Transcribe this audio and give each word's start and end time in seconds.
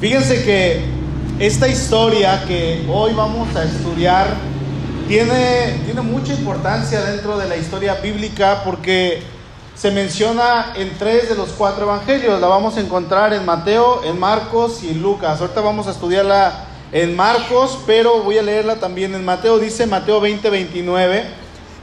Fíjense 0.00 0.44
que 0.44 0.80
esta 1.40 1.66
historia 1.66 2.44
que 2.46 2.86
hoy 2.88 3.12
vamos 3.14 3.54
a 3.56 3.64
estudiar 3.64 4.28
tiene, 5.08 5.80
tiene 5.86 6.02
mucha 6.02 6.34
importancia 6.34 7.00
dentro 7.00 7.36
de 7.36 7.48
la 7.48 7.56
historia 7.56 7.94
bíblica 7.94 8.62
porque 8.64 9.24
se 9.74 9.90
menciona 9.90 10.72
en 10.76 10.96
tres 10.98 11.28
de 11.28 11.34
los 11.34 11.48
cuatro 11.48 11.82
evangelios. 11.82 12.40
La 12.40 12.46
vamos 12.46 12.76
a 12.76 12.80
encontrar 12.80 13.32
en 13.32 13.44
Mateo, 13.44 14.04
en 14.04 14.20
Marcos 14.20 14.84
y 14.84 14.90
en 14.90 15.02
Lucas. 15.02 15.40
Ahorita 15.40 15.62
vamos 15.62 15.88
a 15.88 15.90
estudiarla 15.90 16.66
en 16.92 17.16
Marcos, 17.16 17.80
pero 17.84 18.22
voy 18.22 18.38
a 18.38 18.42
leerla 18.42 18.76
también 18.76 19.16
en 19.16 19.24
Mateo. 19.24 19.58
Dice 19.58 19.84
Mateo 19.88 20.20
20, 20.20 20.48
29. 20.48 21.24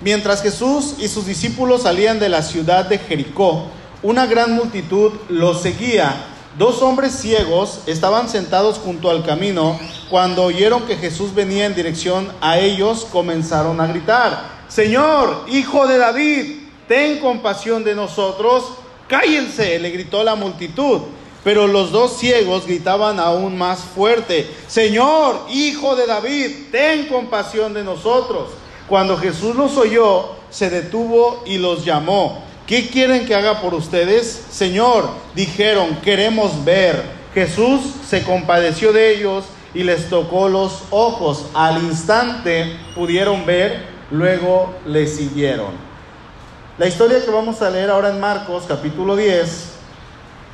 Mientras 0.02 0.42
Jesús 0.42 0.96
y 1.00 1.10
sus 1.10 1.26
discípulos 1.26 1.82
salían 1.82 2.20
de 2.20 2.30
la 2.30 2.44
ciudad 2.44 2.86
de 2.86 2.98
Jericó, 2.98 3.66
una 4.04 4.26
gran 4.26 4.54
multitud 4.54 5.12
los 5.28 5.62
seguía. 5.62 6.32
Dos 6.58 6.82
hombres 6.82 7.12
ciegos 7.12 7.82
estaban 7.86 8.30
sentados 8.30 8.78
junto 8.78 9.10
al 9.10 9.26
camino. 9.26 9.78
Cuando 10.10 10.44
oyeron 10.44 10.84
que 10.84 10.96
Jesús 10.96 11.36
venía 11.36 11.66
en 11.66 11.76
dirección 11.76 12.32
a 12.40 12.58
ellos, 12.60 13.06
comenzaron 13.12 13.82
a 13.82 13.88
gritar, 13.88 14.64
Señor, 14.70 15.44
hijo 15.50 15.86
de 15.86 15.98
David, 15.98 16.60
ten 16.88 17.20
compasión 17.20 17.84
de 17.84 17.94
nosotros. 17.94 18.64
Cállense, 19.10 19.80
le 19.80 19.90
gritó 19.90 20.24
la 20.24 20.36
multitud. 20.36 21.02
Pero 21.44 21.68
los 21.68 21.92
dos 21.92 22.18
ciegos 22.18 22.66
gritaban 22.66 23.20
aún 23.20 23.58
más 23.58 23.82
fuerte, 23.82 24.50
Señor, 24.68 25.42
hijo 25.50 25.96
de 25.98 26.08
David, 26.08 26.72
ten 26.72 27.08
compasión 27.08 27.74
de 27.74 27.84
nosotros. 27.84 28.52
Cuando 28.88 29.18
Jesús 29.18 29.56
los 29.56 29.76
oyó, 29.76 30.30
se 30.50 30.70
detuvo 30.70 31.44
y 31.46 31.58
los 31.58 31.84
llamó. 31.84 32.44
¿Qué 32.68 32.90
quieren 32.90 33.28
que 33.28 33.36
haga 33.36 33.62
por 33.62 33.76
ustedes? 33.76 34.46
Señor, 34.50 35.10
dijeron, 35.36 35.98
queremos 36.04 36.66
ver. 36.66 37.04
Jesús 37.36 37.82
se 38.10 38.24
compadeció 38.24 38.92
de 38.92 39.16
ellos 39.16 39.46
y 39.76 39.84
les 39.84 40.10
tocó 40.10 40.50
los 40.50 40.82
ojos. 40.90 41.46
Al 41.54 41.84
instante 41.84 42.76
pudieron 42.96 43.46
ver, 43.46 43.86
luego 44.10 44.74
le 44.88 45.06
siguieron. 45.06 45.74
La 46.80 46.88
historia 46.88 47.24
que 47.24 47.30
vamos 47.30 47.62
a 47.62 47.70
leer 47.70 47.92
ahora 47.92 48.10
en 48.10 48.20
Marcos 48.20 48.64
capítulo 48.68 49.16
10 49.16 49.70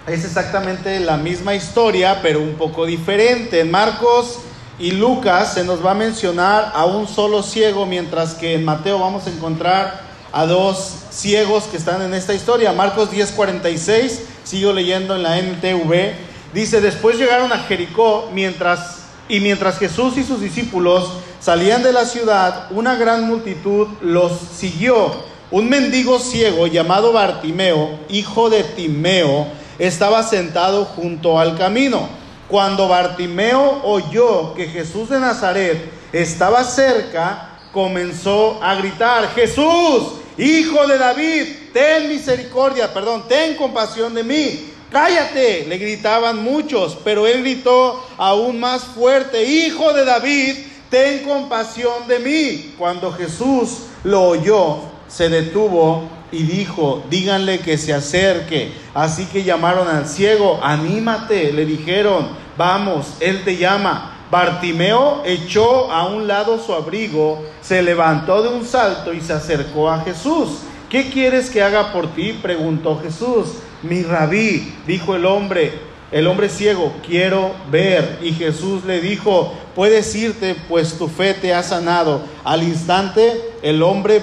es 0.07 0.25
exactamente 0.25 0.99
la 0.99 1.15
misma 1.15 1.55
historia, 1.55 2.19
pero 2.21 2.41
un 2.41 2.55
poco 2.55 2.85
diferente. 2.85 3.61
En 3.61 3.71
Marcos 3.71 4.39
y 4.77 4.91
Lucas 4.91 5.53
se 5.53 5.63
nos 5.63 5.85
va 5.85 5.91
a 5.91 5.95
mencionar 5.95 6.73
a 6.75 6.83
un 6.83 7.07
solo 7.07 7.41
ciego, 7.41 7.85
mientras 7.85 8.33
que 8.33 8.55
en 8.55 8.65
Mateo 8.65 8.99
vamos 8.99 9.27
a 9.27 9.29
encontrar 9.29 10.10
a 10.33 10.45
dos 10.45 10.93
ciegos 11.09 11.65
que 11.65 11.77
están 11.77 12.01
en 12.01 12.13
esta 12.13 12.33
historia. 12.33 12.71
Marcos 12.71 13.11
10:46, 13.11 14.19
sigo 14.43 14.73
leyendo 14.73 15.15
en 15.15 15.23
la 15.23 15.39
NTV, 15.39 16.13
dice, 16.53 16.81
después 16.81 17.17
llegaron 17.17 17.51
a 17.51 17.59
Jericó 17.59 18.29
mientras 18.33 19.01
y 19.27 19.39
mientras 19.39 19.77
Jesús 19.77 20.17
y 20.17 20.23
sus 20.23 20.41
discípulos 20.41 21.09
salían 21.39 21.83
de 21.83 21.93
la 21.93 22.05
ciudad, 22.05 22.67
una 22.71 22.95
gran 22.95 23.25
multitud 23.25 23.87
los 24.01 24.33
siguió. 24.57 25.31
Un 25.51 25.69
mendigo 25.69 26.19
ciego 26.19 26.67
llamado 26.67 27.13
Bartimeo, 27.13 27.99
hijo 28.09 28.49
de 28.49 28.63
Timeo, 28.63 29.47
estaba 29.79 30.23
sentado 30.23 30.85
junto 30.85 31.39
al 31.39 31.57
camino. 31.57 32.09
Cuando 32.47 32.87
Bartimeo 32.87 33.81
oyó 33.83 34.53
que 34.53 34.67
Jesús 34.67 35.09
de 35.09 35.19
Nazaret 35.19 35.91
estaba 36.11 36.63
cerca, 36.65 37.59
comenzó 37.71 38.61
a 38.61 38.75
gritar, 38.75 39.33
Jesús, 39.33 40.20
hijo 40.41 40.87
de 40.87 40.97
David, 40.97 41.43
ten 41.71 42.09
misericordia, 42.09 42.93
perdón, 42.93 43.25
ten 43.27 43.55
compasión 43.55 44.13
de 44.13 44.23
mí. 44.23 44.71
Cállate, 44.91 45.65
le 45.67 45.77
gritaban 45.77 46.43
muchos, 46.43 46.97
pero 47.03 47.25
él 47.25 47.41
gritó 47.41 48.03
aún 48.17 48.59
más 48.59 48.83
fuerte, 48.83 49.43
hijo 49.43 49.93
de 49.93 50.03
David, 50.03 50.55
ten 50.89 51.23
compasión 51.23 52.07
de 52.07 52.19
mí. 52.19 52.75
Cuando 52.77 53.11
Jesús 53.13 53.83
lo 54.03 54.23
oyó, 54.23 54.79
se 55.07 55.29
detuvo 55.29 56.09
y 56.31 56.43
dijo, 56.43 57.03
díganle 57.09 57.59
que 57.59 57.77
se 57.77 57.93
acerque. 57.93 58.71
Así 58.93 59.25
que 59.25 59.43
llamaron 59.43 59.87
al 59.87 60.07
ciego, 60.07 60.59
anímate, 60.61 61.53
le 61.53 61.65
dijeron, 61.65 62.29
vamos, 62.57 63.13
él 63.19 63.43
te 63.43 63.57
llama. 63.57 64.17
Bartimeo 64.31 65.23
echó 65.25 65.91
a 65.91 66.07
un 66.07 66.25
lado 66.25 66.57
su 66.57 66.73
abrigo, 66.73 67.43
se 67.61 67.83
levantó 67.83 68.41
de 68.41 68.47
un 68.47 68.65
salto 68.65 69.13
y 69.13 69.19
se 69.19 69.33
acercó 69.33 69.89
a 69.91 69.99
Jesús. 69.99 70.59
¿Qué 70.89 71.09
quieres 71.09 71.49
que 71.49 71.61
haga 71.61 71.91
por 71.91 72.07
ti? 72.15 72.39
preguntó 72.41 72.97
Jesús. 73.03 73.55
Mi 73.83 74.03
rabí, 74.03 74.73
dijo 74.87 75.15
el 75.15 75.25
hombre, 75.25 75.73
el 76.11 76.27
hombre 76.27 76.47
ciego, 76.47 76.93
quiero 77.05 77.51
ver. 77.69 78.19
Y 78.21 78.31
Jesús 78.31 78.85
le 78.85 79.01
dijo, 79.01 79.53
puedes 79.75 80.15
irte, 80.15 80.55
pues 80.69 80.97
tu 80.97 81.09
fe 81.09 81.33
te 81.33 81.53
ha 81.53 81.61
sanado. 81.61 82.21
Al 82.45 82.63
instante 82.63 83.53
el 83.61 83.83
hombre 83.83 84.21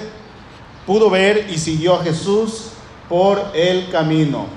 pudo 0.87 1.11
ver 1.11 1.47
y 1.51 1.59
siguió 1.59 1.95
a 1.95 2.03
Jesús 2.03 2.69
por 3.07 3.51
el 3.53 3.91
camino. 3.91 4.47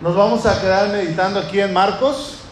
Nos 0.00 0.14
vamos 0.14 0.46
a 0.46 0.60
quedar 0.60 0.90
meditando 0.90 1.40
aquí 1.40 1.60
en 1.60 1.72
Marcos. 1.72 2.45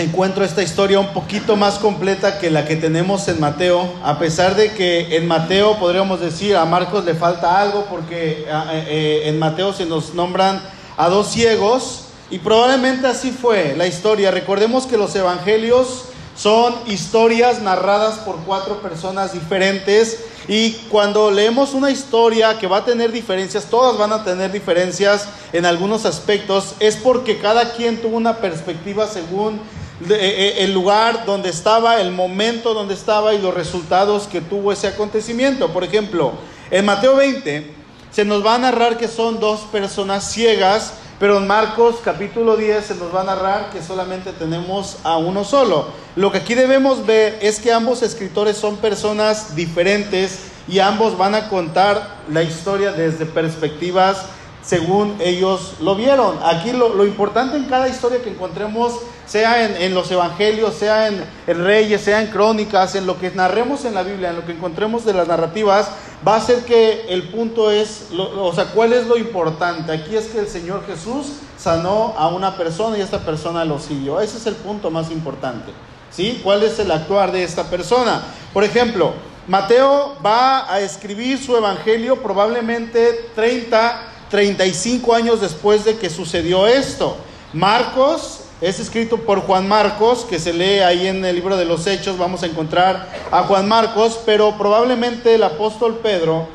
Encuentro 0.00 0.46
esta 0.46 0.62
historia 0.62 0.98
un 0.98 1.12
poquito 1.12 1.56
más 1.56 1.78
completa 1.78 2.38
que 2.38 2.50
la 2.50 2.64
que 2.64 2.74
tenemos 2.74 3.28
en 3.28 3.38
Mateo, 3.38 3.92
a 4.02 4.18
pesar 4.18 4.56
de 4.56 4.72
que 4.72 5.14
en 5.14 5.28
Mateo 5.28 5.78
podríamos 5.78 6.20
decir 6.20 6.56
a 6.56 6.64
Marcos 6.64 7.04
le 7.04 7.14
falta 7.14 7.60
algo 7.60 7.84
porque 7.84 8.46
eh, 8.48 9.22
en 9.26 9.38
Mateo 9.38 9.74
se 9.74 9.84
nos 9.84 10.14
nombran 10.14 10.62
a 10.96 11.10
dos 11.10 11.30
ciegos 11.30 12.06
y 12.30 12.38
probablemente 12.38 13.08
así 13.08 13.30
fue 13.30 13.74
la 13.76 13.86
historia. 13.86 14.30
Recordemos 14.30 14.86
que 14.86 14.96
los 14.96 15.14
evangelios 15.14 16.04
son 16.34 16.74
historias 16.86 17.60
narradas 17.60 18.20
por 18.20 18.36
cuatro 18.46 18.80
personas 18.80 19.34
diferentes 19.34 20.24
y 20.48 20.72
cuando 20.88 21.30
leemos 21.30 21.74
una 21.74 21.90
historia 21.90 22.58
que 22.58 22.66
va 22.66 22.78
a 22.78 22.84
tener 22.86 23.12
diferencias, 23.12 23.66
todas 23.66 23.98
van 23.98 24.14
a 24.14 24.24
tener 24.24 24.50
diferencias 24.50 25.28
en 25.52 25.66
algunos 25.66 26.06
aspectos, 26.06 26.74
es 26.80 26.96
porque 26.96 27.38
cada 27.38 27.74
quien 27.74 28.00
tuvo 28.00 28.16
una 28.16 28.38
perspectiva 28.38 29.06
según 29.06 29.60
el 30.08 30.72
lugar 30.72 31.26
donde 31.26 31.50
estaba, 31.50 32.00
el 32.00 32.10
momento 32.10 32.74
donde 32.74 32.94
estaba 32.94 33.34
y 33.34 33.38
los 33.38 33.54
resultados 33.54 34.26
que 34.26 34.40
tuvo 34.40 34.72
ese 34.72 34.88
acontecimiento. 34.88 35.72
Por 35.72 35.84
ejemplo, 35.84 36.32
en 36.70 36.84
Mateo 36.86 37.16
20 37.16 37.74
se 38.10 38.24
nos 38.24 38.44
va 38.44 38.54
a 38.54 38.58
narrar 38.58 38.96
que 38.96 39.08
son 39.08 39.40
dos 39.40 39.60
personas 39.72 40.30
ciegas, 40.30 40.94
pero 41.18 41.36
en 41.36 41.46
Marcos 41.46 41.96
capítulo 42.02 42.56
10 42.56 42.84
se 42.84 42.94
nos 42.94 43.14
va 43.14 43.20
a 43.20 43.24
narrar 43.24 43.70
que 43.70 43.82
solamente 43.82 44.32
tenemos 44.32 44.96
a 45.04 45.18
uno 45.18 45.44
solo. 45.44 45.88
Lo 46.16 46.32
que 46.32 46.38
aquí 46.38 46.54
debemos 46.54 47.04
ver 47.04 47.38
es 47.42 47.60
que 47.60 47.72
ambos 47.72 48.02
escritores 48.02 48.56
son 48.56 48.78
personas 48.78 49.54
diferentes 49.54 50.40
y 50.66 50.78
ambos 50.78 51.18
van 51.18 51.34
a 51.34 51.48
contar 51.48 52.16
la 52.28 52.42
historia 52.42 52.92
desde 52.92 53.26
perspectivas 53.26 54.26
según 54.70 55.16
ellos 55.18 55.74
lo 55.80 55.96
vieron. 55.96 56.38
Aquí 56.44 56.70
lo, 56.70 57.04
importante 57.04 57.56
en 57.56 57.64
cada 57.64 57.88
historia 57.88 58.22
que 58.22 58.30
encontremos, 58.30 59.00
sea 59.26 59.64
en, 59.64 59.94
los 59.94 60.08
evangelios, 60.12 60.74
sea 60.74 61.08
en, 61.08 61.24
en, 61.48 61.64
Reyes, 61.64 62.02
sea 62.02 62.22
en 62.22 62.28
Crónicas, 62.28 62.94
en 62.94 63.04
lo 63.04 63.18
que 63.18 63.32
narremos 63.32 63.84
en 63.84 63.94
la 63.94 64.04
Biblia, 64.04 64.30
en 64.30 64.36
lo 64.36 64.46
que 64.46 64.52
encontremos 64.52 65.04
de 65.04 65.12
las 65.12 65.26
narrativas, 65.26 65.90
va 66.26 66.36
a 66.36 66.40
ser 66.40 66.64
que 66.64 67.06
el 67.08 67.24
punto 67.30 67.72
es, 67.72 68.10
o 68.16 68.52
sea, 68.54 68.66
¿cuál 68.66 68.92
es 68.92 69.08
lo 69.08 69.16
importante? 69.16 69.90
Aquí 69.90 70.14
es 70.14 70.26
que 70.26 70.38
el 70.38 70.46
Señor 70.46 70.86
Jesús 70.86 71.32
sanó 71.58 72.14
a 72.16 72.28
una 72.28 72.56
persona 72.56 72.96
y 72.96 73.00
esta 73.00 73.18
persona 73.18 73.64
lo 73.64 73.80
siguió. 73.80 74.20
Ese 74.20 74.38
es 74.38 74.46
el 74.46 74.54
punto 74.54 74.88
más 74.88 75.10
importante. 75.10 75.72
¿Sí? 76.12 76.40
¿Cuál 76.44 76.62
es 76.62 76.78
el 76.78 76.92
actuar 76.92 77.32
de 77.32 77.42
esta 77.42 77.64
persona? 77.64 78.22
Por 78.52 78.62
ejemplo, 78.62 79.14
Mateo 79.48 80.14
va 80.24 80.72
a 80.72 80.78
escribir 80.78 81.44
su 81.44 81.56
evangelio 81.56 82.22
probablemente 82.22 83.30
30 83.34 84.10
35 84.30 85.14
años 85.14 85.40
después 85.40 85.84
de 85.84 85.96
que 85.98 86.08
sucedió 86.08 86.66
esto. 86.66 87.16
Marcos 87.52 88.40
es 88.60 88.78
escrito 88.78 89.18
por 89.18 89.40
Juan 89.40 89.66
Marcos, 89.66 90.26
que 90.28 90.38
se 90.38 90.52
lee 90.52 90.80
ahí 90.80 91.06
en 91.06 91.24
el 91.24 91.34
libro 91.34 91.56
de 91.56 91.64
los 91.64 91.86
Hechos, 91.86 92.18
vamos 92.18 92.42
a 92.42 92.46
encontrar 92.46 93.08
a 93.30 93.42
Juan 93.42 93.66
Marcos, 93.66 94.20
pero 94.24 94.56
probablemente 94.56 95.34
el 95.34 95.42
apóstol 95.42 95.98
Pedro 96.02 96.46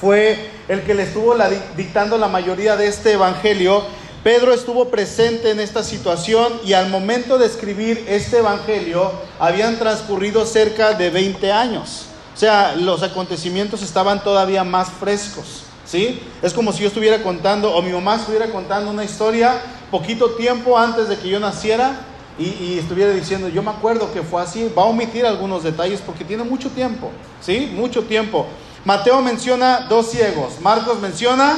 fue 0.00 0.50
el 0.68 0.82
que 0.82 0.94
le 0.94 1.02
estuvo 1.04 1.34
dictando 1.76 2.18
la 2.18 2.28
mayoría 2.28 2.76
de 2.76 2.86
este 2.86 3.12
evangelio. 3.12 3.82
Pedro 4.24 4.52
estuvo 4.52 4.88
presente 4.88 5.50
en 5.50 5.60
esta 5.60 5.84
situación 5.84 6.60
y 6.64 6.72
al 6.72 6.88
momento 6.88 7.38
de 7.38 7.46
escribir 7.46 8.04
este 8.08 8.38
evangelio 8.38 9.12
habían 9.38 9.78
transcurrido 9.78 10.46
cerca 10.46 10.94
de 10.94 11.10
20 11.10 11.52
años. 11.52 12.06
O 12.34 12.38
sea, 12.38 12.74
los 12.76 13.02
acontecimientos 13.02 13.82
estaban 13.82 14.22
todavía 14.24 14.64
más 14.64 14.88
frescos. 14.88 15.67
¿Sí? 15.88 16.20
Es 16.42 16.52
como 16.52 16.72
si 16.72 16.82
yo 16.82 16.88
estuviera 16.88 17.22
contando, 17.22 17.74
o 17.74 17.82
mi 17.82 17.90
mamá 17.90 18.16
estuviera 18.16 18.50
contando 18.52 18.90
una 18.90 19.04
historia 19.04 19.60
poquito 19.90 20.32
tiempo 20.32 20.78
antes 20.78 21.08
de 21.08 21.16
que 21.16 21.28
yo 21.28 21.40
naciera 21.40 22.00
y, 22.38 22.78
estuviera 22.78 23.12
diciendo, 23.12 23.48
yo 23.48 23.64
me 23.64 23.70
acuerdo 23.70 24.12
que 24.12 24.22
fue 24.22 24.40
así, 24.40 24.70
va 24.76 24.82
a 24.82 24.86
omitir 24.86 25.26
algunos 25.26 25.64
detalles 25.64 26.00
porque 26.00 26.24
tiene 26.24 26.44
mucho 26.44 26.70
tiempo, 26.70 27.10
¿sí? 27.40 27.72
Mucho 27.74 28.04
tiempo. 28.04 28.46
Mateo 28.84 29.20
menciona 29.22 29.86
dos 29.88 30.10
ciegos, 30.10 30.60
Marcos 30.60 31.00
menciona 31.00 31.56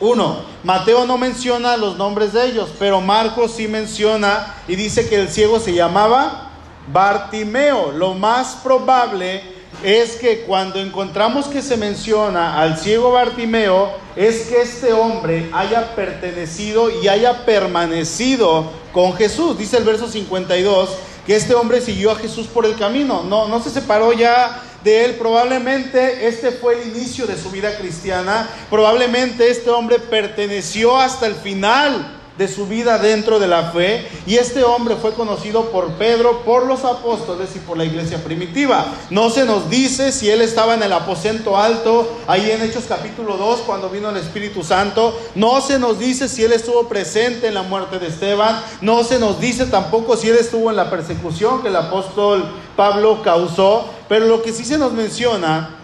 Uno, 0.00 0.38
Mateo 0.64 1.06
no 1.06 1.18
menciona 1.18 1.76
los 1.76 1.98
nombres 1.98 2.32
de 2.32 2.46
ellos, 2.46 2.70
pero 2.78 3.02
Marcos 3.02 3.52
sí 3.52 3.68
menciona 3.68 4.54
y 4.66 4.76
dice 4.76 5.08
que 5.08 5.16
el 5.20 5.28
ciego 5.28 5.60
se 5.60 5.74
llamaba 5.74 6.50
Bartimeo. 6.90 7.92
Lo 7.92 8.14
más 8.14 8.56
probable 8.56 9.53
es 9.84 10.16
que 10.16 10.40
cuando 10.40 10.80
encontramos 10.80 11.46
que 11.46 11.60
se 11.60 11.76
menciona 11.76 12.58
al 12.58 12.78
ciego 12.78 13.12
Bartimeo, 13.12 13.92
es 14.16 14.46
que 14.46 14.62
este 14.62 14.94
hombre 14.94 15.50
haya 15.52 15.94
pertenecido 15.94 16.90
y 17.02 17.08
haya 17.08 17.44
permanecido 17.44 18.70
con 18.92 19.12
Jesús. 19.12 19.58
Dice 19.58 19.76
el 19.76 19.84
verso 19.84 20.08
52 20.08 20.88
que 21.26 21.36
este 21.36 21.54
hombre 21.54 21.82
siguió 21.82 22.12
a 22.12 22.16
Jesús 22.16 22.46
por 22.46 22.64
el 22.64 22.76
camino, 22.76 23.24
no, 23.24 23.46
no 23.46 23.62
se 23.62 23.68
separó 23.68 24.14
ya 24.14 24.62
de 24.82 25.04
él. 25.04 25.14
Probablemente 25.16 26.28
este 26.28 26.50
fue 26.50 26.80
el 26.80 26.88
inicio 26.88 27.26
de 27.26 27.36
su 27.36 27.50
vida 27.50 27.76
cristiana. 27.76 28.48
Probablemente 28.70 29.50
este 29.50 29.68
hombre 29.68 29.98
perteneció 29.98 30.96
hasta 30.98 31.26
el 31.26 31.34
final 31.34 32.20
de 32.38 32.48
su 32.48 32.66
vida 32.66 32.98
dentro 32.98 33.38
de 33.38 33.46
la 33.46 33.70
fe. 33.70 34.08
Y 34.26 34.36
este 34.36 34.64
hombre 34.64 34.96
fue 34.96 35.12
conocido 35.14 35.70
por 35.70 35.92
Pedro, 35.92 36.42
por 36.44 36.66
los 36.66 36.84
apóstoles 36.84 37.50
y 37.54 37.60
por 37.60 37.76
la 37.76 37.84
iglesia 37.84 38.22
primitiva. 38.24 38.86
No 39.10 39.30
se 39.30 39.44
nos 39.44 39.70
dice 39.70 40.10
si 40.10 40.30
él 40.30 40.42
estaba 40.42 40.74
en 40.74 40.82
el 40.82 40.92
aposento 40.92 41.56
alto, 41.56 42.08
ahí 42.26 42.50
en 42.50 42.62
Hechos 42.62 42.84
capítulo 42.88 43.36
2, 43.36 43.60
cuando 43.60 43.88
vino 43.88 44.10
el 44.10 44.16
Espíritu 44.16 44.64
Santo. 44.64 45.16
No 45.34 45.60
se 45.60 45.78
nos 45.78 45.98
dice 45.98 46.28
si 46.28 46.42
él 46.42 46.52
estuvo 46.52 46.88
presente 46.88 47.48
en 47.48 47.54
la 47.54 47.62
muerte 47.62 47.98
de 47.98 48.08
Esteban. 48.08 48.60
No 48.80 49.04
se 49.04 49.18
nos 49.18 49.40
dice 49.40 49.66
tampoco 49.66 50.16
si 50.16 50.28
él 50.28 50.36
estuvo 50.36 50.70
en 50.70 50.76
la 50.76 50.90
persecución 50.90 51.62
que 51.62 51.68
el 51.68 51.76
apóstol 51.76 52.44
Pablo 52.76 53.22
causó. 53.22 53.88
Pero 54.08 54.26
lo 54.26 54.42
que 54.42 54.52
sí 54.52 54.64
se 54.64 54.76
nos 54.76 54.92
menciona 54.92 55.78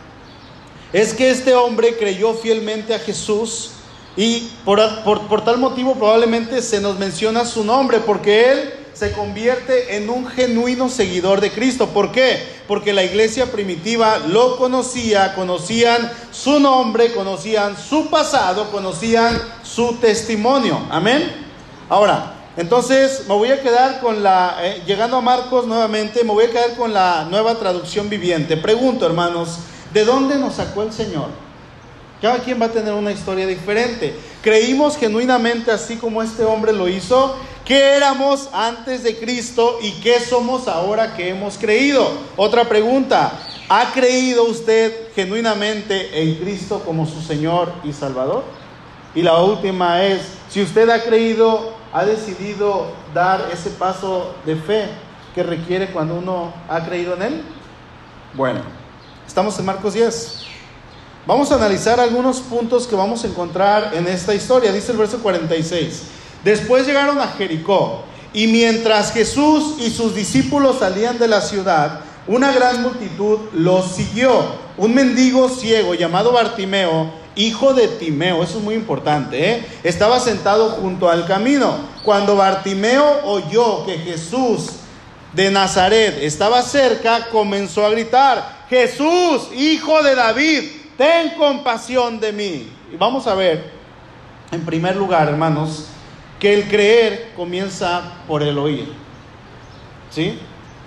es 0.92 1.14
que 1.14 1.30
este 1.30 1.54
hombre 1.54 1.96
creyó 1.96 2.34
fielmente 2.34 2.94
a 2.94 2.98
Jesús 2.98 3.70
y 4.16 4.50
por, 4.64 4.80
por, 5.04 5.44
tal 5.44 5.58
motivo 5.58 5.94
probablemente 5.94 6.62
se 6.62 6.80
nos 6.80 6.98
menciona 6.98 7.44
su 7.44 7.64
nombre, 7.64 8.00
porque 8.00 8.50
él 8.50 8.74
se 8.92 9.12
convierte 9.12 9.96
en 9.96 10.10
un 10.10 10.26
genuino 10.26 10.88
seguidor 10.88 11.40
de 11.40 11.50
Cristo. 11.52 11.88
¿Por 11.88 12.12
qué? 12.12 12.60
Porque 12.66 12.92
la 12.92 13.04
iglesia 13.04 13.46
primitiva 13.46 14.18
lo 14.18 14.56
conocía, 14.56 15.34
conocían 15.34 16.10
su 16.32 16.60
nombre, 16.60 17.12
conocían 17.12 17.76
su 17.76 18.10
pasado, 18.10 18.70
conocían 18.70 19.40
su 19.62 19.94
testimonio. 19.94 20.80
Amén. 20.90 21.46
Ahora, 21.88 22.34
entonces 22.56 23.24
me 23.28 23.34
voy 23.34 23.50
a 23.52 23.62
quedar 23.62 24.00
con 24.00 24.22
la, 24.22 24.56
eh, 24.60 24.82
llegando 24.86 25.16
a 25.16 25.20
Marcos 25.22 25.66
nuevamente, 25.66 26.24
me 26.24 26.32
voy 26.32 26.44
a 26.44 26.50
quedar 26.50 26.74
con 26.76 26.92
la 26.92 27.26
nueva 27.30 27.54
traducción 27.54 28.10
viviente. 28.10 28.56
Pregunto, 28.56 29.06
hermanos, 29.06 29.60
¿de 29.94 30.04
dónde 30.04 30.36
nos 30.36 30.56
sacó 30.56 30.82
el 30.82 30.92
Señor? 30.92 31.28
Cada 32.20 32.38
quien 32.40 32.60
va 32.60 32.66
a 32.66 32.70
tener 32.70 32.92
una 32.92 33.12
historia 33.12 33.46
diferente. 33.46 34.14
Creímos 34.42 34.96
genuinamente, 34.96 35.70
así 35.70 35.96
como 35.96 36.22
este 36.22 36.44
hombre 36.44 36.72
lo 36.72 36.86
hizo, 36.86 37.36
que 37.64 37.94
éramos 37.94 38.50
antes 38.52 39.02
de 39.02 39.16
Cristo 39.18 39.78
y 39.80 39.92
qué 40.00 40.20
somos 40.20 40.68
ahora 40.68 41.14
que 41.14 41.30
hemos 41.30 41.56
creído. 41.56 42.06
Otra 42.36 42.68
pregunta, 42.68 43.32
¿ha 43.68 43.92
creído 43.92 44.44
usted 44.44 45.12
genuinamente 45.14 46.22
en 46.22 46.34
Cristo 46.36 46.82
como 46.84 47.06
su 47.06 47.22
Señor 47.22 47.72
y 47.84 47.92
Salvador? 47.92 48.44
Y 49.14 49.22
la 49.22 49.38
última 49.38 50.04
es, 50.04 50.20
si 50.50 50.62
usted 50.62 50.90
ha 50.90 51.02
creído, 51.02 51.74
ha 51.92 52.04
decidido 52.04 52.92
dar 53.14 53.48
ese 53.52 53.70
paso 53.70 54.34
de 54.44 54.56
fe 54.56 54.88
que 55.34 55.42
requiere 55.42 55.90
cuando 55.90 56.16
uno 56.16 56.52
ha 56.68 56.84
creído 56.84 57.14
en 57.14 57.22
Él. 57.22 57.42
Bueno, 58.34 58.60
estamos 59.26 59.58
en 59.58 59.64
Marcos 59.64 59.94
10. 59.94 60.49
Vamos 61.30 61.52
a 61.52 61.54
analizar 61.54 62.00
algunos 62.00 62.40
puntos 62.40 62.88
que 62.88 62.96
vamos 62.96 63.22
a 63.22 63.28
encontrar 63.28 63.92
en 63.94 64.08
esta 64.08 64.34
historia. 64.34 64.72
Dice 64.72 64.90
el 64.90 64.98
verso 64.98 65.20
46. 65.20 66.02
Después 66.42 66.84
llegaron 66.84 67.20
a 67.20 67.28
Jericó 67.28 68.02
y 68.32 68.48
mientras 68.48 69.12
Jesús 69.12 69.76
y 69.78 69.90
sus 69.90 70.16
discípulos 70.16 70.80
salían 70.80 71.20
de 71.20 71.28
la 71.28 71.40
ciudad, 71.40 72.00
una 72.26 72.50
gran 72.50 72.82
multitud 72.82 73.38
los 73.52 73.92
siguió. 73.92 74.42
Un 74.76 74.92
mendigo 74.92 75.48
ciego 75.48 75.94
llamado 75.94 76.32
Bartimeo, 76.32 77.12
hijo 77.36 77.74
de 77.74 77.86
Timeo, 77.86 78.42
eso 78.42 78.58
es 78.58 78.64
muy 78.64 78.74
importante, 78.74 79.52
¿eh? 79.52 79.66
estaba 79.84 80.18
sentado 80.18 80.70
junto 80.70 81.08
al 81.08 81.28
camino. 81.28 81.76
Cuando 82.02 82.34
Bartimeo 82.34 83.20
oyó 83.24 83.86
que 83.86 83.98
Jesús 83.98 84.70
de 85.32 85.48
Nazaret 85.52 86.18
estaba 86.22 86.60
cerca, 86.62 87.28
comenzó 87.30 87.86
a 87.86 87.90
gritar, 87.90 88.66
Jesús, 88.68 89.48
hijo 89.54 90.02
de 90.02 90.16
David, 90.16 90.79
ten 91.00 91.30
compasión 91.30 92.20
de 92.20 92.30
mí. 92.30 92.70
Y 92.92 92.96
vamos 92.98 93.26
a 93.26 93.34
ver, 93.34 93.70
en 94.52 94.66
primer 94.66 94.96
lugar, 94.96 95.28
hermanos, 95.28 95.86
que 96.38 96.52
el 96.52 96.68
creer 96.68 97.32
comienza 97.34 98.18
por 98.28 98.42
el 98.42 98.58
oír. 98.58 98.92
¿Sí? 100.10 100.38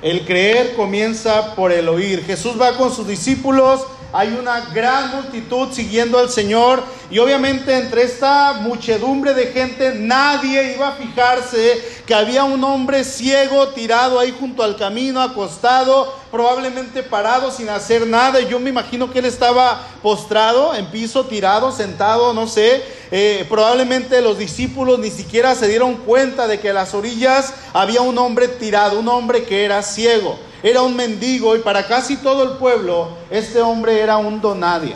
El 0.04 0.24
creer 0.24 0.76
comienza 0.76 1.56
por 1.56 1.72
el 1.72 1.90
oír. 1.90 2.24
Jesús 2.24 2.62
va 2.62 2.78
con 2.78 2.94
sus 2.94 3.08
discípulos 3.08 3.88
hay 4.14 4.38
una 4.40 4.62
gran 4.72 5.10
multitud 5.10 5.74
siguiendo 5.74 6.20
al 6.20 6.30
Señor 6.30 6.84
y 7.10 7.18
obviamente 7.18 7.76
entre 7.76 8.04
esta 8.04 8.54
muchedumbre 8.62 9.34
de 9.34 9.48
gente 9.48 9.96
nadie 9.96 10.76
iba 10.76 10.90
a 10.90 10.92
fijarse 10.92 11.82
que 12.06 12.14
había 12.14 12.44
un 12.44 12.64
hombre 12.64 13.04
ciego 13.04 13.70
tirado 13.70 14.20
ahí 14.20 14.36
junto 14.40 14.62
al 14.62 14.78
camino, 14.78 15.20
acostado, 15.20 16.14
probablemente 16.30 17.02
parado 17.02 17.50
sin 17.50 17.70
hacer 17.70 18.06
nada. 18.06 18.40
Yo 18.42 18.60
me 18.60 18.70
imagino 18.70 19.12
que 19.12 19.18
él 19.18 19.26
estaba 19.26 19.82
postrado 20.04 20.76
en 20.76 20.86
piso, 20.88 21.26
tirado, 21.26 21.72
sentado, 21.72 22.34
no 22.34 22.48
sé. 22.48 22.84
Eh, 23.10 23.46
probablemente 23.50 24.22
los 24.22 24.38
discípulos 24.38 25.00
ni 25.00 25.10
siquiera 25.10 25.56
se 25.56 25.68
dieron 25.68 25.96
cuenta 25.96 26.48
de 26.48 26.60
que 26.60 26.70
a 26.70 26.74
las 26.74 26.94
orillas 26.94 27.52
había 27.74 28.02
un 28.02 28.18
hombre 28.20 28.48
tirado, 28.48 29.00
un 29.00 29.08
hombre 29.08 29.44
que 29.44 29.66
era 29.66 29.82
ciego 29.82 30.38
era 30.64 30.82
un 30.82 30.96
mendigo 30.96 31.58
y 31.58 31.60
para 31.60 31.86
casi 31.88 32.16
todo 32.16 32.44
el 32.44 32.58
pueblo 32.58 33.10
este 33.30 33.62
hombre 33.62 34.00
era 34.00 34.16
un 34.16 34.40
donadie. 34.40 34.96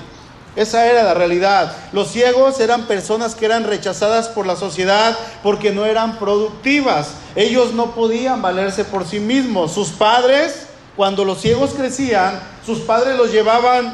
Esa 0.56 0.88
era 0.88 1.04
la 1.04 1.14
realidad. 1.14 1.76
Los 1.92 2.08
ciegos 2.08 2.60
eran 2.62 2.88
personas 2.88 3.36
que 3.36 3.46
eran 3.46 3.66
rechazadas 3.66 4.30
por 4.30 4.48
la 4.48 4.56
sociedad 4.56 5.16
porque 5.44 5.72
no 5.72 5.86
eran 5.86 6.18
productivas. 6.18 7.10
Ellos 7.36 7.74
no 7.74 7.92
podían 7.92 8.42
valerse 8.42 8.86
por 8.86 9.06
sí 9.06 9.20
mismos. 9.20 9.74
Sus 9.74 9.90
padres, 9.90 10.68
cuando 10.96 11.26
los 11.26 11.42
ciegos 11.42 11.72
crecían, 11.76 12.40
sus 12.66 12.80
padres 12.80 13.18
los 13.18 13.32
llevaban 13.32 13.94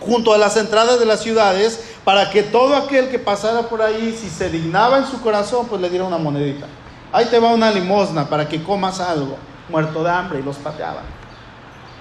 junto 0.00 0.34
a 0.34 0.38
las 0.38 0.56
entradas 0.56 0.98
de 0.98 1.06
las 1.06 1.22
ciudades 1.22 1.80
para 2.04 2.30
que 2.30 2.42
todo 2.42 2.74
aquel 2.74 3.08
que 3.08 3.18
pasara 3.18 3.68
por 3.68 3.80
ahí, 3.80 4.18
si 4.20 4.28
se 4.28 4.50
dignaba 4.50 4.98
en 4.98 5.06
su 5.06 5.22
corazón, 5.22 5.66
pues 5.66 5.80
le 5.80 5.88
diera 5.88 6.04
una 6.04 6.18
monedita. 6.18 6.66
Ahí 7.12 7.26
te 7.26 7.38
va 7.38 7.54
una 7.54 7.70
limosna 7.70 8.28
para 8.28 8.48
que 8.48 8.62
comas 8.62 9.00
algo 9.00 9.38
muerto 9.70 10.02
de 10.02 10.10
hambre 10.10 10.40
y 10.40 10.42
los 10.42 10.56
pateaban. 10.56 11.04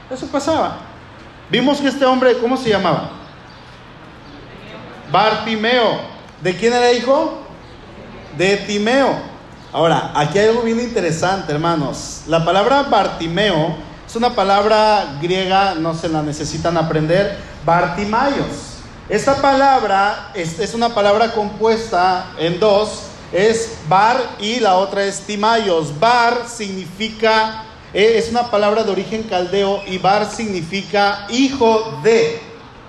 Eso 0.09 0.27
pasaba. 0.27 0.77
Vimos 1.49 1.79
que 1.79 1.87
este 1.87 2.05
hombre, 2.05 2.37
¿cómo 2.39 2.57
se 2.57 2.69
llamaba? 2.69 3.11
Bartimeo. 5.11 5.99
¿De 6.41 6.55
quién 6.55 6.73
era 6.73 6.91
hijo? 6.91 7.39
De 8.37 8.57
Timeo. 8.57 9.09
Ahora, 9.71 10.11
aquí 10.15 10.39
hay 10.39 10.49
algo 10.49 10.61
bien 10.61 10.79
interesante, 10.79 11.51
hermanos. 11.51 12.23
La 12.27 12.43
palabra 12.43 12.83
Bartimeo 12.83 13.75
es 14.07 14.15
una 14.15 14.33
palabra 14.33 15.17
griega, 15.21 15.75
no 15.75 15.93
se 15.93 16.09
la 16.09 16.23
necesitan 16.23 16.77
aprender, 16.77 17.37
Bartimaios. 17.65 18.77
Esta 19.09 19.35
palabra 19.35 20.31
es, 20.33 20.59
es 20.59 20.73
una 20.73 20.89
palabra 20.89 21.31
compuesta 21.33 22.27
en 22.37 22.59
dos 22.59 23.08
es 23.31 23.77
bar 23.87 24.37
y 24.39 24.59
la 24.59 24.75
otra 24.75 25.05
es 25.05 25.21
timaios. 25.21 25.97
Bar 25.99 26.45
significa, 26.47 27.63
eh, 27.93 28.13
es 28.17 28.29
una 28.29 28.49
palabra 28.49 28.83
de 28.83 28.91
origen 28.91 29.23
caldeo 29.23 29.81
y 29.87 29.97
bar 29.97 30.29
significa 30.29 31.27
hijo 31.29 31.99
de. 32.03 32.39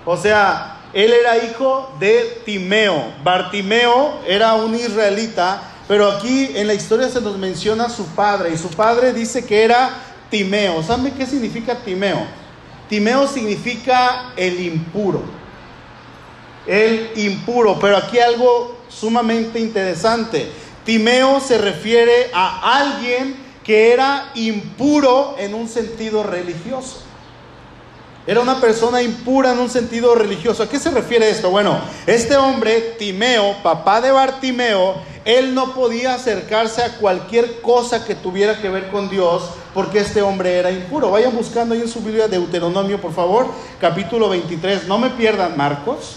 O 0.05 0.17
sea, 0.17 0.79
él 0.93 1.13
era 1.13 1.37
hijo 1.45 1.93
de 2.01 2.43
Timeo. 2.45 3.13
Bartimeo 3.23 4.21
era 4.27 4.55
un 4.55 4.75
israelita, 4.75 5.63
pero 5.87 6.11
aquí 6.11 6.51
en 6.55 6.67
la 6.67 6.75
historia 6.75 7.09
se 7.09 7.21
nos 7.21 7.39
menciona 7.39 7.89
su 7.89 8.07
padre 8.07 8.53
y 8.53 8.59
su 8.59 8.69
padre 8.71 9.13
dice 9.13 9.45
que 9.45 9.63
era 9.63 9.91
Timeo. 10.31 10.83
¿Saben 10.83 11.13
qué 11.13 11.27
significa 11.27 11.77
Timeo? 11.77 12.27
Timeo 12.89 13.29
significa 13.29 14.33
el 14.37 14.61
impuro. 14.61 15.40
El 16.67 17.11
impuro, 17.17 17.79
pero 17.81 17.97
aquí 17.97 18.19
algo 18.19 18.77
sumamente 18.89 19.59
interesante. 19.59 20.51
Timeo 20.85 21.41
se 21.41 21.59
refiere 21.59 22.31
a 22.33 22.79
alguien 22.79 23.37
que 23.65 23.93
era 23.93 24.31
impuro 24.35 25.37
en 25.39 25.55
un 25.55 25.69
sentido 25.69 26.23
religioso. 26.23 27.03
Era 28.27 28.41
una 28.41 28.61
persona 28.61 29.03
impura 29.03 29.53
en 29.53 29.59
un 29.59 29.71
sentido 29.71 30.15
religioso. 30.15 30.63
¿A 30.63 30.69
qué 30.69 30.79
se 30.79 30.91
refiere 30.91 31.31
esto? 31.31 31.51
Bueno, 31.51 31.81
este 32.07 32.37
hombre, 32.37 32.95
Timeo, 32.99 33.57
papá 33.63 34.01
de 34.01 34.11
Bartimeo, 34.11 34.97
él 35.25 35.55
no 35.55 35.75
podía 35.75 36.15
acercarse 36.15 36.83
a 36.83 36.97
cualquier 36.97 37.61
cosa 37.61 38.05
que 38.05 38.15
tuviera 38.15 38.61
que 38.61 38.69
ver 38.69 38.89
con 38.91 39.09
Dios 39.09 39.51
porque 39.75 40.01
este 40.01 40.23
hombre 40.23 40.55
era 40.59 40.71
impuro. 40.71 41.11
Vayan 41.11 41.35
buscando 41.35 41.75
ahí 41.75 41.81
en 41.81 41.89
su 41.89 42.01
Biblia 42.01 42.29
Deuteronomio, 42.29 43.01
por 43.01 43.13
favor, 43.13 43.47
capítulo 43.81 44.29
23. 44.29 44.87
No 44.87 44.99
me 44.99 45.11
pierdan 45.11 45.57
Marcos. 45.57 46.17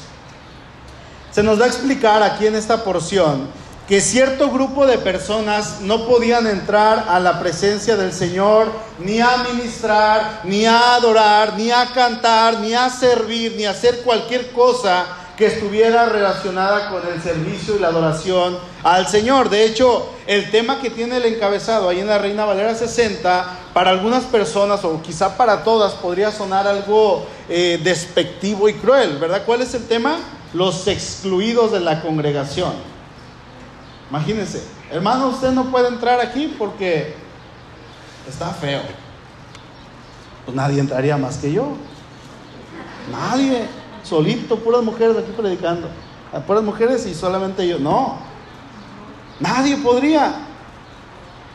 Se 1.33 1.41
nos 1.41 1.59
va 1.59 1.65
a 1.65 1.67
explicar 1.67 2.21
aquí 2.21 2.45
en 2.45 2.55
esta 2.55 2.83
porción 2.83 3.47
que 3.87 3.99
cierto 3.99 4.49
grupo 4.49 4.85
de 4.85 4.97
personas 4.97 5.81
no 5.81 6.05
podían 6.07 6.47
entrar 6.47 7.05
a 7.09 7.19
la 7.19 7.39
presencia 7.39 7.97
del 7.97 8.13
Señor 8.13 8.71
ni 8.99 9.19
a 9.19 9.37
ministrar, 9.51 10.41
ni 10.45 10.65
a 10.65 10.95
adorar, 10.95 11.55
ni 11.57 11.69
a 11.69 11.91
cantar, 11.93 12.59
ni 12.59 12.73
a 12.73 12.89
servir, 12.89 13.55
ni 13.57 13.65
a 13.65 13.71
hacer 13.71 14.01
cualquier 14.03 14.51
cosa 14.51 15.05
que 15.35 15.47
estuviera 15.47 16.05
relacionada 16.05 16.89
con 16.89 17.01
el 17.11 17.21
servicio 17.21 17.75
y 17.75 17.79
la 17.79 17.87
adoración 17.87 18.57
al 18.83 19.07
Señor. 19.07 19.49
De 19.49 19.65
hecho, 19.65 20.07
el 20.27 20.49
tema 20.51 20.79
que 20.79 20.91
tiene 20.91 21.17
el 21.17 21.25
encabezado 21.25 21.89
ahí 21.89 21.99
en 21.99 22.07
la 22.07 22.19
Reina 22.19 22.45
Valera 22.45 22.75
60, 22.75 23.59
para 23.73 23.89
algunas 23.89 24.23
personas 24.25 24.85
o 24.85 25.01
quizá 25.01 25.35
para 25.35 25.63
todas 25.63 25.93
podría 25.93 26.31
sonar 26.31 26.67
algo 26.67 27.25
eh, 27.49 27.81
despectivo 27.83 28.69
y 28.69 28.75
cruel, 28.75 29.17
¿verdad? 29.17 29.41
¿Cuál 29.45 29.63
es 29.63 29.73
el 29.73 29.87
tema? 29.87 30.19
Los 30.53 30.87
excluidos 30.87 31.71
de 31.71 31.79
la 31.79 32.01
congregación. 32.01 32.73
Imagínense, 34.09 34.63
hermano, 34.91 35.29
usted 35.29 35.51
no 35.51 35.65
puede 35.65 35.87
entrar 35.87 36.19
aquí 36.19 36.53
porque 36.57 37.15
está 38.27 38.49
feo. 38.49 38.81
Pues 40.45 40.55
nadie 40.55 40.79
entraría 40.79 41.17
más 41.17 41.37
que 41.37 41.51
yo. 41.51 41.69
Nadie 43.11 43.65
solito, 44.03 44.57
puras 44.59 44.83
mujeres 44.83 45.17
aquí 45.17 45.31
predicando. 45.35 45.89
A 46.31 46.39
puras 46.39 46.63
mujeres 46.63 47.05
y 47.05 47.13
solamente 47.13 47.67
yo. 47.67 47.79
No, 47.79 48.19
nadie 49.39 49.77
podría. 49.77 50.33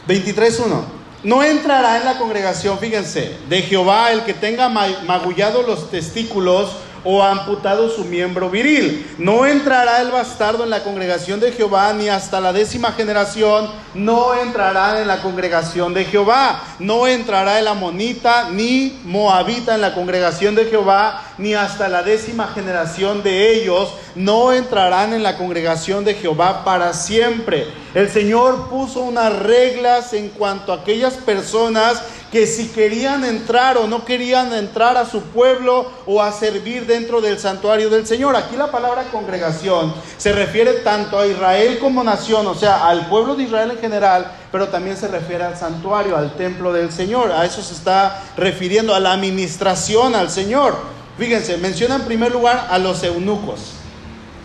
23.1. 0.08 0.98
No 1.24 1.42
entrará 1.42 1.98
en 1.98 2.04
la 2.04 2.16
congregación, 2.16 2.78
fíjense, 2.78 3.36
de 3.48 3.62
Jehová 3.62 4.12
el 4.12 4.22
que 4.24 4.34
tenga 4.34 4.68
magullado 4.68 5.62
los 5.62 5.90
testículos 5.90 6.76
o 7.04 7.22
amputado 7.22 7.88
su 7.88 8.04
miembro 8.04 8.50
viril. 8.50 9.14
No 9.18 9.46
entrará 9.46 10.00
el 10.02 10.10
bastardo 10.10 10.64
en 10.64 10.70
la 10.70 10.82
congregación 10.82 11.40
de 11.40 11.52
Jehová 11.52 11.92
ni 11.92 12.08
hasta 12.08 12.40
la 12.40 12.52
décima 12.52 12.92
generación. 12.92 13.70
No 13.94 14.34
entrará 14.34 15.00
en 15.00 15.08
la 15.08 15.22
congregación 15.22 15.94
de 15.94 16.04
Jehová. 16.04 16.62
No 16.78 17.06
entrará 17.06 17.58
el 17.58 17.68
amonita 17.68 18.48
ni 18.50 19.00
moabita 19.04 19.74
en 19.74 19.80
la 19.80 19.94
congregación 19.94 20.54
de 20.54 20.66
Jehová 20.66 21.22
ni 21.38 21.54
hasta 21.54 21.88
la 21.88 22.02
décima 22.02 22.48
generación 22.48 23.22
de 23.22 23.54
ellos. 23.54 23.92
No 24.14 24.52
entrarán 24.52 25.12
en 25.12 25.22
la 25.22 25.36
congregación 25.36 26.04
de 26.04 26.14
Jehová 26.14 26.64
para 26.64 26.92
siempre. 26.92 27.66
El 27.94 28.10
Señor 28.10 28.68
puso 28.68 29.00
unas 29.00 29.32
reglas 29.36 30.12
en 30.12 30.28
cuanto 30.28 30.72
a 30.72 30.76
aquellas 30.76 31.14
personas 31.14 32.02
que 32.30 32.46
si 32.46 32.68
querían 32.68 33.24
entrar 33.24 33.78
o 33.78 33.86
no 33.86 34.04
querían 34.04 34.52
entrar 34.52 34.96
a 34.96 35.06
su 35.06 35.22
pueblo 35.22 35.90
o 36.06 36.20
a 36.20 36.30
servir 36.32 36.86
dentro 36.86 37.20
del 37.20 37.38
santuario 37.38 37.88
del 37.88 38.06
Señor. 38.06 38.36
Aquí 38.36 38.56
la 38.56 38.70
palabra 38.70 39.04
congregación 39.10 39.94
se 40.18 40.32
refiere 40.32 40.74
tanto 40.74 41.18
a 41.18 41.26
Israel 41.26 41.78
como 41.78 42.04
nación, 42.04 42.46
o 42.46 42.54
sea, 42.54 42.86
al 42.86 43.08
pueblo 43.08 43.34
de 43.34 43.44
Israel 43.44 43.70
en 43.70 43.78
general, 43.78 44.30
pero 44.52 44.68
también 44.68 44.96
se 44.96 45.08
refiere 45.08 45.44
al 45.44 45.56
santuario, 45.56 46.16
al 46.16 46.36
templo 46.36 46.72
del 46.72 46.92
Señor. 46.92 47.32
A 47.32 47.46
eso 47.46 47.62
se 47.62 47.72
está 47.72 48.22
refiriendo, 48.36 48.94
a 48.94 49.00
la 49.00 49.12
administración 49.12 50.14
al 50.14 50.30
Señor. 50.30 50.76
Fíjense, 51.16 51.56
menciona 51.56 51.96
en 51.96 52.02
primer 52.02 52.32
lugar 52.32 52.68
a 52.70 52.78
los 52.78 53.02
eunucos. 53.02 53.72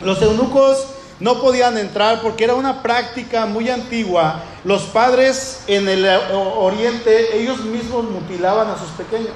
Los 0.01 0.21
eunucos 0.21 0.87
no 1.19 1.41
podían 1.41 1.77
entrar 1.77 2.21
porque 2.21 2.43
era 2.43 2.55
una 2.55 2.81
práctica 2.81 3.45
muy 3.45 3.69
antigua. 3.69 4.43
Los 4.63 4.83
padres 4.83 5.63
en 5.67 5.87
el 5.87 6.05
oriente, 6.05 7.37
ellos 7.41 7.61
mismos 7.61 8.05
mutilaban 8.05 8.69
a 8.69 8.77
sus 8.77 8.89
pequeños. 8.89 9.33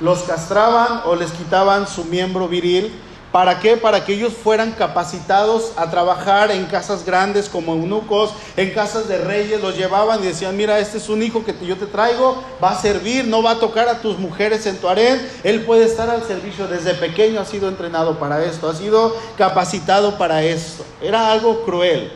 Los 0.00 0.20
castraban 0.22 1.02
o 1.04 1.14
les 1.14 1.30
quitaban 1.32 1.86
su 1.86 2.04
miembro 2.04 2.48
viril 2.48 2.92
¿Para 3.32 3.60
qué? 3.60 3.78
Para 3.78 4.04
que 4.04 4.12
ellos 4.12 4.34
fueran 4.34 4.72
capacitados 4.72 5.72
a 5.76 5.90
trabajar 5.90 6.50
en 6.50 6.66
casas 6.66 7.06
grandes 7.06 7.48
como 7.48 7.72
eunucos, 7.72 8.34
en 8.58 8.72
casas 8.74 9.08
de 9.08 9.16
reyes, 9.16 9.62
los 9.62 9.74
llevaban 9.74 10.22
y 10.22 10.26
decían, 10.26 10.54
mira, 10.54 10.78
este 10.78 10.98
es 10.98 11.08
un 11.08 11.22
hijo 11.22 11.42
que 11.42 11.54
yo 11.66 11.78
te 11.78 11.86
traigo, 11.86 12.44
va 12.62 12.72
a 12.72 12.80
servir, 12.80 13.24
no 13.26 13.42
va 13.42 13.52
a 13.52 13.58
tocar 13.58 13.88
a 13.88 14.02
tus 14.02 14.18
mujeres 14.18 14.66
en 14.66 14.76
tu 14.76 14.86
harén, 14.86 15.26
él 15.44 15.62
puede 15.62 15.86
estar 15.86 16.10
al 16.10 16.22
servicio, 16.24 16.68
desde 16.68 16.92
pequeño 16.92 17.40
ha 17.40 17.46
sido 17.46 17.68
entrenado 17.68 18.18
para 18.18 18.44
esto, 18.44 18.68
ha 18.68 18.74
sido 18.74 19.16
capacitado 19.38 20.18
para 20.18 20.42
esto. 20.42 20.84
Era 21.00 21.32
algo 21.32 21.64
cruel. 21.64 22.12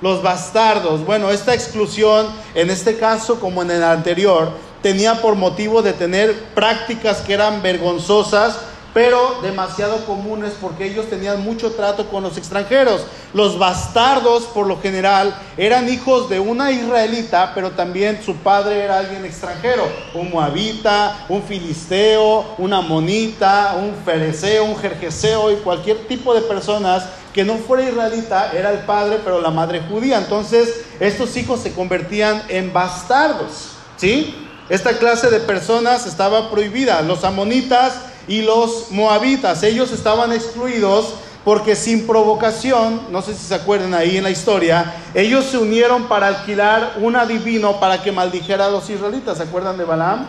Los 0.00 0.22
bastardos, 0.22 1.04
bueno, 1.04 1.30
esta 1.30 1.52
exclusión, 1.52 2.28
en 2.54 2.70
este 2.70 2.96
caso 2.96 3.40
como 3.40 3.62
en 3.62 3.72
el 3.72 3.82
anterior, 3.82 4.52
tenía 4.82 5.20
por 5.20 5.34
motivo 5.34 5.82
de 5.82 5.92
tener 5.92 6.32
prácticas 6.54 7.18
que 7.18 7.34
eran 7.34 7.60
vergonzosas, 7.60 8.69
pero 8.92 9.40
demasiado 9.42 10.04
comunes 10.04 10.54
porque 10.60 10.86
ellos 10.86 11.08
tenían 11.08 11.42
mucho 11.42 11.72
trato 11.72 12.08
con 12.08 12.22
los 12.22 12.36
extranjeros. 12.36 13.02
Los 13.32 13.58
bastardos, 13.58 14.44
por 14.44 14.66
lo 14.66 14.80
general, 14.80 15.34
eran 15.56 15.88
hijos 15.88 16.28
de 16.28 16.40
una 16.40 16.72
israelita, 16.72 17.52
pero 17.54 17.70
también 17.70 18.20
su 18.24 18.36
padre 18.36 18.80
era 18.80 18.98
alguien 18.98 19.24
extranjero, 19.24 19.86
un 20.14 20.30
moabita, 20.30 21.26
un 21.28 21.42
filisteo, 21.42 22.54
una 22.58 22.80
monita, 22.80 23.76
un 23.78 23.94
fereceo, 24.04 24.64
un 24.64 24.76
jerjeseo 24.76 25.52
y 25.52 25.56
cualquier 25.56 26.08
tipo 26.08 26.34
de 26.34 26.40
personas 26.42 27.04
que 27.32 27.44
no 27.44 27.58
fuera 27.58 27.88
israelita, 27.88 28.50
era 28.52 28.72
el 28.72 28.80
padre, 28.80 29.20
pero 29.22 29.40
la 29.40 29.50
madre 29.50 29.82
judía. 29.88 30.18
Entonces, 30.18 30.84
estos 30.98 31.36
hijos 31.36 31.60
se 31.60 31.72
convertían 31.72 32.42
en 32.48 32.72
bastardos, 32.72 33.76
¿sí? 33.96 34.48
Esta 34.68 34.98
clase 34.98 35.30
de 35.30 35.40
personas 35.40 36.06
estaba 36.06 36.50
prohibida. 36.50 37.02
Los 37.02 37.24
amonitas 37.24 37.94
y 38.30 38.42
los 38.42 38.92
moabitas. 38.92 39.64
Ellos 39.64 39.90
estaban 39.90 40.32
excluidos 40.32 41.14
porque 41.44 41.74
sin 41.74 42.06
provocación, 42.06 43.00
no 43.10 43.22
sé 43.22 43.34
si 43.34 43.44
se 43.44 43.54
acuerdan 43.54 43.92
ahí 43.92 44.16
en 44.16 44.22
la 44.22 44.30
historia, 44.30 44.94
ellos 45.14 45.46
se 45.46 45.58
unieron 45.58 46.04
para 46.04 46.28
alquilar 46.28 46.94
un 47.00 47.16
adivino 47.16 47.80
para 47.80 48.02
que 48.02 48.12
maldijera 48.12 48.66
a 48.66 48.70
los 48.70 48.88
israelitas. 48.88 49.38
¿Se 49.38 49.42
acuerdan 49.42 49.76
de 49.76 49.84
Balaam? 49.84 50.28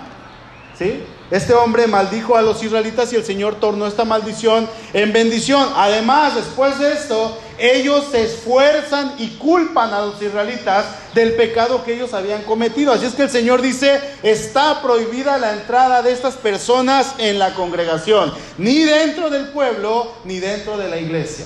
¿Sí? 0.77 1.03
Este 1.32 1.54
hombre 1.54 1.88
maldijo 1.88 2.36
a 2.36 2.42
los 2.42 2.62
israelitas 2.62 3.14
y 3.14 3.16
el 3.16 3.24
Señor 3.24 3.56
tornó 3.56 3.88
esta 3.88 4.04
maldición 4.04 4.68
en 4.92 5.14
bendición. 5.14 5.70
Además, 5.78 6.36
después 6.36 6.78
de 6.78 6.92
esto, 6.92 7.38
ellos 7.58 8.08
se 8.12 8.26
esfuerzan 8.26 9.16
y 9.18 9.38
culpan 9.38 9.94
a 9.94 10.02
los 10.02 10.22
israelitas 10.22 10.88
del 11.16 11.36
pecado 11.36 11.86
que 11.86 11.94
ellos 11.94 12.14
habían 12.14 12.44
cometido. 12.44 12.92
Así 12.92 13.06
es 13.06 13.14
que 13.14 13.24
el 13.24 13.30
Señor 13.30 13.62
dice, 13.62 14.02
está 14.24 14.82
prohibida 14.82 15.38
la 15.38 15.54
entrada 15.54 16.02
de 16.02 16.12
estas 16.12 16.36
personas 16.36 17.16
en 17.18 17.40
la 17.40 17.54
congregación, 17.54 18.34
ni 18.58 18.84
dentro 18.84 19.30
del 19.30 19.48
pueblo, 19.50 20.12
ni 20.26 20.40
dentro 20.40 20.78
de 20.78 20.90
la 20.90 20.98
iglesia. 20.98 21.46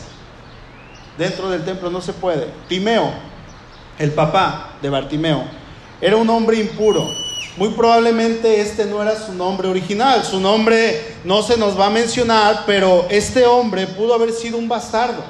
Dentro 1.15 1.51
del 1.51 1.63
templo 1.63 1.91
no 1.91 2.01
se 2.01 2.13
puede. 2.13 2.47
Timeo, 2.67 3.13
el 3.99 4.11
papá 4.13 4.77
de 4.81 4.89
Bartimeo, 4.89 5.43
era 6.01 6.17
un 6.17 6.29
hombre 6.29 6.57
impuro 6.57 7.24
muy 7.57 7.69
probablemente 7.69 8.59
este 8.59 8.85
no 8.85 9.01
era 9.01 9.15
su 9.17 9.33
nombre 9.33 9.67
original, 9.67 10.23
su 10.23 10.39
nombre 10.39 11.15
no 11.23 11.41
se 11.41 11.57
nos 11.57 11.79
va 11.79 11.87
a 11.87 11.89
mencionar, 11.89 12.63
pero 12.65 13.05
este 13.09 13.45
hombre 13.45 13.87
pudo 13.87 14.13
haber 14.13 14.33
sido 14.33 14.57
un 14.57 14.67
bastardo. 14.67 15.23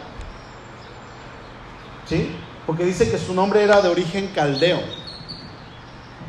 ¿Sí? 2.09 2.29
Porque 2.65 2.83
dice 2.83 3.09
que 3.09 3.19
su 3.19 3.33
nombre 3.33 3.63
era 3.63 3.81
de 3.81 3.89
origen 3.89 4.31
caldeo. 4.33 4.79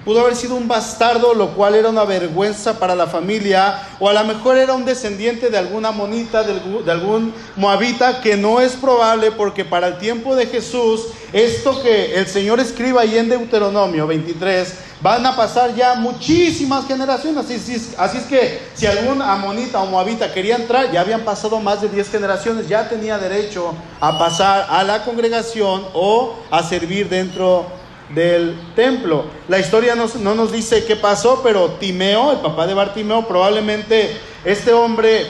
Pudo 0.05 0.21
haber 0.21 0.37
sido 0.37 0.55
un 0.55 0.69
bastardo, 0.69 1.35
lo 1.35 1.49
cual 1.57 1.75
era 1.75 1.89
una 1.89 2.05
vergüenza 2.05 2.79
para 2.79 2.95
la 2.95 3.09
familia, 3.09 3.89
o 3.99 4.09
a 4.09 4.13
lo 4.13 4.25
mejor 4.25 4.57
era 4.57 4.73
un 4.73 4.85
descendiente 4.85 5.51
de 5.51 5.59
alguna 5.59 5.91
monita, 5.91 6.45
de 6.45 6.93
algún 6.93 7.35
moabita, 7.57 8.21
que 8.21 8.37
no 8.37 8.61
es 8.61 8.75
probable 8.75 9.33
porque 9.33 9.65
para 9.65 9.89
el 9.89 9.99
tiempo 9.99 10.37
de 10.37 10.47
Jesús, 10.47 11.09
esto 11.33 11.83
que 11.83 12.15
el 12.15 12.29
Señor 12.29 12.61
escribe 12.61 13.01
ahí 13.01 13.19
en 13.19 13.29
Deuteronomio 13.29 14.07
23, 14.07 14.75
van 15.01 15.25
a 15.27 15.37
pasar 15.37 15.75
ya 15.75 15.95
muchísimas 15.95 16.87
generaciones. 16.87 17.45
Así, 17.45 18.19
es 18.19 18.25
que 18.25 18.61
si 18.75 18.87
algún 18.87 19.21
amonita 19.21 19.81
o 19.83 19.87
moabita 19.87 20.33
quería 20.33 20.57
entrar, 20.57 20.91
ya 20.91 21.01
habían 21.01 21.23
pasado 21.23 21.61
más 21.61 21.83
de 21.83 21.89
10 21.89 22.11
generaciones, 22.11 22.69
ya 22.69 22.89
tenía 22.89 23.19
derecho 23.19 23.75
a 24.01 24.19
pasar 24.19 24.67
a 24.71 24.83
la 24.85 25.05
congregación 25.05 25.85
o 25.93 26.37
a 26.51 26.63
servir 26.63 27.09
dentro 27.09 27.67
del 28.15 28.57
templo. 28.75 29.25
La 29.49 29.59
historia 29.59 29.95
no 29.95 30.35
nos 30.35 30.53
dice 30.53 30.85
qué 30.85 30.97
pasó, 30.97 31.41
pero 31.43 31.73
Timeo, 31.73 32.33
el 32.33 32.39
papá 32.39 32.67
de 32.67 32.75
Bartimeo, 32.75 33.27
probablemente 33.27 34.17
este 34.45 34.73
hombre 34.73 35.27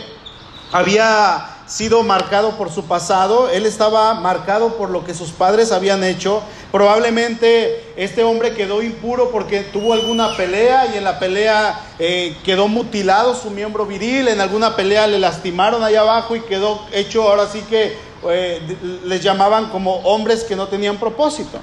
había 0.73 1.56
sido 1.67 2.03
marcado 2.03 2.53
por 2.53 2.71
su 2.71 2.85
pasado, 2.85 3.51
él 3.51 3.67
estaba 3.67 4.15
marcado 4.15 4.77
por 4.77 4.91
lo 4.91 5.05
que 5.05 5.15
sus 5.15 5.31
padres 5.31 5.73
habían 5.73 6.05
hecho. 6.05 6.43
Probablemente 6.71 7.93
este 7.97 8.23
hombre 8.23 8.55
quedó 8.55 8.83
impuro 8.83 9.31
porque 9.31 9.61
tuvo 9.61 9.93
alguna 9.93 10.37
pelea 10.37 10.93
y 10.95 10.99
en 10.99 11.05
la 11.05 11.19
pelea 11.19 11.81
eh, 11.99 12.37
quedó 12.45 12.69
mutilado 12.69 13.35
su 13.35 13.51
miembro 13.51 13.85
viril, 13.85 14.29
en 14.29 14.41
alguna 14.41 14.77
pelea 14.77 15.07
le 15.07 15.19
lastimaron 15.19 15.83
allá 15.83 16.03
abajo 16.03 16.37
y 16.37 16.41
quedó 16.41 16.81
hecho, 16.93 17.29
ahora 17.29 17.49
sí 17.49 17.63
que 17.69 17.97
eh, 18.29 18.77
les 19.05 19.23
llamaban 19.23 19.71
como 19.71 19.97
hombres 19.99 20.45
que 20.45 20.57
no 20.57 20.69
tenían 20.69 20.99
propósito. 20.99 21.59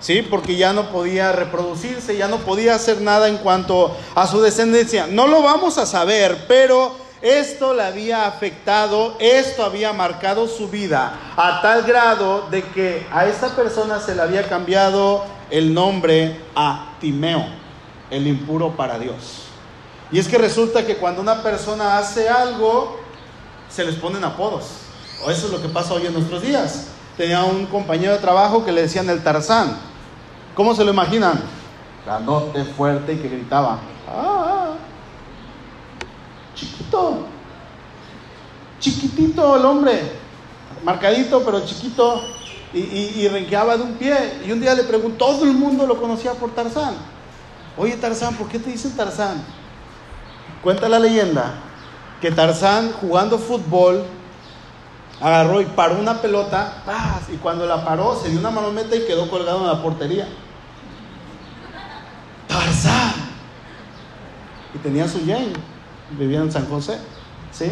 ¿sí? 0.00 0.22
Porque 0.22 0.56
ya 0.56 0.72
no 0.72 0.90
podía 0.90 1.32
reproducirse, 1.32 2.16
ya 2.16 2.28
no 2.28 2.38
podía 2.38 2.74
hacer 2.74 3.00
nada 3.00 3.28
en 3.28 3.38
cuanto 3.38 3.96
a 4.14 4.26
su 4.26 4.40
descendencia. 4.40 5.06
No 5.06 5.28
lo 5.28 5.42
vamos 5.42 5.78
a 5.78 5.86
saber, 5.86 6.44
pero 6.48 7.01
esto 7.22 7.72
le 7.72 7.84
había 7.84 8.26
afectado, 8.26 9.16
esto 9.20 9.64
había 9.64 9.92
marcado 9.92 10.48
su 10.48 10.68
vida 10.68 11.14
a 11.36 11.62
tal 11.62 11.84
grado 11.84 12.48
de 12.50 12.62
que 12.62 13.06
a 13.12 13.26
esta 13.26 13.54
persona 13.54 14.00
se 14.00 14.14
le 14.14 14.22
había 14.22 14.48
cambiado 14.48 15.24
el 15.48 15.72
nombre 15.72 16.40
a 16.56 16.96
Timeo, 17.00 17.46
el 18.10 18.26
impuro 18.26 18.72
para 18.76 18.98
Dios. 18.98 19.44
Y 20.10 20.18
es 20.18 20.26
que 20.26 20.36
resulta 20.36 20.84
que 20.84 20.96
cuando 20.96 21.22
una 21.22 21.42
persona 21.42 21.96
hace 21.96 22.28
algo, 22.28 22.98
se 23.70 23.84
les 23.84 23.94
ponen 23.94 24.24
apodos. 24.24 24.64
O 25.24 25.30
eso 25.30 25.46
es 25.46 25.52
lo 25.52 25.62
que 25.62 25.68
pasa 25.68 25.94
hoy 25.94 26.06
en 26.06 26.12
nuestros 26.12 26.42
días. 26.42 26.88
Tenía 27.16 27.44
un 27.44 27.66
compañero 27.66 28.12
de 28.12 28.18
trabajo 28.18 28.64
que 28.64 28.72
le 28.72 28.82
decían 28.82 29.08
el 29.08 29.22
Tarzán. 29.22 29.78
¿Cómo 30.54 30.74
se 30.74 30.84
lo 30.84 30.90
imaginan? 30.90 31.40
Grandote, 32.04 32.64
fuerte 32.64 33.12
y 33.12 33.16
que 33.18 33.28
gritaba. 33.28 33.78
¡Ah! 34.08 34.51
Chiquito. 36.62 37.26
Chiquitito 38.78 39.56
el 39.56 39.64
hombre. 39.64 40.12
Marcadito, 40.84 41.42
pero 41.44 41.64
chiquito. 41.64 42.22
Y, 42.72 43.28
renqueaba 43.28 43.76
de 43.76 43.82
un 43.82 43.94
pie. 43.94 44.40
Y 44.46 44.52
un 44.52 44.60
día 44.60 44.74
le 44.74 44.84
preguntó, 44.84 45.26
todo 45.26 45.44
el 45.44 45.52
mundo 45.52 45.86
lo 45.86 46.00
conocía 46.00 46.32
por 46.32 46.54
Tarzán. 46.54 46.94
Oye 47.76 47.96
Tarzán, 47.96 48.36
¿por 48.36 48.48
qué 48.48 48.58
te 48.58 48.70
dicen 48.70 48.96
Tarzán? 48.96 49.42
Cuenta 50.62 50.88
la 50.88 50.98
leyenda 50.98 51.54
que 52.20 52.30
Tarzán 52.30 52.92
jugando 52.92 53.38
fútbol 53.38 54.04
agarró 55.20 55.60
y 55.60 55.64
paró 55.64 55.98
una 55.98 56.20
pelota 56.20 56.82
y 57.32 57.36
cuando 57.36 57.66
la 57.66 57.84
paró 57.84 58.18
se 58.20 58.28
dio 58.28 58.38
una 58.38 58.50
malometa 58.50 58.94
y 58.94 59.06
quedó 59.06 59.28
colgado 59.28 59.60
en 59.60 59.66
la 59.66 59.82
portería. 59.82 60.28
Tarzán. 62.46 63.12
Y 64.74 64.78
tenía 64.78 65.08
su 65.08 65.20
Jane, 65.20 65.52
vivía 66.18 66.40
en 66.40 66.52
San 66.52 66.68
José. 66.68 66.98
¿sí? 67.52 67.66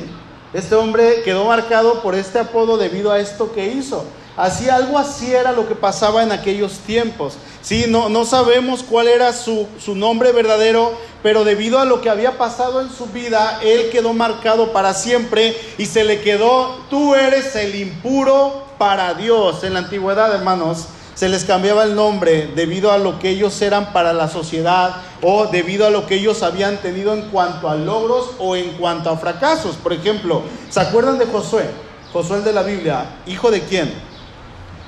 Este 0.52 0.75
hombre 0.75 1.23
quedó 1.25 1.44
marcado 1.44 2.02
por 2.02 2.14
este 2.14 2.38
apodo 2.38 2.76
debido 2.76 3.12
a 3.12 3.20
esto 3.20 3.52
que 3.52 3.73
hizo. 3.73 4.04
Así 4.37 4.68
algo 4.68 4.99
así 4.99 5.32
era 5.32 5.52
lo 5.52 5.68
que 5.68 5.75
pasaba 5.75 6.23
en 6.23 6.32
aquellos 6.32 6.78
tiempos. 6.78 7.35
Sí, 7.62 7.85
no, 7.88 8.09
no 8.09 8.25
sabemos 8.25 8.82
cuál 8.82 9.09
era 9.09 9.32
su, 9.32 9.66
su 9.78 9.94
nombre 9.94 10.32
verdadero, 10.32 10.92
pero 11.23 11.44
debido 11.44 11.78
a 11.78 11.85
lo 11.85 12.00
que 12.00 12.09
había 12.09 12.38
pasado 12.38 12.80
en 12.80 12.90
su 12.90 13.06
vida, 13.06 13.61
él 13.62 13.90
quedó 13.90 14.14
marcado 14.14 14.73
para 14.73 14.94
siempre 14.94 15.54
y 15.76 15.87
se 15.87 16.04
le 16.04 16.23
quedó, 16.23 16.78
tú 16.88 17.14
eres 17.14 17.54
el 17.54 17.75
impuro 17.75 18.64
para 18.78 19.12
Dios. 19.14 19.62
En 19.62 19.75
la 19.75 19.80
antigüedad, 19.80 20.35
hermanos, 20.35 20.87
se 21.21 21.29
les 21.29 21.45
cambiaba 21.45 21.85
el 21.85 21.95
nombre 21.95 22.50
debido 22.57 22.91
a 22.91 22.97
lo 22.97 23.19
que 23.19 23.29
ellos 23.29 23.61
eran 23.61 23.93
para 23.93 24.15
la 24.15 24.27
sociedad 24.27 25.03
o 25.21 25.49
debido 25.49 25.87
a 25.87 25.91
lo 25.91 26.07
que 26.07 26.15
ellos 26.15 26.43
habían 26.43 26.79
tenido 26.79 27.12
en 27.12 27.29
cuanto 27.29 27.69
a 27.69 27.75
logros 27.75 28.31
o 28.39 28.57
en 28.57 28.71
cuanto 28.79 29.11
a 29.11 29.19
fracasos. 29.19 29.77
Por 29.77 29.93
ejemplo, 29.93 30.43
¿se 30.71 30.81
acuerdan 30.81 31.19
de 31.19 31.27
Josué? 31.27 31.69
Josué 32.11 32.41
de 32.41 32.55
la 32.55 32.62
Biblia, 32.62 33.05
hijo 33.27 33.50
de 33.50 33.61
quién? 33.61 33.93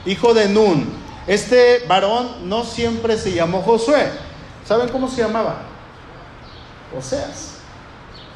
Hijo 0.07 0.33
de 0.33 0.49
Nun. 0.49 0.91
Este 1.27 1.85
varón 1.87 2.49
no 2.49 2.65
siempre 2.65 3.19
se 3.19 3.35
llamó 3.35 3.61
Josué. 3.61 4.09
¿Saben 4.67 4.89
cómo 4.89 5.09
se 5.09 5.21
llamaba? 5.21 5.57
Oseas. 6.99 7.59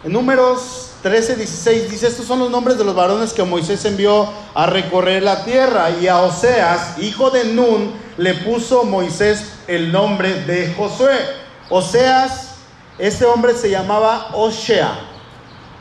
En 0.05 0.12
números 0.12 0.91
13, 1.07 1.37
16 1.37 1.89
dice, 1.89 2.09
estos 2.09 2.27
son 2.27 2.41
los 2.41 2.51
nombres 2.51 2.77
de 2.79 2.83
los 2.83 2.93
varones 2.93 3.33
que 3.33 3.45
Moisés 3.45 3.85
envió 3.85 4.29
a 4.55 4.67
recorrer 4.67 5.23
la 5.23 5.45
tierra. 5.45 5.89
Y 6.03 6.09
a 6.09 6.19
Oseas, 6.19 6.99
hijo 6.99 7.31
de 7.31 7.45
Nun, 7.45 7.93
le 8.17 8.35
puso 8.35 8.83
Moisés 8.83 9.53
el 9.69 9.93
nombre 9.93 10.43
de 10.43 10.75
Josué. 10.75 11.17
Oseas, 11.71 12.57
este 12.99 13.25
hombre 13.25 13.55
se 13.55 13.71
llamaba 13.71 14.31
Osea, 14.33 14.99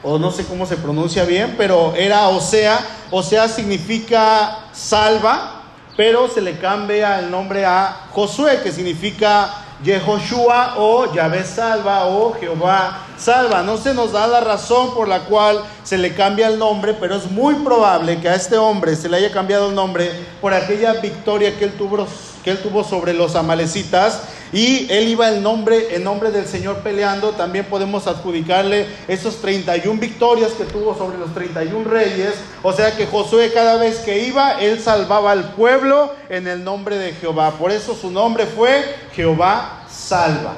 o 0.03 0.19
no 0.19 0.29
sé 0.29 0.45
cómo 0.45 0.67
se 0.67 0.77
pronuncia 0.77 1.23
bien, 1.23 1.55
pero 1.57 1.95
era 1.95 2.27
Osea. 2.27 2.79
Osea 3.09 3.47
significa 3.47 4.59
salva, 4.73 5.63
pero 5.97 6.27
se 6.27 6.39
le 6.39 6.59
cambia 6.59 7.17
el 7.17 7.31
nombre 7.31 7.65
a 7.65 8.09
Josué, 8.11 8.59
que 8.61 8.71
significa 8.71 9.64
Yehoshua 9.83 10.75
o 10.77 11.13
Yahvé 11.13 11.43
salva 11.43 12.05
o 12.05 12.33
Jehová 12.33 13.05
salva. 13.17 13.61
No 13.63 13.77
se 13.77 13.93
nos 13.93 14.11
da 14.11 14.27
la 14.27 14.39
razón 14.39 14.93
por 14.93 15.07
la 15.07 15.21
cual 15.25 15.61
se 15.83 15.97
le 15.97 16.13
cambia 16.13 16.47
el 16.47 16.57
nombre, 16.57 16.93
pero 16.93 17.15
es 17.15 17.29
muy 17.29 17.55
probable 17.55 18.19
que 18.21 18.29
a 18.29 18.35
este 18.35 18.57
hombre 18.57 18.95
se 18.95 19.09
le 19.09 19.17
haya 19.17 19.31
cambiado 19.31 19.69
el 19.69 19.75
nombre 19.75 20.11
por 20.41 20.53
aquella 20.53 20.93
victoria 20.93 21.57
que 21.57 21.65
él 21.65 21.73
tuvo, 21.73 22.07
que 22.43 22.51
él 22.51 22.61
tuvo 22.61 22.83
sobre 22.83 23.13
los 23.13 23.35
amalecitas 23.35 24.21
y 24.55 24.87
él 24.89 25.09
iba 25.09 25.33
en 25.33 25.43
nombre, 25.43 25.93
en 25.97 26.05
nombre 26.05 26.31
del 26.31 26.47
Señor 26.47 26.77
peleando. 26.77 27.31
También 27.31 27.65
podemos 27.65 28.07
adjudicarle 28.07 28.87
esos 29.05 29.41
31 29.41 29.99
victorias 29.99 30.53
que 30.53 30.63
tuvo 30.63 30.97
sobre 30.97 31.17
los 31.17 31.33
31 31.33 31.83
reyes. 31.83 32.35
O 32.63 32.71
sea 32.71 32.95
que 32.95 33.05
Josué 33.05 33.51
cada 33.53 33.75
vez 33.75 33.97
que 33.97 34.25
iba, 34.25 34.53
él 34.61 34.79
salvaba 34.79 35.33
al 35.33 35.51
pueblo 35.55 36.15
en 36.29 36.47
el 36.47 36.63
nombre 36.63 36.97
de 36.97 37.11
Jehová. 37.11 37.51
Por 37.59 37.69
eso 37.69 37.93
su 37.95 38.09
nombre 38.09 38.45
fue 38.45 38.81
Jehová 39.13 39.83
salva. 39.89 40.53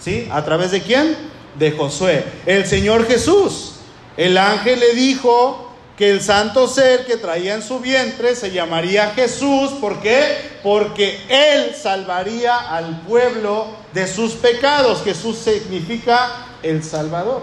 ¿Sí? 0.00 0.28
¿A 0.32 0.44
través 0.44 0.72
de 0.72 0.82
quién? 0.82 1.16
De 1.56 1.70
Josué. 1.70 2.24
El 2.46 2.66
Señor 2.66 3.06
Jesús. 3.06 3.74
El 4.16 4.38
ángel 4.38 4.80
le 4.80 4.92
dijo 4.94 5.65
que 5.96 6.10
el 6.10 6.20
santo 6.20 6.68
ser 6.68 7.06
que 7.06 7.16
traía 7.16 7.54
en 7.54 7.62
su 7.62 7.80
vientre 7.80 8.36
se 8.36 8.50
llamaría 8.50 9.12
Jesús. 9.14 9.70
¿Por 9.80 10.00
qué? 10.00 10.58
Porque 10.62 11.18
Él 11.28 11.74
salvaría 11.74 12.56
al 12.58 13.00
pueblo 13.00 13.68
de 13.94 14.06
sus 14.06 14.32
pecados. 14.32 15.02
Jesús 15.02 15.38
significa 15.38 16.48
el 16.62 16.84
Salvador. 16.84 17.42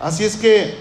Así 0.00 0.24
es 0.24 0.36
que 0.36 0.76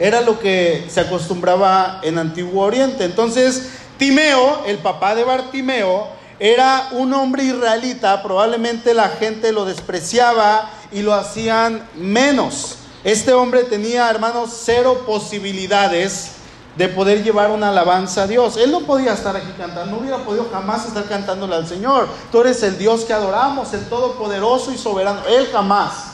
era 0.00 0.20
lo 0.20 0.40
que 0.40 0.86
se 0.88 1.00
acostumbraba 1.00 2.00
en 2.02 2.18
Antiguo 2.18 2.64
Oriente. 2.64 3.04
Entonces, 3.04 3.70
Timeo, 3.98 4.64
el 4.66 4.78
papá 4.78 5.14
de 5.14 5.22
Bartimeo, 5.22 6.08
era 6.40 6.88
un 6.92 7.12
hombre 7.14 7.44
israelita. 7.44 8.20
Probablemente 8.22 8.94
la 8.94 9.10
gente 9.10 9.52
lo 9.52 9.64
despreciaba 9.64 10.70
y 10.90 11.02
lo 11.02 11.14
hacían 11.14 11.86
menos. 11.94 12.79
Este 13.02 13.32
hombre 13.32 13.64
tenía, 13.64 14.10
hermanos, 14.10 14.50
cero 14.64 15.04
posibilidades 15.06 16.32
de 16.76 16.88
poder 16.88 17.24
llevar 17.24 17.50
una 17.50 17.70
alabanza 17.70 18.22
a 18.22 18.26
Dios. 18.26 18.56
Él 18.56 18.70
no 18.70 18.80
podía 18.80 19.12
estar 19.12 19.34
aquí 19.36 19.52
cantando, 19.56 19.92
no 19.92 19.98
hubiera 19.98 20.18
podido 20.18 20.48
jamás 20.52 20.86
estar 20.86 21.04
cantándole 21.04 21.56
al 21.56 21.66
Señor. 21.66 22.08
Tú 22.30 22.40
eres 22.40 22.62
el 22.62 22.78
Dios 22.78 23.04
que 23.04 23.12
adoramos, 23.12 23.72
el 23.72 23.88
Todopoderoso 23.88 24.70
y 24.70 24.78
Soberano. 24.78 25.20
Él 25.26 25.48
jamás, 25.50 26.12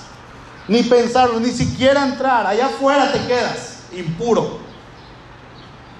ni 0.68 0.82
pensarlo, 0.82 1.40
ni 1.40 1.50
siquiera 1.50 2.04
entrar. 2.04 2.46
Allá 2.46 2.66
afuera 2.66 3.12
te 3.12 3.20
quedas, 3.26 3.78
impuro. 3.92 4.58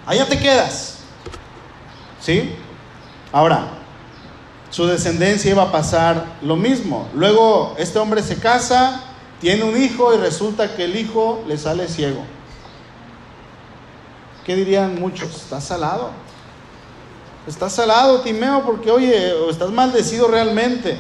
Allá 0.07 0.27
te 0.29 0.39
quedas. 0.39 0.99
¿Sí? 2.21 2.55
Ahora, 3.33 3.69
su 4.71 4.87
descendencia 4.87 5.51
iba 5.51 5.65
a 5.65 5.73
pasar 5.73 6.25
lo 6.43 6.57
mismo. 6.57 7.09
Luego 7.15 7.75
este 7.79 7.99
hombre 7.99 8.23
se 8.23 8.37
casa 8.39 9.03
tiene 9.41 9.65
un 9.65 9.81
hijo 9.81 10.15
y 10.15 10.19
resulta 10.19 10.75
que 10.75 10.85
el 10.85 10.97
hijo 10.97 11.43
le 11.47 11.59
sale 11.59 11.89
ciego. 11.89 12.23
¿Qué 14.45 14.55
dirían 14.55 15.01
muchos? 15.01 15.35
Está 15.35 15.61
salado. 15.61 16.11
Está 17.47 17.69
salado, 17.69 18.21
Timeo, 18.21 18.63
porque 18.65 18.91
oye, 18.91 19.33
estás 19.51 19.71
maldecido 19.71 20.29
realmente. 20.29 20.99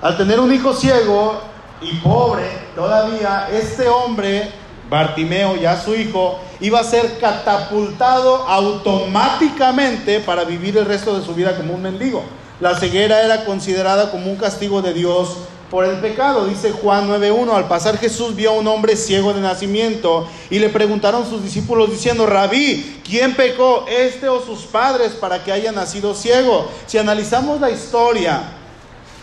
Al 0.00 0.16
tener 0.16 0.40
un 0.40 0.52
hijo 0.52 0.72
ciego 0.72 1.40
y 1.82 1.94
pobre 1.96 2.44
todavía, 2.74 3.48
este 3.52 3.88
hombre, 3.88 4.50
Bartimeo, 4.88 5.56
ya 5.56 5.80
su 5.80 5.94
hijo, 5.94 6.40
iba 6.60 6.80
a 6.80 6.84
ser 6.84 7.18
catapultado 7.18 8.36
automáticamente 8.48 10.20
para 10.20 10.44
vivir 10.44 10.78
el 10.78 10.86
resto 10.86 11.18
de 11.18 11.24
su 11.24 11.34
vida 11.34 11.56
como 11.56 11.74
un 11.74 11.82
mendigo. 11.82 12.22
La 12.60 12.74
ceguera 12.74 13.22
era 13.22 13.44
considerada 13.44 14.10
como 14.10 14.30
un 14.30 14.36
castigo 14.36 14.82
de 14.82 14.92
Dios 14.92 15.36
por 15.70 15.84
el 15.84 15.98
pecado. 16.00 16.46
Dice 16.46 16.72
Juan 16.72 17.08
9.1, 17.08 17.54
al 17.54 17.68
pasar 17.68 17.96
Jesús 17.96 18.34
vio 18.34 18.50
a 18.50 18.54
un 18.54 18.66
hombre 18.66 18.96
ciego 18.96 19.32
de 19.32 19.40
nacimiento 19.40 20.28
y 20.50 20.58
le 20.58 20.68
preguntaron 20.68 21.28
sus 21.28 21.42
discípulos 21.42 21.90
diciendo, 21.90 22.26
Rabí, 22.26 23.00
¿quién 23.04 23.34
pecó, 23.34 23.86
este 23.88 24.28
o 24.28 24.44
sus 24.44 24.62
padres 24.62 25.12
para 25.12 25.44
que 25.44 25.52
haya 25.52 25.70
nacido 25.70 26.14
ciego? 26.14 26.68
Si 26.86 26.98
analizamos 26.98 27.60
la 27.60 27.70
historia 27.70 28.42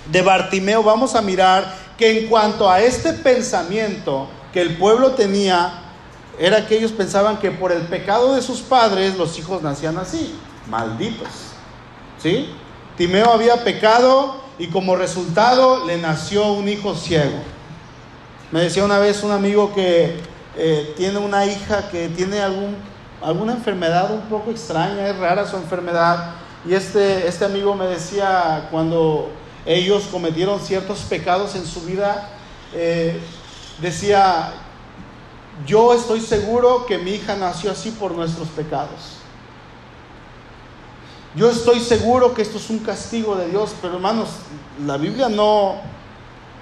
de 0.10 0.22
Bartimeo, 0.22 0.82
vamos 0.82 1.16
a 1.16 1.22
mirar 1.22 1.76
que 1.98 2.20
en 2.20 2.28
cuanto 2.28 2.70
a 2.70 2.82
este 2.82 3.12
pensamiento 3.14 4.30
que 4.54 4.62
el 4.62 4.78
pueblo 4.78 5.12
tenía, 5.12 5.84
era 6.40 6.66
que 6.68 6.78
ellos 6.78 6.92
pensaban 6.92 7.38
que 7.38 7.52
por 7.52 7.72
el 7.72 7.82
pecado 7.84 8.36
de 8.36 8.42
sus 8.42 8.62
padres 8.62 9.18
los 9.18 9.38
hijos 9.38 9.62
nacían 9.62 9.98
así, 9.98 10.36
malditos. 10.70 11.28
¿Sí? 12.22 12.50
Timeo 12.96 13.32
había 13.32 13.64
pecado 13.64 14.47
y 14.60 14.68
como 14.68 14.96
resultado 14.96 15.86
le 15.86 15.98
nació 15.98 16.52
un 16.54 16.68
hijo 16.68 16.96
ciego. 16.96 17.38
Me 18.52 18.62
decía 18.62 18.86
una 18.86 19.00
vez 19.00 19.24
un 19.24 19.32
amigo 19.32 19.74
que 19.74 20.20
eh, 20.56 20.94
tiene 20.98 21.20
una 21.20 21.46
hija 21.46 21.90
que 21.90 22.10
tiene 22.10 22.40
algún, 22.40 22.76
alguna 23.22 23.54
enfermedad 23.54 24.12
un 24.12 24.22
poco 24.22 24.52
extraña, 24.52 25.08
es 25.08 25.18
rara 25.18 25.46
su 25.46 25.58
enfermedad. 25.58 26.32
Y 26.66 26.74
este, 26.74 27.28
este 27.28 27.46
amigo 27.46 27.76
me 27.76 27.86
decía 27.86 28.68
cuando 28.72 29.30
ellos 29.66 30.08
cometieron 30.12 30.60
ciertos 30.60 31.00
pecados 31.02 31.56
en 31.56 31.66
su 31.66 31.82
vida, 31.82 32.30
eh, 32.74 33.20
decía, 33.80 34.54
yo 35.66 35.94
estoy 35.94 36.22
seguro 36.22 36.86
que 36.86 36.98
mi 36.98 37.12
hija 37.12 37.36
nació 37.36 37.72
así 37.72 37.92
por 37.92 38.14
nuestros 38.14 38.48
pecados. 38.50 39.17
Yo 41.38 41.52
estoy 41.52 41.80
seguro 41.82 42.34
que 42.34 42.42
esto 42.42 42.58
es 42.58 42.68
un 42.72 42.80
castigo 42.80 43.36
de 43.36 43.48
Dios, 43.50 43.70
pero 43.80 43.94
hermanos, 43.94 44.30
la 44.88 44.98
Biblia 44.98 45.30
no 45.30 45.76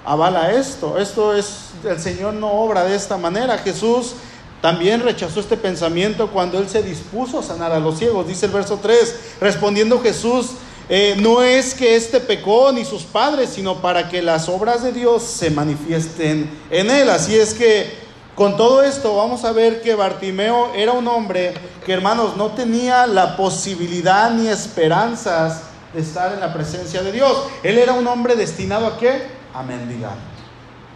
avala 0.04 0.52
esto. 0.52 0.98
Esto 0.98 1.34
es, 1.34 1.70
el 1.82 1.98
Señor 1.98 2.34
no 2.34 2.52
obra 2.52 2.84
de 2.84 2.94
esta 2.94 3.16
manera. 3.16 3.56
Jesús 3.56 4.12
también 4.60 5.00
rechazó 5.00 5.40
este 5.40 5.56
pensamiento 5.56 6.30
cuando 6.30 6.58
Él 6.58 6.68
se 6.68 6.82
dispuso 6.82 7.38
a 7.38 7.42
sanar 7.42 7.72
a 7.72 7.80
los 7.80 7.96
ciegos. 7.96 8.28
Dice 8.28 8.44
el 8.44 8.52
verso 8.52 8.78
3, 8.82 9.38
respondiendo 9.40 9.98
Jesús, 10.02 10.48
eh, 10.90 11.16
no 11.18 11.42
es 11.42 11.72
que 11.72 11.96
este 11.96 12.20
pecó 12.20 12.70
ni 12.70 12.84
sus 12.84 13.04
padres, 13.04 13.48
sino 13.54 13.80
para 13.80 14.10
que 14.10 14.20
las 14.20 14.46
obras 14.46 14.82
de 14.82 14.92
Dios 14.92 15.22
se 15.22 15.48
manifiesten 15.48 16.50
en 16.70 16.90
Él. 16.90 17.08
Así 17.08 17.34
es 17.34 17.54
que 17.54 18.05
con 18.36 18.56
todo 18.58 18.82
esto 18.82 19.16
vamos 19.16 19.44
a 19.44 19.52
ver 19.52 19.80
que 19.80 19.94
Bartimeo 19.94 20.74
era 20.74 20.92
un 20.92 21.08
hombre 21.08 21.54
que, 21.84 21.92
hermanos, 21.92 22.36
no 22.36 22.52
tenía 22.52 23.06
la 23.06 23.34
posibilidad 23.34 24.30
ni 24.30 24.46
esperanzas 24.48 25.62
de 25.94 26.02
estar 26.02 26.34
en 26.34 26.40
la 26.40 26.52
presencia 26.52 27.02
de 27.02 27.12
Dios. 27.12 27.44
Él 27.62 27.78
era 27.78 27.94
un 27.94 28.06
hombre 28.06 28.36
destinado 28.36 28.86
a 28.86 28.98
qué? 28.98 29.26
A 29.54 29.62
mendigar. 29.62 30.16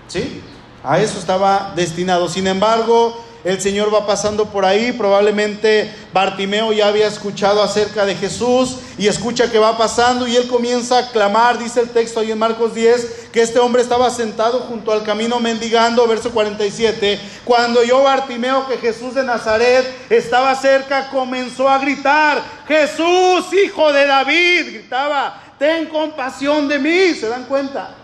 ¿Sí? 0.07 0.43
A 0.85 1.01
eso 1.01 1.19
estaba 1.19 1.73
destinado. 1.75 2.29
Sin 2.29 2.47
embargo, 2.47 3.19
el 3.43 3.61
Señor 3.61 3.93
va 3.93 4.07
pasando 4.07 4.47
por 4.47 4.65
ahí, 4.65 4.93
probablemente 4.93 5.91
Bartimeo 6.13 6.73
ya 6.73 6.89
había 6.89 7.07
escuchado 7.07 7.63
acerca 7.63 8.05
de 8.05 8.15
Jesús 8.15 8.77
y 8.99 9.07
escucha 9.07 9.51
que 9.51 9.59
va 9.59 9.79
pasando 9.79 10.27
y 10.27 10.37
él 10.37 10.47
comienza 10.49 10.99
a 10.99 11.11
clamar, 11.11 11.59
dice 11.59 11.81
el 11.81 11.89
texto 11.89 12.21
ahí 12.21 12.31
en 12.31 12.39
Marcos 12.39 12.75
10, 12.75 13.29
que 13.33 13.41
este 13.41 13.59
hombre 13.59 13.81
estaba 13.81 14.11
sentado 14.11 14.61
junto 14.61 14.93
al 14.93 15.05
camino 15.05 15.41
mendigando, 15.41 16.07
verso 16.07 16.31
47, 16.33 17.19
cuando 17.45 17.83
yo 17.83 18.03
Bartimeo 18.03 18.67
que 18.69 18.77
Jesús 18.77 19.15
de 19.15 19.25
Nazaret 19.25 19.87
estaba 20.11 20.55
cerca, 20.55 21.09
comenzó 21.09 21.69
a 21.69 21.79
gritar, 21.79 22.43
Jesús, 22.69 23.47
hijo 23.65 23.91
de 23.93 24.07
David, 24.07 24.73
gritaba, 24.73 25.43
ten 25.59 25.87
compasión 25.87 26.69
de 26.69 26.79
mí, 26.79 27.15
¿se 27.15 27.29
dan 27.29 27.45
cuenta? 27.45 27.95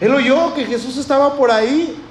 Él 0.00 0.14
oyó 0.14 0.54
que 0.54 0.64
Jesús 0.64 0.96
estaba 0.96 1.34
por 1.36 1.50
ahí 1.50 2.06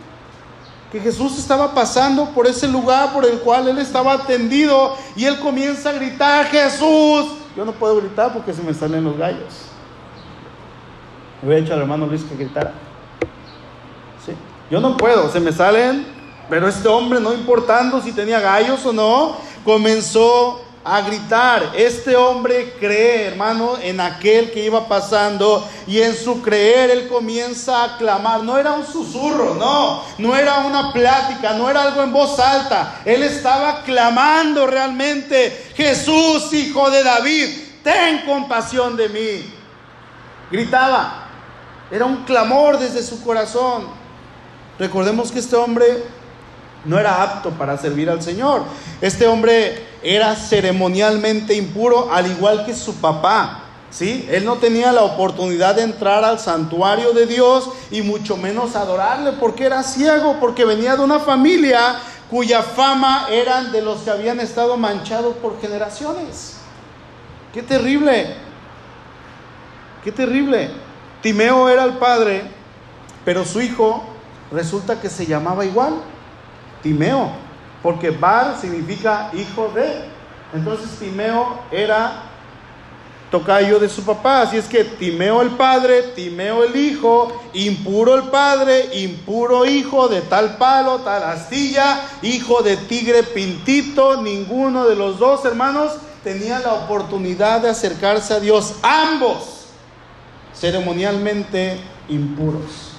que 0.91 0.99
Jesús 0.99 1.37
estaba 1.37 1.73
pasando 1.73 2.29
por 2.31 2.47
ese 2.47 2.67
lugar 2.67 3.13
por 3.13 3.25
el 3.25 3.39
cual 3.39 3.67
él 3.67 3.77
estaba 3.77 4.13
atendido 4.13 4.95
y 5.15 5.25
él 5.25 5.39
comienza 5.39 5.89
a 5.89 5.93
gritar, 5.93 6.47
Jesús. 6.47 7.33
Yo 7.55 7.63
no 7.65 7.73
puedo 7.73 7.97
gritar 7.97 8.33
porque 8.33 8.53
se 8.53 8.63
me 8.63 8.73
salen 8.73 9.03
los 9.03 9.17
gallos. 9.17 9.69
Me 11.41 11.49
voy 11.49 11.57
a 11.57 11.59
echar 11.59 11.73
al 11.73 11.81
hermano 11.81 12.07
Luis 12.07 12.23
que 12.23 12.35
gritara. 12.35 12.73
¿Sí? 14.25 14.33
Yo 14.71 14.79
no 14.79 14.97
puedo, 14.97 15.31
se 15.31 15.39
me 15.39 15.51
salen, 15.51 16.05
pero 16.49 16.67
este 16.67 16.87
hombre, 16.87 17.19
no 17.19 17.33
importando 17.33 18.01
si 18.01 18.11
tenía 18.11 18.39
gallos 18.39 18.85
o 18.85 18.91
no, 18.91 19.37
comenzó 19.63 20.61
a 20.89 21.01
gritar. 21.01 21.73
Este 21.75 22.15
hombre 22.15 22.73
cree, 22.79 23.27
hermano, 23.27 23.77
en 23.79 24.01
aquel 24.01 24.51
que 24.51 24.65
iba 24.65 24.87
pasando 24.87 25.67
y 25.85 26.01
en 26.01 26.15
su 26.15 26.41
creer 26.41 26.89
él 26.89 27.07
comienza 27.07 27.83
a 27.83 27.97
clamar. 27.97 28.43
No 28.43 28.57
era 28.57 28.73
un 28.73 28.85
susurro, 28.85 29.53
no, 29.53 30.03
no 30.17 30.35
era 30.35 30.59
una 30.59 30.91
plática, 30.91 31.53
no 31.53 31.69
era 31.69 31.83
algo 31.83 32.01
en 32.01 32.11
voz 32.11 32.39
alta. 32.39 33.01
Él 33.05 33.21
estaba 33.21 33.83
clamando 33.83 34.65
realmente, 34.65 35.71
Jesús, 35.75 36.51
hijo 36.53 36.89
de 36.89 37.03
David, 37.03 37.47
ten 37.83 38.25
compasión 38.25 38.97
de 38.97 39.09
mí. 39.09 39.53
Gritaba. 40.51 41.27
Era 41.91 42.05
un 42.05 42.23
clamor 42.23 42.79
desde 42.79 43.03
su 43.03 43.23
corazón. 43.23 43.87
Recordemos 44.79 45.31
que 45.31 45.39
este 45.39 45.55
hombre 45.55 46.03
no 46.85 46.99
era 46.99 47.21
apto 47.21 47.51
para 47.51 47.77
servir 47.77 48.09
al 48.09 48.21
Señor. 48.21 48.63
Este 49.01 49.27
hombre 49.27 49.85
era 50.01 50.35
ceremonialmente 50.35 51.53
impuro, 51.53 52.11
al 52.11 52.27
igual 52.31 52.65
que 52.65 52.73
su 52.73 52.95
papá. 52.95 53.63
¿sí? 53.89 54.27
Él 54.31 54.45
no 54.45 54.55
tenía 54.55 54.91
la 54.91 55.03
oportunidad 55.03 55.75
de 55.75 55.83
entrar 55.83 56.23
al 56.23 56.39
santuario 56.39 57.13
de 57.13 57.25
Dios 57.25 57.69
y 57.91 58.01
mucho 58.01 58.37
menos 58.37 58.75
adorarle 58.75 59.33
porque 59.33 59.65
era 59.65 59.83
ciego, 59.83 60.37
porque 60.39 60.65
venía 60.65 60.95
de 60.95 61.03
una 61.03 61.19
familia 61.19 61.99
cuya 62.29 62.61
fama 62.61 63.27
eran 63.31 63.71
de 63.71 63.81
los 63.81 64.01
que 64.01 64.11
habían 64.11 64.39
estado 64.39 64.77
manchados 64.77 65.35
por 65.37 65.59
generaciones. 65.59 66.57
Qué 67.53 67.63
terrible, 67.63 68.35
qué 70.03 70.11
terrible. 70.11 70.69
Timeo 71.21 71.67
era 71.67 71.83
el 71.83 71.93
padre, 71.93 72.43
pero 73.25 73.43
su 73.43 73.59
hijo 73.59 74.03
resulta 74.51 75.01
que 75.01 75.09
se 75.09 75.25
llamaba 75.25 75.65
igual. 75.65 75.95
Timeo, 76.81 77.31
porque 77.81 78.09
Bar 78.09 78.57
significa 78.59 79.31
hijo 79.33 79.69
de. 79.73 80.05
Entonces 80.53 80.89
Timeo 80.97 81.59
era 81.71 82.23
tocayo 83.29 83.79
de 83.79 83.89
su 83.89 84.03
papá. 84.03 84.41
Así 84.41 84.57
es 84.57 84.65
que 84.65 84.83
Timeo 84.83 85.41
el 85.41 85.51
padre, 85.51 86.03
Timeo 86.15 86.63
el 86.63 86.75
hijo, 86.75 87.31
impuro 87.53 88.15
el 88.15 88.23
padre, 88.29 88.89
impuro 88.97 89.65
hijo 89.65 90.07
de 90.07 90.21
tal 90.21 90.57
palo, 90.57 90.99
tal 90.99 91.23
astilla, 91.23 92.01
hijo 92.21 92.61
de 92.61 92.77
tigre 92.77 93.23
pintito. 93.23 94.21
Ninguno 94.21 94.85
de 94.85 94.95
los 94.95 95.19
dos 95.19 95.45
hermanos 95.45 95.93
tenía 96.23 96.59
la 96.59 96.73
oportunidad 96.73 97.61
de 97.61 97.69
acercarse 97.69 98.33
a 98.33 98.39
Dios. 98.39 98.75
Ambos 98.81 99.67
ceremonialmente 100.53 101.79
impuros. 102.09 102.93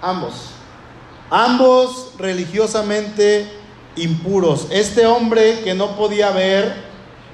Ambos 0.00 0.51
ambos 1.32 2.10
religiosamente 2.18 3.50
impuros. 3.96 4.66
Este 4.70 5.06
hombre 5.06 5.60
que 5.64 5.72
no 5.72 5.96
podía 5.96 6.30
ver, 6.30 6.74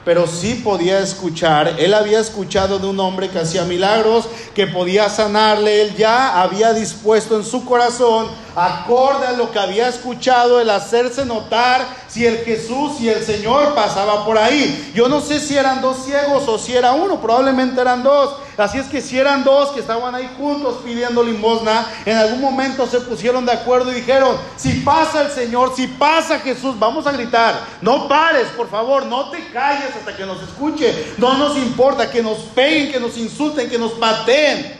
pero 0.05 0.29
sí 0.29 0.55
podía 0.55 1.01
escuchar, 1.01 1.75
él 1.79 1.93
había 1.93 2.21
escuchado 2.21 2.79
de 2.79 2.87
un 2.87 3.01
hombre 3.01 3.29
que 3.29 3.41
hacía 3.41 3.65
milagros, 3.65 4.29
que 4.55 4.69
podía 4.69 5.09
sanarle, 5.09 5.83
él 5.83 5.97
ya 5.97 6.41
había 6.41 6.73
dispuesto 6.73 7.37
en 7.37 7.45
su 7.45 7.65
corazón, 7.65 8.29
acorde 8.55 9.27
a 9.27 9.33
lo 9.33 9.51
que 9.51 9.59
había 9.59 9.89
escuchado, 9.89 10.61
el 10.61 10.71
hacerse 10.71 11.25
notar 11.27 11.85
si 12.09 12.25
el 12.25 12.39
Jesús 12.39 13.01
y 13.01 13.09
el 13.09 13.23
Señor 13.23 13.75
pasaba 13.75 14.25
por 14.25 14.39
ahí. 14.39 14.93
Yo 14.95 15.09
no 15.09 15.21
sé 15.21 15.39
si 15.41 15.57
eran 15.57 15.83
dos 15.83 16.05
ciegos 16.05 16.49
o 16.49 16.59
si 16.59 16.75
era 16.75 16.93
uno, 16.93 17.21
probablemente 17.21 17.81
eran 17.81 18.03
dos. 18.03 18.37
Así 18.57 18.79
es 18.79 18.87
que 18.87 19.03
si 19.03 19.19
eran 19.19 19.45
dos 19.45 19.71
que 19.71 19.81
estaban 19.81 20.15
ahí 20.15 20.29
juntos 20.39 20.81
pidiendo 20.85 21.23
limosna, 21.23 21.87
en 22.07 22.17
algún 22.17 22.41
momento 22.41 22.87
se 22.87 23.01
pusieron 23.03 23.45
de 23.45 23.53
acuerdo 23.53 23.93
y 23.93 23.97
dijeron, 23.97 24.37
si 24.57 24.81
pasa 24.81 25.23
el 25.23 25.31
Señor, 25.31 25.77
si 25.77 25.87
pasa 25.87 26.41
Jesús, 26.41 26.79
vamos 26.79 27.07
a 27.07 27.13
gritar, 27.13 27.61
no 27.83 28.09
pares, 28.09 28.49
por 28.57 28.69
favor, 28.69 29.05
no 29.07 29.31
te 29.31 29.47
calles 29.51 29.95
hasta 29.95 30.17
que 30.17 30.25
nos 30.27 30.43
escuche, 30.43 31.15
no 31.19 31.35
nos 31.35 31.57
importa 31.57 32.11
que 32.11 32.23
nos 32.23 32.39
peguen, 32.39 32.91
que 32.91 32.99
nos 32.99 33.17
insulten, 33.19 33.69
que 33.69 33.79
nos 33.79 33.93
pateen. 33.93 34.79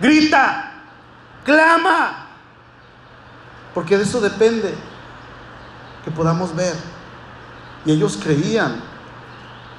Grita, 0.00 0.82
clama, 1.44 2.28
porque 3.74 3.98
de 3.98 4.04
eso 4.04 4.20
depende 4.20 4.74
que 6.08 6.14
podamos 6.14 6.56
ver. 6.56 6.74
Y 7.84 7.92
ellos 7.92 8.18
creían, 8.22 8.82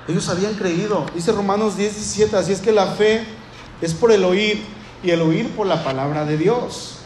ellos 0.08 0.30
habían 0.30 0.54
creído. 0.54 1.06
Dice 1.16 1.32
Romanos 1.32 1.76
10, 1.76 1.96
17, 1.96 2.38
así 2.38 2.52
es 2.52 2.62
que 2.62 2.72
la 2.72 2.88
fe 2.88 3.26
es 3.82 3.94
por 3.94 4.12
el 4.12 4.24
oír 4.24 4.64
y 5.04 5.10
el 5.10 5.22
oír 5.22 5.50
por 5.56 5.66
la 5.66 5.84
palabra 5.84 6.26
de 6.26 6.38
Dios. 6.38 6.98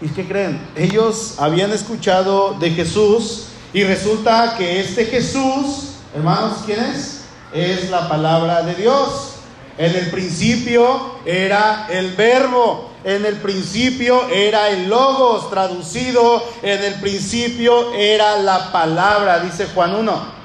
¿Y 0.00 0.08
qué 0.08 0.26
creen? 0.26 0.66
Ellos 0.76 1.34
habían 1.38 1.72
escuchado 1.72 2.54
de 2.58 2.70
Jesús 2.70 3.48
y 3.74 3.84
resulta 3.84 4.54
que 4.56 4.80
este 4.80 5.04
Jesús, 5.04 5.96
hermanos, 6.14 6.62
¿quién 6.64 6.80
es? 6.80 7.24
Es 7.52 7.90
la 7.90 8.08
palabra 8.08 8.62
de 8.62 8.74
Dios. 8.76 9.32
En 9.76 9.94
el 9.94 10.10
principio 10.10 11.16
era 11.26 11.86
el 11.90 12.14
verbo 12.14 12.89
en 13.04 13.24
el 13.24 13.36
principio 13.36 14.28
era 14.28 14.68
el 14.68 14.88
logos, 14.88 15.48
traducido, 15.50 16.44
en 16.62 16.82
el 16.82 16.94
principio 17.00 17.92
era 17.94 18.36
la 18.38 18.72
palabra, 18.72 19.40
dice 19.40 19.68
Juan 19.74 19.94
1. 19.94 20.40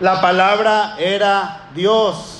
La 0.00 0.20
palabra 0.20 0.96
era 0.98 1.68
Dios. 1.74 2.38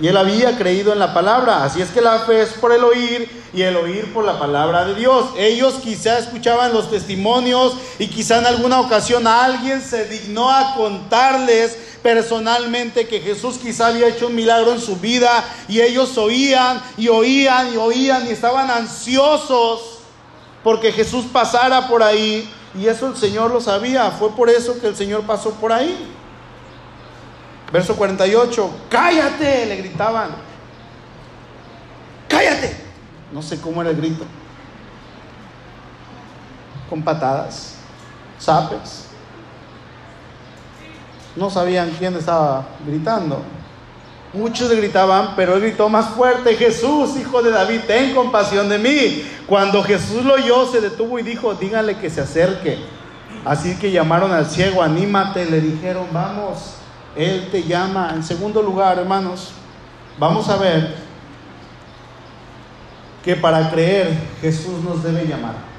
Y 0.00 0.08
él 0.08 0.16
había 0.16 0.56
creído 0.58 0.92
en 0.92 0.98
la 0.98 1.14
palabra. 1.14 1.64
Así 1.64 1.80
es 1.80 1.90
que 1.90 2.00
la 2.00 2.20
fe 2.20 2.42
es 2.42 2.54
por 2.54 2.72
el 2.72 2.82
oír 2.82 3.44
y 3.52 3.62
el 3.62 3.76
oír 3.76 4.12
por 4.12 4.24
la 4.24 4.38
palabra 4.38 4.84
de 4.84 4.94
Dios. 4.94 5.26
Ellos 5.36 5.74
quizá 5.74 6.18
escuchaban 6.18 6.72
los 6.72 6.90
testimonios 6.90 7.76
y 7.98 8.08
quizá 8.08 8.38
en 8.38 8.46
alguna 8.46 8.80
ocasión 8.80 9.26
alguien 9.26 9.80
se 9.80 10.06
dignó 10.06 10.50
a 10.50 10.74
contarles 10.74 11.78
personalmente 12.04 13.08
que 13.08 13.18
Jesús 13.18 13.56
quizá 13.56 13.86
había 13.86 14.08
hecho 14.08 14.26
un 14.26 14.34
milagro 14.34 14.72
en 14.72 14.78
su 14.78 14.96
vida 14.96 15.42
y 15.66 15.80
ellos 15.80 16.18
oían 16.18 16.82
y 16.98 17.08
oían 17.08 17.72
y 17.72 17.78
oían 17.78 18.26
y 18.26 18.28
estaban 18.28 18.70
ansiosos 18.70 20.00
porque 20.62 20.92
Jesús 20.92 21.24
pasara 21.32 21.88
por 21.88 22.02
ahí 22.02 22.46
y 22.74 22.86
eso 22.88 23.06
el 23.06 23.16
Señor 23.16 23.50
lo 23.50 23.58
sabía, 23.58 24.10
fue 24.10 24.36
por 24.36 24.50
eso 24.50 24.78
que 24.78 24.86
el 24.86 24.94
Señor 24.94 25.22
pasó 25.22 25.52
por 25.52 25.72
ahí. 25.72 26.14
Verso 27.72 27.96
48, 27.96 28.70
cállate, 28.90 29.64
le 29.64 29.76
gritaban. 29.76 30.32
Cállate, 32.28 32.76
no 33.32 33.40
sé 33.40 33.58
cómo 33.62 33.80
era 33.80 33.90
el 33.92 33.96
grito, 33.96 34.26
con 36.90 37.02
patadas, 37.02 37.76
zapes. 38.38 39.13
No 41.36 41.50
sabían 41.50 41.90
quién 41.98 42.14
estaba 42.14 42.64
gritando. 42.86 43.42
Muchos 44.32 44.70
gritaban, 44.70 45.34
pero 45.36 45.54
él 45.54 45.60
gritó 45.60 45.88
más 45.88 46.10
fuerte, 46.10 46.56
Jesús, 46.56 47.16
hijo 47.16 47.40
de 47.40 47.52
David, 47.52 47.82
ten 47.86 48.14
compasión 48.14 48.68
de 48.68 48.78
mí. 48.78 49.22
Cuando 49.46 49.82
Jesús 49.84 50.24
lo 50.24 50.34
oyó, 50.34 50.66
se 50.66 50.80
detuvo 50.80 51.18
y 51.20 51.22
dijo, 51.22 51.54
díganle 51.54 51.98
que 51.98 52.10
se 52.10 52.20
acerque. 52.20 52.78
Así 53.44 53.76
que 53.76 53.92
llamaron 53.92 54.32
al 54.32 54.46
ciego, 54.46 54.82
anímate, 54.82 55.44
le 55.46 55.60
dijeron, 55.60 56.06
vamos, 56.12 56.74
Él 57.14 57.48
te 57.52 57.62
llama. 57.62 58.12
En 58.14 58.24
segundo 58.24 58.60
lugar, 58.60 58.98
hermanos, 58.98 59.52
vamos 60.18 60.48
a 60.48 60.56
ver 60.56 60.96
que 63.24 63.36
para 63.36 63.70
creer 63.70 64.12
Jesús 64.40 64.82
nos 64.82 65.02
debe 65.02 65.26
llamar. 65.26 65.73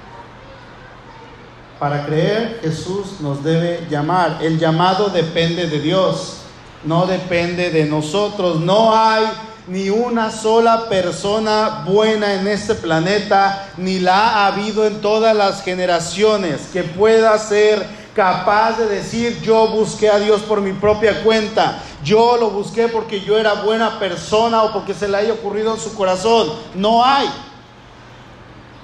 Para 1.79 2.05
creer 2.05 2.59
Jesús 2.61 3.19
nos 3.19 3.43
debe 3.43 3.85
llamar. 3.89 4.39
El 4.41 4.57
llamado 4.57 5.09
depende 5.09 5.67
de 5.67 5.79
Dios, 5.79 6.37
no 6.85 7.05
depende 7.05 7.69
de 7.69 7.85
nosotros. 7.85 8.61
No 8.61 8.95
hay 8.95 9.25
ni 9.67 9.89
una 9.89 10.31
sola 10.31 10.87
persona 10.87 11.83
buena 11.85 12.35
en 12.35 12.47
este 12.47 12.75
planeta, 12.75 13.69
ni 13.77 13.99
la 13.99 14.29
ha 14.29 14.47
habido 14.47 14.85
en 14.85 15.01
todas 15.01 15.35
las 15.35 15.63
generaciones, 15.63 16.69
que 16.71 16.83
pueda 16.83 17.37
ser 17.39 17.85
capaz 18.15 18.77
de 18.77 18.87
decir, 18.87 19.41
yo 19.41 19.67
busqué 19.67 20.09
a 20.09 20.19
Dios 20.19 20.41
por 20.41 20.61
mi 20.61 20.71
propia 20.71 21.23
cuenta, 21.23 21.81
yo 22.03 22.37
lo 22.37 22.51
busqué 22.51 22.87
porque 22.87 23.19
yo 23.19 23.37
era 23.37 23.53
buena 23.63 23.99
persona 23.99 24.63
o 24.63 24.71
porque 24.71 24.93
se 24.93 25.07
le 25.07 25.17
haya 25.17 25.33
ocurrido 25.33 25.73
en 25.73 25.79
su 25.79 25.93
corazón. 25.95 26.49
No 26.75 27.03
hay. 27.03 27.27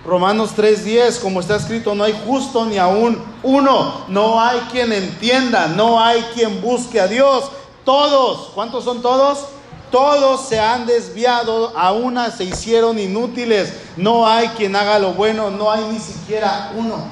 Romanos 0.05 0.53
3:10, 0.55 1.19
como 1.19 1.39
está 1.39 1.57
escrito, 1.57 1.93
no 1.93 2.03
hay 2.03 2.19
justo 2.25 2.65
ni 2.65 2.77
aún 2.77 3.21
uno, 3.43 4.05
no 4.07 4.41
hay 4.41 4.59
quien 4.71 4.91
entienda, 4.91 5.67
no 5.67 5.99
hay 5.99 6.21
quien 6.33 6.61
busque 6.61 6.99
a 6.99 7.07
Dios. 7.07 7.51
Todos, 7.85 8.49
¿cuántos 8.55 8.83
son 8.83 9.01
todos? 9.01 9.45
Todos 9.91 10.47
se 10.47 10.59
han 10.59 10.85
desviado, 10.85 11.77
a 11.77 11.91
una 11.91 12.31
se 12.31 12.45
hicieron 12.45 12.97
inútiles. 12.97 13.73
No 13.97 14.25
hay 14.25 14.47
quien 14.49 14.75
haga 14.75 14.97
lo 14.97 15.13
bueno, 15.13 15.51
no 15.51 15.69
hay 15.69 15.83
ni 15.91 15.99
siquiera 15.99 16.71
uno. 16.75 17.03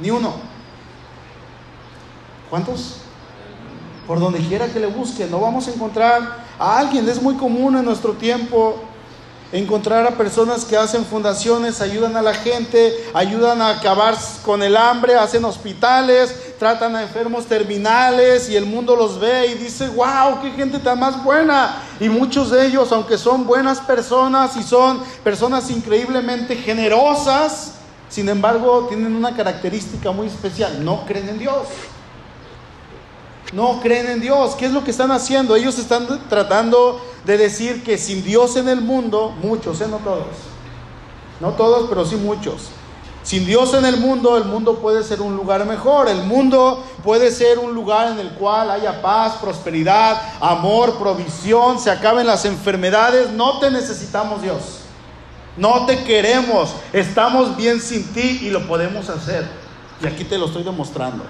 Ni 0.00 0.10
uno. 0.10 0.34
¿Cuántos? 2.50 2.96
Por 4.06 4.18
donde 4.18 4.40
quiera 4.40 4.66
que 4.66 4.80
le 4.80 4.88
busque, 4.88 5.26
no 5.26 5.40
vamos 5.40 5.68
a 5.68 5.70
encontrar 5.70 6.44
a 6.58 6.78
alguien. 6.78 7.08
Es 7.08 7.22
muy 7.22 7.36
común 7.36 7.76
en 7.76 7.84
nuestro 7.84 8.12
tiempo 8.14 8.82
encontrar 9.52 10.06
a 10.06 10.16
personas 10.16 10.64
que 10.64 10.76
hacen 10.76 11.04
fundaciones, 11.04 11.80
ayudan 11.80 12.16
a 12.16 12.22
la 12.22 12.32
gente, 12.32 12.94
ayudan 13.12 13.60
a 13.60 13.68
acabar 13.68 14.16
con 14.44 14.62
el 14.62 14.76
hambre, 14.76 15.14
hacen 15.14 15.44
hospitales, 15.44 16.34
tratan 16.58 16.96
a 16.96 17.02
enfermos 17.02 17.44
terminales 17.46 18.48
y 18.48 18.56
el 18.56 18.64
mundo 18.64 18.96
los 18.96 19.20
ve 19.20 19.48
y 19.48 19.54
dice, 19.54 19.88
wow, 19.88 20.40
qué 20.40 20.50
gente 20.52 20.78
tan 20.78 20.98
más 20.98 21.22
buena. 21.22 21.82
Y 22.00 22.08
muchos 22.08 22.50
de 22.50 22.66
ellos, 22.66 22.90
aunque 22.92 23.18
son 23.18 23.46
buenas 23.46 23.80
personas 23.80 24.56
y 24.56 24.62
son 24.62 25.00
personas 25.22 25.70
increíblemente 25.70 26.56
generosas, 26.56 27.72
sin 28.08 28.28
embargo 28.28 28.86
tienen 28.88 29.14
una 29.14 29.36
característica 29.36 30.10
muy 30.12 30.28
especial, 30.28 30.82
no 30.84 31.04
creen 31.06 31.28
en 31.28 31.38
Dios 31.38 31.66
no 33.52 33.80
creen 33.80 34.06
en 34.06 34.20
Dios. 34.20 34.54
¿Qué 34.56 34.66
es 34.66 34.72
lo 34.72 34.82
que 34.82 34.90
están 34.90 35.10
haciendo? 35.10 35.54
Ellos 35.54 35.78
están 35.78 36.06
tratando 36.28 37.00
de 37.24 37.38
decir 37.38 37.84
que 37.84 37.98
sin 37.98 38.24
Dios 38.24 38.56
en 38.56 38.68
el 38.68 38.80
mundo, 38.80 39.34
muchos, 39.42 39.80
¿eh? 39.80 39.86
no 39.88 39.98
todos, 39.98 40.26
no 41.40 41.50
todos, 41.50 41.88
pero 41.88 42.04
sí 42.04 42.16
muchos. 42.16 42.70
Sin 43.22 43.46
Dios 43.46 43.72
en 43.74 43.84
el 43.84 43.98
mundo, 43.98 44.36
el 44.36 44.44
mundo 44.44 44.78
puede 44.78 45.04
ser 45.04 45.20
un 45.20 45.36
lugar 45.36 45.64
mejor. 45.64 46.08
El 46.08 46.24
mundo 46.24 46.84
puede 47.04 47.30
ser 47.30 47.58
un 47.58 47.72
lugar 47.72 48.08
en 48.08 48.18
el 48.18 48.30
cual 48.30 48.70
haya 48.70 49.00
paz, 49.00 49.34
prosperidad, 49.40 50.20
amor, 50.40 50.98
provisión, 50.98 51.78
se 51.78 51.90
acaben 51.90 52.26
las 52.26 52.44
enfermedades. 52.44 53.30
No 53.30 53.60
te 53.60 53.70
necesitamos 53.70 54.42
Dios. 54.42 54.80
No 55.56 55.86
te 55.86 56.02
queremos. 56.02 56.74
Estamos 56.92 57.56
bien 57.56 57.80
sin 57.80 58.12
ti 58.12 58.40
y 58.42 58.50
lo 58.50 58.66
podemos 58.66 59.08
hacer. 59.08 59.46
Y 60.02 60.06
aquí 60.06 60.24
te 60.24 60.36
lo 60.36 60.46
estoy 60.46 60.64
demostrando. 60.64 61.22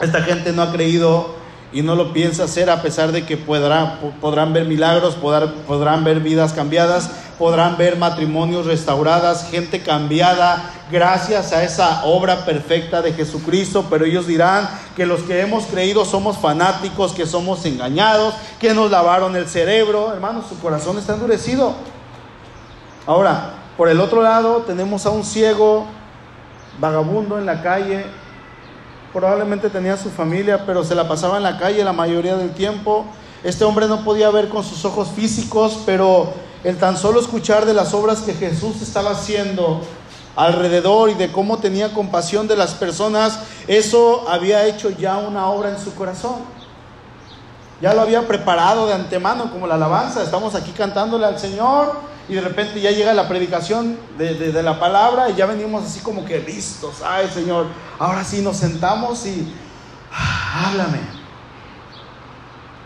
Esta 0.00 0.22
gente 0.22 0.52
no 0.52 0.62
ha 0.62 0.72
creído 0.72 1.34
y 1.72 1.82
no 1.82 1.94
lo 1.94 2.12
piensa 2.12 2.44
hacer 2.44 2.68
a 2.68 2.82
pesar 2.82 3.12
de 3.12 3.24
que 3.24 3.36
podrán, 3.36 3.98
podrán 4.20 4.52
ver 4.52 4.64
milagros, 4.64 5.14
podrán, 5.14 5.52
podrán 5.66 6.04
ver 6.04 6.20
vidas 6.20 6.52
cambiadas, 6.52 7.10
podrán 7.38 7.76
ver 7.76 7.96
matrimonios 7.96 8.66
restauradas, 8.66 9.48
gente 9.50 9.82
cambiada 9.82 10.72
gracias 10.90 11.52
a 11.52 11.62
esa 11.62 12.04
obra 12.04 12.44
perfecta 12.44 13.02
de 13.02 13.12
Jesucristo, 13.12 13.86
pero 13.88 14.04
ellos 14.04 14.26
dirán 14.26 14.68
que 14.96 15.06
los 15.06 15.22
que 15.22 15.40
hemos 15.40 15.64
creído 15.66 16.04
somos 16.04 16.36
fanáticos, 16.38 17.12
que 17.12 17.26
somos 17.26 17.64
engañados, 17.64 18.34
que 18.58 18.74
nos 18.74 18.90
lavaron 18.90 19.36
el 19.36 19.46
cerebro, 19.46 20.12
hermanos, 20.12 20.46
su 20.48 20.58
corazón 20.58 20.98
está 20.98 21.14
endurecido. 21.14 21.74
Ahora, 23.06 23.54
por 23.76 23.88
el 23.88 24.00
otro 24.00 24.22
lado 24.22 24.64
tenemos 24.66 25.06
a 25.06 25.10
un 25.10 25.24
ciego 25.24 25.86
vagabundo 26.80 27.38
en 27.38 27.46
la 27.46 27.62
calle, 27.62 28.04
probablemente 29.12 29.70
tenía 29.70 29.96
su 29.96 30.10
familia, 30.10 30.64
pero 30.66 30.84
se 30.84 30.94
la 30.94 31.08
pasaba 31.08 31.36
en 31.36 31.42
la 31.42 31.58
calle 31.58 31.82
la 31.84 31.92
mayoría 31.92 32.36
del 32.36 32.52
tiempo. 32.52 33.04
Este 33.42 33.64
hombre 33.64 33.88
no 33.88 34.04
podía 34.04 34.30
ver 34.30 34.48
con 34.48 34.62
sus 34.62 34.84
ojos 34.84 35.08
físicos, 35.14 35.80
pero 35.86 36.32
el 36.62 36.76
tan 36.76 36.96
solo 36.96 37.20
escuchar 37.20 37.66
de 37.66 37.74
las 37.74 37.94
obras 37.94 38.20
que 38.20 38.34
Jesús 38.34 38.82
estaba 38.82 39.12
haciendo 39.12 39.80
alrededor 40.36 41.10
y 41.10 41.14
de 41.14 41.32
cómo 41.32 41.58
tenía 41.58 41.92
compasión 41.92 42.46
de 42.46 42.56
las 42.56 42.74
personas, 42.74 43.40
eso 43.66 44.26
había 44.28 44.66
hecho 44.66 44.90
ya 44.90 45.16
una 45.16 45.48
obra 45.48 45.70
en 45.70 45.78
su 45.78 45.94
corazón. 45.94 46.36
Ya 47.80 47.94
lo 47.94 48.02
había 48.02 48.28
preparado 48.28 48.86
de 48.86 48.92
antemano 48.92 49.50
como 49.50 49.66
la 49.66 49.74
alabanza. 49.74 50.22
Estamos 50.22 50.54
aquí 50.54 50.70
cantándole 50.72 51.24
al 51.24 51.38
Señor 51.38 52.09
y 52.30 52.34
de 52.34 52.40
repente 52.42 52.80
ya 52.80 52.92
llega 52.92 53.12
la 53.12 53.26
predicación 53.26 53.98
de, 54.16 54.62
la 54.62 54.78
palabra 54.78 55.30
y 55.30 55.34
ya 55.34 55.46
venimos 55.46 55.84
así 55.84 55.98
como 55.98 56.24
que 56.24 56.38
listos. 56.38 57.02
Ay, 57.04 57.28
Señor, 57.34 57.66
ahora 57.98 58.22
sí 58.22 58.40
nos 58.40 58.56
sentamos 58.56 59.26
y 59.26 59.52
ah, 60.12 60.68
háblame. 60.68 61.00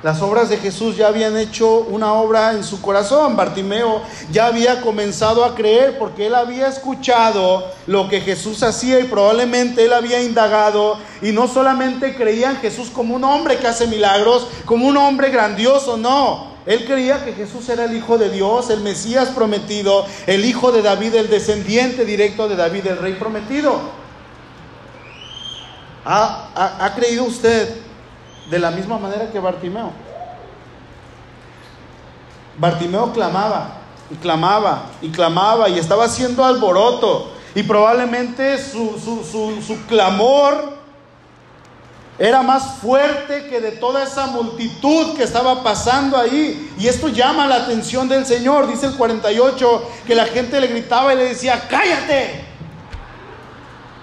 Las 0.03 0.23
obras 0.23 0.49
de 0.49 0.57
Jesús 0.57 0.97
ya 0.97 1.09
habían 1.09 1.37
hecho 1.37 1.81
una 1.81 2.15
obra 2.15 2.53
en 2.53 2.65
su 2.65 2.81
corazón. 2.81 3.37
Bartimeo 3.37 4.01
ya 4.31 4.47
había 4.47 4.81
comenzado 4.81 5.45
a 5.45 5.55
creer 5.55 5.99
porque 5.99 6.29
él 6.29 6.35
había 6.35 6.69
escuchado 6.69 7.71
lo 7.87 8.09
que 8.09 8.23
Jesús 8.23 8.63
hacía 8.63 8.99
y 9.01 9.05
probablemente 9.05 9.85
él 9.85 9.93
había 9.93 10.23
indagado 10.23 10.97
y 11.21 11.33
no 11.33 11.49
solamente 11.49 12.15
creía 12.17 12.51
en 12.51 12.57
Jesús 12.57 12.89
como 12.89 13.15
un 13.15 13.25
hombre 13.25 13.59
que 13.59 13.67
hace 13.67 13.87
milagros, 13.87 14.47
como 14.65 14.87
un 14.87 14.97
hombre 14.97 15.29
grandioso, 15.29 15.99
no. 15.99 16.54
Él 16.67 16.87
creía 16.87 17.25
que 17.25 17.35
Jesús 17.35 17.69
era 17.69 17.85
el 17.85 17.95
Hijo 17.95 18.17
de 18.17 18.31
Dios, 18.31 18.71
el 18.71 18.81
Mesías 18.81 19.29
prometido, 19.31 20.07
el 20.27 20.45
Hijo 20.45 20.73
de 20.73 20.81
David, 20.81 21.15
el 21.15 21.29
descendiente 21.29 22.05
directo 22.05 22.49
de 22.49 22.57
David, 22.57 22.87
el 22.87 22.99
Rey 22.99 23.15
prometido. 23.15 23.79
¿Ha, 26.07 26.93
creído 26.97 27.25
usted 27.25 27.77
de 28.51 28.59
la 28.59 28.71
misma 28.71 28.99
manera 28.99 29.31
que 29.31 29.39
Bartimeo? 29.39 29.91
Bartimeo 32.59 33.13
clamaba 33.13 33.79
y 34.11 34.15
clamaba 34.17 34.91
y 35.03 35.09
clamaba 35.11 35.69
y 35.69 35.79
estaba 35.79 36.05
haciendo 36.05 36.45
alboroto 36.45 37.33
y 37.55 37.63
probablemente 37.63 38.59
su, 38.59 38.99
su, 38.99 39.63
su 39.63 39.87
clamor 39.87 40.84
era 42.19 42.43
más 42.43 42.77
fuerte 42.77 43.49
que 43.49 43.61
de 43.61 43.73
toda 43.73 44.05
esa 44.05 44.27
multitud 44.27 45.17
que 45.17 45.25
estaba 45.25 45.65
pasando 45.65 46.17
ahí. 46.17 46.73
Y 46.79 46.87
esto 46.87 47.09
llama 47.09 47.47
la 47.47 47.57
atención 47.57 48.09
del 48.09 48.25
Señor. 48.25 48.69
Dice 48.69 48.87
el 48.87 48.95
48 48.95 49.91
que 50.07 50.15
la 50.15 50.27
gente 50.27 50.61
le 50.61 50.69
gritaba 50.69 51.13
y 51.13 51.17
le 51.17 51.25
decía, 51.25 51.67
cállate, 51.69 52.45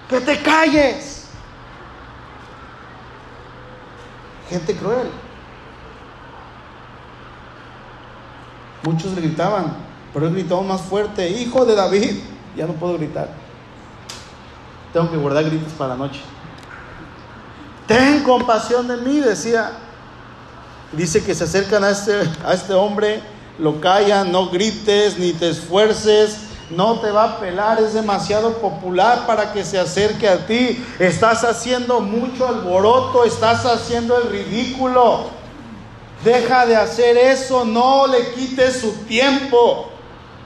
que 0.10 0.20
te 0.20 0.42
calles. 0.42 1.28
Gente 4.50 4.76
cruel. 4.76 5.10
Muchos 8.84 9.14
le 9.14 9.22
gritaban, 9.22 9.78
pero 10.14 10.28
él 10.28 10.34
gritó 10.34 10.62
más 10.64 10.82
fuerte, 10.82 11.30
hijo 11.30 11.64
de 11.64 11.76
David. 11.76 12.20
Ya 12.58 12.66
no 12.66 12.74
puedo 12.74 12.98
gritar. 12.98 13.30
Tengo 14.92 15.10
que 15.10 15.16
guardar 15.16 15.46
gritos 15.46 15.72
para 15.74 15.92
la 15.92 15.96
noche 15.96 16.20
compasión 18.24 18.88
de 18.88 18.98
mí, 18.98 19.20
decía. 19.20 19.72
Dice 20.92 21.24
que 21.24 21.34
se 21.34 21.46
acercan 21.46 21.84
a 21.86 21.92
este, 21.92 22.30
a 22.46 22.54
este 22.54 22.74
hombre, 22.74 23.22
lo 23.58 23.80
callan, 23.80 24.32
no 24.32 24.50
grites 24.50 25.18
ni 25.18 25.32
te 25.32 25.50
esfuerces, 25.50 26.38
no 26.70 27.00
te 27.00 27.12
va 27.12 27.24
a 27.24 27.40
pelar, 27.40 27.82
es 27.82 27.94
demasiado 27.94 28.58
popular 28.58 29.26
para 29.26 29.54
que 29.54 29.64
se 29.64 29.80
acerque 29.80 30.28
a 30.28 30.46
ti. 30.46 30.84
Estás 31.00 31.44
haciendo 31.44 32.02
mucho 32.02 32.48
alboroto, 32.48 33.24
estás 33.24 33.66
haciendo 33.66 34.18
el 34.18 34.30
ridículo. 34.30 35.30
Deja 36.24 36.66
de 36.66 36.76
hacer 36.76 37.18
eso, 37.18 37.66
no 37.66 38.08
le 38.08 38.32
quites 38.34 38.82
su 38.82 38.92
tiempo. 39.06 39.90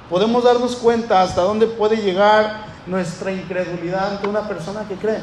Podemos 0.10 0.44
darnos 0.44 0.76
cuenta 0.76 1.22
hasta 1.22 1.42
dónde 1.42 1.68
puede 1.68 1.98
llegar 1.98 2.66
nuestra 2.86 3.32
incredulidad 3.32 4.12
ante 4.12 4.28
una 4.28 4.48
persona 4.48 4.88
que 4.88 4.96
cree. 4.96 5.20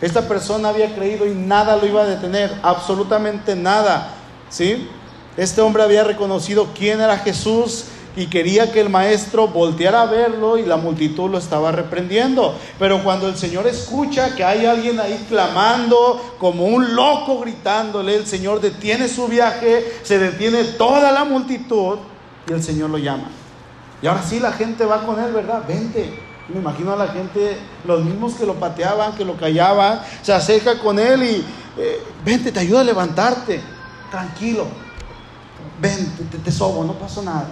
Esta 0.00 0.28
persona 0.28 0.70
había 0.70 0.94
creído 0.94 1.26
y 1.26 1.34
nada 1.34 1.76
lo 1.76 1.86
iba 1.86 2.02
a 2.02 2.06
detener, 2.06 2.52
absolutamente 2.62 3.56
nada. 3.56 4.10
¿Sí? 4.50 4.88
Este 5.36 5.60
hombre 5.60 5.82
había 5.82 6.04
reconocido 6.04 6.68
quién 6.74 7.00
era 7.00 7.18
Jesús 7.18 7.86
y 8.16 8.26
quería 8.26 8.70
que 8.70 8.80
el 8.80 8.88
maestro 8.88 9.48
volteara 9.48 10.02
a 10.02 10.06
verlo 10.06 10.56
y 10.56 10.64
la 10.64 10.76
multitud 10.76 11.30
lo 11.30 11.38
estaba 11.38 11.72
reprendiendo. 11.72 12.54
Pero 12.78 13.02
cuando 13.02 13.28
el 13.28 13.36
Señor 13.36 13.66
escucha 13.66 14.36
que 14.36 14.44
hay 14.44 14.66
alguien 14.66 15.00
ahí 15.00 15.26
clamando 15.28 16.36
como 16.38 16.66
un 16.66 16.94
loco 16.94 17.40
gritándole, 17.40 18.14
el 18.14 18.26
Señor 18.26 18.60
detiene 18.60 19.08
su 19.08 19.26
viaje, 19.26 19.84
se 20.04 20.18
detiene 20.18 20.62
toda 20.64 21.10
la 21.10 21.24
multitud 21.24 21.98
y 22.48 22.52
el 22.52 22.62
Señor 22.62 22.90
lo 22.90 22.98
llama. 22.98 23.28
Y 24.00 24.06
ahora 24.06 24.22
sí 24.22 24.38
la 24.38 24.52
gente 24.52 24.84
va 24.84 25.04
con 25.04 25.18
él, 25.18 25.32
¿verdad? 25.32 25.64
Vente. 25.66 26.23
Me 26.48 26.60
imagino 26.60 26.92
a 26.92 26.96
la 26.96 27.08
gente, 27.08 27.58
los 27.86 28.04
mismos 28.04 28.34
que 28.34 28.44
lo 28.44 28.54
pateaban, 28.54 29.14
que 29.14 29.24
lo 29.24 29.36
callaban, 29.36 30.02
se 30.22 30.32
acerca 30.32 30.78
con 30.78 30.98
él 30.98 31.22
y 31.22 31.44
eh, 31.78 32.02
vente, 32.24 32.52
te 32.52 32.60
ayuda 32.60 32.80
a 32.80 32.84
levantarte. 32.84 33.62
Tranquilo. 34.10 34.66
Ven, 35.80 36.12
te, 36.30 36.38
te 36.38 36.52
sobo, 36.52 36.84
no 36.84 36.92
pasó 36.94 37.22
nada. 37.22 37.48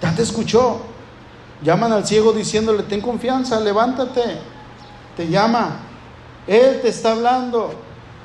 Ya 0.00 0.14
te 0.14 0.22
escuchó. 0.22 0.82
Llaman 1.62 1.92
al 1.92 2.06
ciego 2.06 2.32
diciéndole, 2.32 2.84
ten 2.84 3.00
confianza, 3.00 3.58
levántate. 3.58 4.38
Te 5.16 5.28
llama. 5.28 5.78
Él 6.46 6.80
te 6.82 6.88
está 6.88 7.12
hablando. 7.12 7.74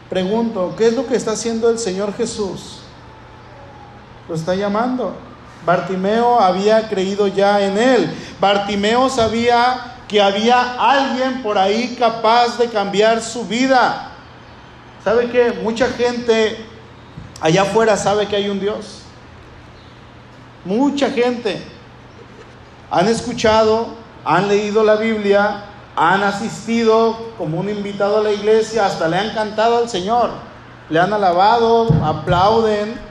Pregunto, 0.09 0.75
¿qué 0.77 0.87
es 0.87 0.95
lo 0.95 1.07
que 1.07 1.15
está 1.15 1.31
haciendo 1.31 1.69
el 1.69 1.79
Señor 1.79 2.13
Jesús? 2.15 2.79
Lo 4.27 4.35
está 4.35 4.53
llamando. 4.53 5.28
Bartimeo 5.65 6.39
había 6.39 6.87
creído 6.87 7.27
ya 7.27 7.61
en 7.61 7.77
él. 7.77 8.11
Bartimeo 8.39 9.09
sabía 9.09 9.95
que 10.07 10.21
había 10.21 10.75
alguien 10.79 11.43
por 11.43 11.57
ahí 11.57 11.95
capaz 11.99 12.57
de 12.57 12.67
cambiar 12.67 13.21
su 13.21 13.45
vida. 13.45 14.11
¿Sabe 15.03 15.29
que 15.29 15.51
mucha 15.63 15.87
gente 15.89 16.65
allá 17.41 17.61
afuera 17.61 17.95
sabe 17.95 18.27
que 18.27 18.35
hay 18.35 18.49
un 18.49 18.59
Dios? 18.59 19.01
Mucha 20.65 21.09
gente 21.11 21.61
han 22.91 23.07
escuchado, 23.07 23.89
han 24.25 24.47
leído 24.47 24.83
la 24.83 24.95
Biblia, 24.95 25.63
han 25.95 26.23
asistido 26.23 27.33
como 27.37 27.59
un 27.59 27.69
invitado 27.69 28.19
a 28.19 28.23
la 28.23 28.31
iglesia, 28.31 28.85
hasta 28.85 29.07
le 29.07 29.17
han 29.17 29.33
cantado 29.33 29.77
al 29.77 29.89
Señor, 29.89 30.31
le 30.89 30.99
han 30.99 31.13
alabado, 31.13 31.87
aplauden, 32.03 33.08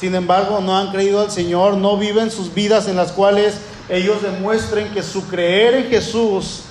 sin 0.00 0.14
embargo 0.14 0.62
no 0.62 0.78
han 0.78 0.90
creído 0.90 1.20
al 1.20 1.30
Señor, 1.30 1.76
no 1.76 1.98
viven 1.98 2.30
sus 2.30 2.54
vidas 2.54 2.88
en 2.88 2.96
las 2.96 3.12
cuales 3.12 3.60
ellos 3.90 4.22
demuestren 4.22 4.90
que 4.94 5.02
su 5.02 5.28
creer 5.28 5.74
en 5.74 5.90
Jesús 5.90 6.62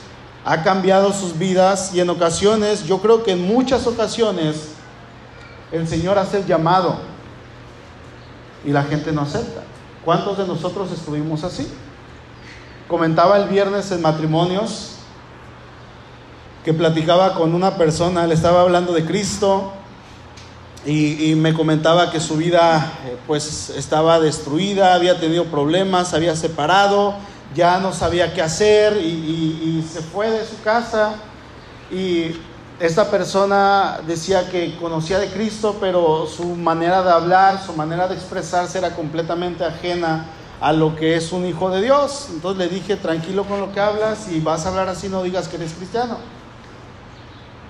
ha 0.43 0.63
cambiado 0.63 1.13
sus 1.13 1.37
vidas 1.37 1.93
y 1.93 1.99
en 1.99 2.09
ocasiones, 2.09 2.85
yo 2.85 2.99
creo 2.99 3.21
que 3.23 3.33
en 3.33 3.45
muchas 3.45 3.85
ocasiones, 3.85 4.69
el 5.71 5.87
Señor 5.87 6.17
hace 6.17 6.37
el 6.37 6.47
llamado 6.47 6.97
y 8.65 8.71
la 8.71 8.81
gente 8.81 9.11
no 9.11 9.21
acepta. 9.21 9.61
¿Cuántos 10.03 10.39
de 10.39 10.47
nosotros 10.47 10.91
estuvimos 10.91 11.43
así? 11.43 11.71
Comentaba 12.87 13.37
el 13.37 13.47
viernes 13.47 13.91
en 13.91 14.01
matrimonios 14.01 14.93
que 16.65 16.73
platicaba 16.73 17.35
con 17.35 17.53
una 17.53 17.77
persona, 17.77 18.25
le 18.25 18.33
estaba 18.33 18.61
hablando 18.61 18.91
de 18.91 19.05
Cristo 19.05 19.73
y, 20.85 21.35
me 21.35 21.53
comentaba 21.53 22.09
que 22.09 22.19
su 22.19 22.37
vida 22.37 22.93
eh, 23.05 23.17
pues 23.27 23.69
estaba 23.71 24.19
destruida, 24.19 24.93
había 24.93 25.19
tenido 25.19 25.45
problemas, 25.45 26.13
había 26.13 26.35
separado, 26.35 27.15
ya 27.53 27.79
no 27.79 27.91
sabía 27.91 28.33
qué 28.33 28.41
hacer 28.41 28.97
y, 28.97 29.85
se 29.91 30.01
fue 30.01 30.29
de 30.29 30.45
su 30.45 30.61
casa 30.61 31.15
y 31.91 32.31
esta 32.79 33.09
persona 33.09 33.99
decía 34.05 34.49
que 34.49 34.77
conocía 34.77 35.19
de 35.19 35.27
Cristo, 35.27 35.77
pero 35.81 36.27
su 36.27 36.45
manera 36.55 37.01
de 37.01 37.11
hablar, 37.11 37.61
su 37.65 37.73
manera 37.73 38.07
de 38.07 38.15
expresarse 38.15 38.77
era 38.77 38.95
completamente 38.95 39.65
ajena 39.65 40.27
a 40.61 40.71
lo 40.71 40.95
que 40.95 41.15
es 41.15 41.31
un 41.31 41.45
hijo 41.45 41.69
de 41.69 41.81
Dios. 41.81 42.27
Entonces 42.31 42.69
le 42.69 42.73
dije, 42.73 42.95
tranquilo 42.95 43.43
con 43.43 43.59
lo 43.59 43.73
que 43.73 43.79
hablas 43.79 44.29
y 44.31 44.39
vas 44.39 44.65
a 44.65 44.69
hablar 44.69 44.87
así, 44.87 45.09
no 45.09 45.23
digas 45.23 45.47
que 45.47 45.57
eres 45.57 45.73
cristiano. 45.73 46.17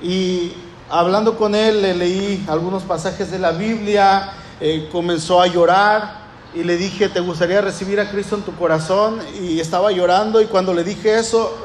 Y 0.02 0.54
hablando 0.89 1.38
con 1.38 1.56
él, 1.56 1.82
le 1.82 1.93
leí 1.93 2.45
algunos 2.47 2.84
pasajes 2.84 3.32
de 3.32 3.39
la 3.39 3.52
Biblia, 3.52 4.32
eh, 4.60 4.89
comenzó 4.91 5.41
a 5.41 5.47
llorar 5.47 6.19
y 6.54 6.63
le 6.63 6.78
dije, 6.78 7.10
¿te 7.10 7.19
gustaría 7.19 7.62
recibir 7.62 7.99
a 7.99 8.10
Cristo 8.10 8.36
en 8.36 8.41
tu 8.41 8.56
corazón? 8.56 9.19
Y 9.39 9.60
estaba 9.60 9.91
llorando 9.91 10.41
y 10.41 10.45
cuando 10.45 10.73
le 10.73 10.84
dije 10.84 11.17
eso, 11.17 11.56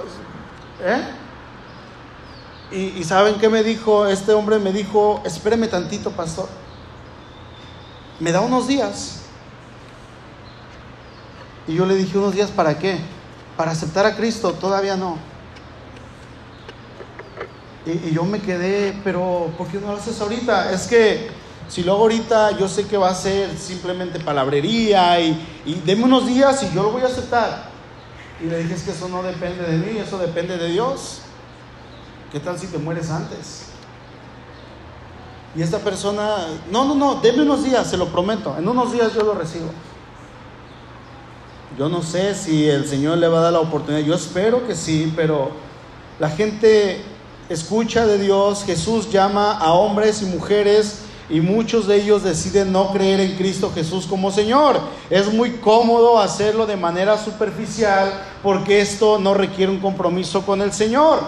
¿eh? 0.82 1.02
Y, 2.70 3.04
¿saben 3.04 3.36
qué 3.36 3.48
me 3.48 3.62
dijo? 3.62 4.06
Este 4.06 4.32
hombre 4.32 4.58
me 4.58 4.72
dijo, 4.72 5.22
espéreme 5.24 5.68
tantito, 5.68 6.10
pastor. 6.10 6.48
Me 8.18 8.32
da 8.32 8.40
unos 8.40 8.66
días. 8.66 9.20
Y 11.68 11.74
yo 11.74 11.86
le 11.86 11.94
dije, 11.94 12.18
¿unos 12.18 12.34
días 12.34 12.50
para 12.50 12.76
qué? 12.78 12.98
Para 13.56 13.70
aceptar 13.70 14.06
a 14.06 14.16
Cristo, 14.16 14.52
todavía 14.54 14.96
no. 14.96 15.18
Y, 17.86 18.12
yo 18.12 18.24
me 18.24 18.40
quedé, 18.40 18.98
pero 19.04 19.52
¿por 19.58 19.68
qué 19.68 19.78
no 19.78 19.88
lo 19.88 19.98
haces 19.98 20.20
ahorita? 20.20 20.72
Es 20.72 20.86
que 20.86 21.28
si 21.68 21.82
lo 21.82 21.92
hago 21.92 22.02
ahorita, 22.02 22.58
yo 22.58 22.68
sé 22.68 22.86
que 22.86 22.96
va 22.96 23.10
a 23.10 23.14
ser 23.14 23.56
simplemente 23.56 24.20
palabrería 24.20 25.20
y, 25.20 25.62
y 25.64 25.74
deme 25.84 26.04
unos 26.04 26.26
días 26.26 26.62
y 26.62 26.74
yo 26.74 26.82
lo 26.82 26.90
voy 26.92 27.02
a 27.02 27.06
aceptar. 27.06 27.70
Y 28.42 28.46
le 28.46 28.58
dije, 28.58 28.74
es 28.74 28.82
que 28.82 28.90
eso 28.90 29.08
no 29.08 29.22
depende 29.22 29.64
de 29.64 29.78
mí, 29.78 29.98
eso 29.98 30.18
depende 30.18 30.56
de 30.56 30.68
Dios. 30.68 31.20
¿Qué 32.32 32.40
tal 32.40 32.58
si 32.58 32.66
te 32.66 32.78
mueres 32.78 33.10
antes? 33.10 33.66
Y 35.56 35.62
esta 35.62 35.78
persona, 35.78 36.48
no, 36.70 36.84
no, 36.84 36.94
no, 36.94 37.14
deme 37.20 37.42
unos 37.42 37.62
días, 37.62 37.88
se 37.88 37.96
lo 37.96 38.08
prometo, 38.08 38.56
en 38.58 38.66
unos 38.66 38.92
días 38.92 39.14
yo 39.14 39.22
lo 39.22 39.34
recibo. 39.34 39.70
Yo 41.78 41.88
no 41.88 42.02
sé 42.02 42.34
si 42.34 42.68
el 42.68 42.88
Señor 42.88 43.18
le 43.18 43.28
va 43.28 43.38
a 43.38 43.42
dar 43.42 43.52
la 43.52 43.60
oportunidad, 43.60 44.04
yo 44.04 44.14
espero 44.14 44.66
que 44.66 44.74
sí, 44.74 45.12
pero 45.14 45.52
la 46.18 46.28
gente 46.30 47.04
escucha 47.48 48.06
de 48.06 48.18
Dios, 48.18 48.64
Jesús 48.64 49.10
llama 49.10 49.58
a 49.58 49.72
hombres 49.72 50.22
y 50.22 50.26
mujeres 50.26 51.00
y 51.28 51.40
muchos 51.40 51.86
de 51.86 51.96
ellos 51.96 52.22
deciden 52.22 52.72
no 52.72 52.92
creer 52.92 53.20
en 53.20 53.36
Cristo 53.36 53.72
Jesús 53.74 54.06
como 54.06 54.30
Señor. 54.30 54.80
Es 55.10 55.32
muy 55.32 55.52
cómodo 55.52 56.18
hacerlo 56.18 56.66
de 56.66 56.76
manera 56.76 57.16
superficial 57.16 58.12
porque 58.42 58.80
esto 58.80 59.18
no 59.18 59.34
requiere 59.34 59.72
un 59.72 59.80
compromiso 59.80 60.44
con 60.44 60.60
el 60.60 60.72
Señor. 60.72 61.20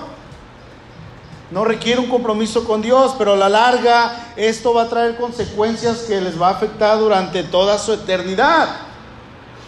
No 1.50 1.64
requiere 1.64 2.00
un 2.00 2.08
compromiso 2.08 2.64
con 2.64 2.82
Dios, 2.82 3.14
pero 3.16 3.34
a 3.34 3.36
la 3.36 3.48
larga 3.48 4.32
esto 4.36 4.74
va 4.74 4.82
a 4.82 4.88
traer 4.88 5.16
consecuencias 5.16 5.98
que 5.98 6.20
les 6.20 6.40
va 6.40 6.48
a 6.48 6.52
afectar 6.52 6.98
durante 6.98 7.44
toda 7.44 7.78
su 7.78 7.92
eternidad. 7.92 8.68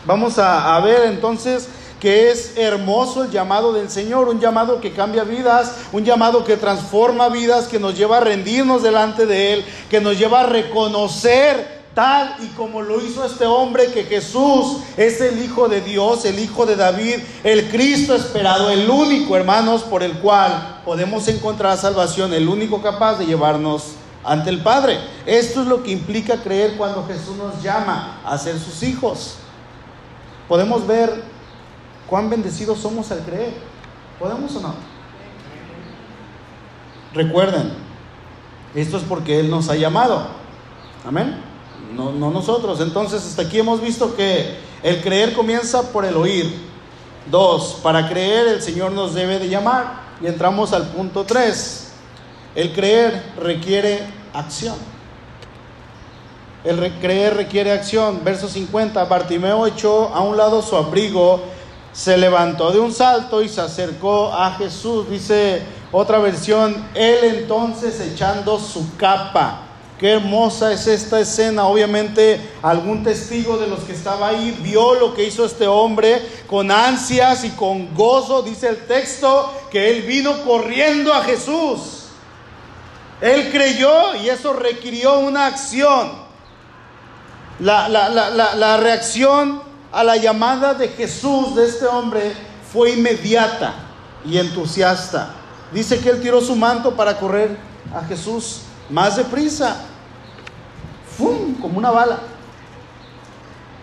Vamos 0.04 0.38
a, 0.38 0.78
ver 0.80 1.02
entonces 1.04 1.68
que 2.00 2.30
es 2.30 2.56
hermoso 2.56 3.24
el 3.24 3.30
llamado 3.30 3.72
del 3.72 3.90
Señor, 3.90 4.28
un 4.28 4.40
llamado 4.40 4.80
que 4.80 4.92
cambia 4.92 5.24
vidas, 5.24 5.72
un 5.92 6.04
llamado 6.04 6.44
que 6.44 6.56
transforma 6.56 7.28
vidas, 7.28 7.66
que 7.66 7.80
nos 7.80 7.96
lleva 7.96 8.18
a 8.18 8.20
rendirnos 8.20 8.82
delante 8.82 9.26
de 9.26 9.54
Él, 9.54 9.64
que 9.90 10.00
nos 10.00 10.18
lleva 10.18 10.40
a 10.40 10.46
reconocer 10.46 11.78
tal 11.94 12.36
y 12.40 12.46
como 12.48 12.80
lo 12.80 13.00
hizo 13.00 13.24
este 13.24 13.44
hombre, 13.44 13.90
que 13.90 14.04
Jesús 14.04 14.78
es 14.96 15.20
el 15.20 15.42
Hijo 15.42 15.68
de 15.68 15.80
Dios, 15.80 16.24
el 16.24 16.38
Hijo 16.38 16.64
de 16.64 16.76
David, 16.76 17.16
el 17.42 17.68
Cristo 17.70 18.14
esperado, 18.14 18.70
el 18.70 18.88
único, 18.88 19.36
hermanos, 19.36 19.82
por 19.82 20.04
el 20.04 20.12
cual 20.20 20.80
podemos 20.84 21.26
encontrar 21.26 21.76
salvación, 21.76 22.32
el 22.32 22.48
único 22.48 22.80
capaz 22.82 23.18
de 23.18 23.26
llevarnos 23.26 23.94
ante 24.22 24.50
el 24.50 24.62
Padre. 24.62 24.98
Esto 25.26 25.62
es 25.62 25.66
lo 25.66 25.82
que 25.82 25.90
implica 25.90 26.36
creer 26.36 26.76
cuando 26.76 27.04
Jesús 27.04 27.36
nos 27.36 27.60
llama 27.62 28.20
a 28.24 28.38
ser 28.38 28.58
sus 28.60 28.84
hijos. 28.84 29.34
Podemos 30.46 30.86
ver 30.86 31.37
cuán 32.08 32.30
bendecidos 32.30 32.78
somos 32.78 33.10
al 33.10 33.20
creer. 33.20 33.52
¿Podemos 34.18 34.54
o 34.56 34.60
no? 34.60 34.74
Recuerden, 37.14 37.72
esto 38.74 38.96
es 38.96 39.02
porque 39.04 39.40
Él 39.40 39.50
nos 39.50 39.68
ha 39.68 39.76
llamado. 39.76 40.26
Amén 41.06 41.48
no, 41.94 42.30
nosotros. 42.30 42.80
Entonces, 42.80 43.24
hasta 43.24 43.42
aquí 43.42 43.58
hemos 43.58 43.80
visto 43.80 44.14
que 44.14 44.56
el 44.82 45.00
creer 45.02 45.34
comienza 45.34 45.90
por 45.92 46.04
el 46.04 46.16
oír. 46.16 46.68
Dos, 47.30 47.80
para 47.82 48.08
creer 48.08 48.48
el 48.48 48.62
Señor 48.62 48.92
nos 48.92 49.14
debe 49.14 49.38
de 49.38 49.48
llamar. 49.48 50.08
Y 50.22 50.26
entramos 50.26 50.72
al 50.72 50.88
punto 50.88 51.24
tres. 51.24 51.92
El 52.54 52.72
creer 52.72 53.32
requiere 53.38 54.00
acción. 54.32 54.76
El 56.64 56.92
creer 57.00 57.36
requiere 57.36 57.72
acción. 57.72 58.20
Verso 58.24 58.48
50. 58.48 59.04
Bartimeo 59.04 59.66
echó 59.66 60.08
a 60.14 60.20
un 60.20 60.36
lado 60.36 60.62
su 60.62 60.76
abrigo, 60.76 61.42
se 61.98 62.16
levantó 62.16 62.70
de 62.70 62.78
un 62.78 62.94
salto 62.94 63.42
y 63.42 63.48
se 63.48 63.60
acercó 63.60 64.32
a 64.32 64.52
Jesús. 64.52 65.10
Dice 65.10 65.62
Otra 65.90 66.18
versión, 66.18 66.88
él 66.94 67.18
entonces 67.24 67.98
echando 68.00 68.60
su 68.60 68.96
capa. 68.96 69.62
Qué 69.98 70.12
hermosa 70.12 70.72
es 70.72 70.86
esta 70.86 71.18
escena. 71.18 71.66
Obviamente 71.66 72.52
algún 72.62 73.02
testigo 73.02 73.56
de 73.56 73.66
los 73.66 73.80
que 73.80 73.94
estaba 73.94 74.28
ahí 74.28 74.56
vio 74.62 74.94
lo 74.94 75.12
que 75.12 75.24
hizo 75.24 75.44
este 75.44 75.66
hombre 75.66 76.22
con 76.46 76.70
ansias 76.70 77.42
y 77.44 77.50
con 77.50 77.92
gozo. 77.96 78.42
Dice 78.42 78.68
el 78.68 78.86
texto 78.86 79.52
que 79.68 79.90
él 79.90 80.02
vino 80.02 80.44
corriendo 80.44 81.12
a 81.12 81.24
Jesús. 81.24 82.04
Él 83.20 83.50
creyó 83.50 84.14
y 84.14 84.28
eso 84.28 84.52
requirió 84.52 85.18
una 85.18 85.46
acción. 85.46 86.12
La, 87.58 87.88
la 87.88 88.76
reacción 88.76 89.67
a 89.92 90.04
la 90.04 90.16
llamada 90.16 90.74
de 90.74 90.88
Jesús 90.88 91.54
de 91.54 91.66
este 91.66 91.86
hombre 91.86 92.34
fue 92.72 92.92
inmediata 92.92 93.74
y 94.24 94.38
entusiasta. 94.38 95.30
Dice 95.72 96.00
que 96.00 96.10
él 96.10 96.20
tiró 96.20 96.40
su 96.40 96.56
manto 96.56 96.94
para 96.94 97.18
correr 97.18 97.56
a 97.94 98.04
Jesús 98.04 98.62
más 98.90 99.16
deprisa. 99.16 99.76
¡Fum! 101.16 101.54
Como 101.60 101.78
una 101.78 101.90
bala. 101.90 102.18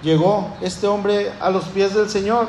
Llegó 0.02 0.50
este 0.62 0.88
hombre 0.88 1.34
a 1.40 1.50
los 1.50 1.66
pies 1.66 1.94
del 1.96 2.10
Señor. 2.10 2.48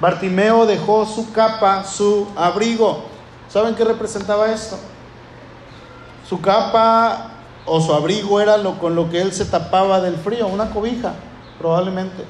Bartimeo 0.00 0.66
dejó 0.66 1.06
su 1.06 1.32
capa, 1.32 1.84
su 1.84 2.26
abrigo. 2.36 3.04
¿Saben 3.48 3.74
qué 3.74 3.84
representaba 3.84 4.52
esto? 4.52 4.76
Su 6.28 6.40
capa 6.40 7.30
o 7.64 7.80
su 7.80 7.92
abrigo 7.92 8.40
era 8.40 8.56
lo 8.56 8.78
con 8.78 8.96
lo 8.96 9.08
que 9.08 9.20
él 9.20 9.32
se 9.32 9.44
tapaba 9.44 10.00
del 10.00 10.16
frío, 10.16 10.48
una 10.48 10.70
cobija, 10.70 11.14
probablemente 11.58 12.24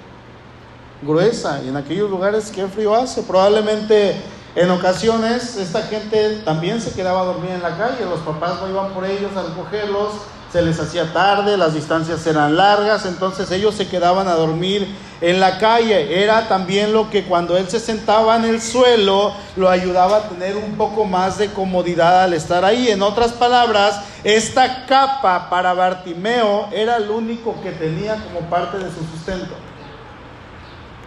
gruesa. 1.02 1.60
Y 1.64 1.68
en 1.68 1.76
aquellos 1.76 2.10
lugares, 2.10 2.50
¿qué 2.54 2.66
frío 2.66 2.94
hace? 2.94 3.22
Probablemente 3.22 4.16
en 4.56 4.70
ocasiones 4.70 5.56
esta 5.56 5.82
gente 5.82 6.40
también 6.44 6.80
se 6.80 6.92
quedaba 6.92 7.20
a 7.20 7.24
dormir 7.24 7.50
en 7.50 7.62
la 7.62 7.76
calle, 7.76 8.06
los 8.08 8.20
papás 8.20 8.54
no 8.62 8.70
iban 8.70 8.90
por 8.94 9.04
ellos 9.04 9.30
a 9.36 9.42
recogerlos, 9.42 10.14
se 10.50 10.62
les 10.62 10.80
hacía 10.80 11.12
tarde, 11.12 11.58
las 11.58 11.74
distancias 11.74 12.26
eran 12.26 12.56
largas, 12.56 13.04
entonces 13.04 13.50
ellos 13.50 13.74
se 13.74 13.86
quedaban 13.86 14.28
a 14.28 14.32
dormir 14.32 14.88
en 15.20 15.40
la 15.40 15.58
calle. 15.58 16.22
Era 16.22 16.48
también 16.48 16.94
lo 16.94 17.10
que 17.10 17.24
cuando 17.24 17.58
él 17.58 17.68
se 17.68 17.80
sentaba 17.80 18.36
en 18.36 18.46
el 18.46 18.62
suelo 18.62 19.34
lo 19.56 19.68
ayudaba 19.68 20.16
a 20.16 20.28
tener 20.30 20.56
un 20.56 20.76
poco 20.78 21.04
más 21.04 21.36
de 21.36 21.48
comodidad 21.48 22.22
al 22.22 22.32
estar 22.32 22.64
ahí. 22.64 22.88
En 22.88 23.02
otras 23.02 23.32
palabras, 23.32 24.00
esta 24.24 24.86
capa 24.86 25.50
para 25.50 25.74
Bartimeo 25.74 26.68
era 26.72 26.96
el 26.96 27.10
único 27.10 27.60
que 27.62 27.72
tenía 27.72 28.16
como 28.16 28.48
parte 28.48 28.78
de 28.78 28.90
su 28.90 29.04
sustento. 29.12 29.54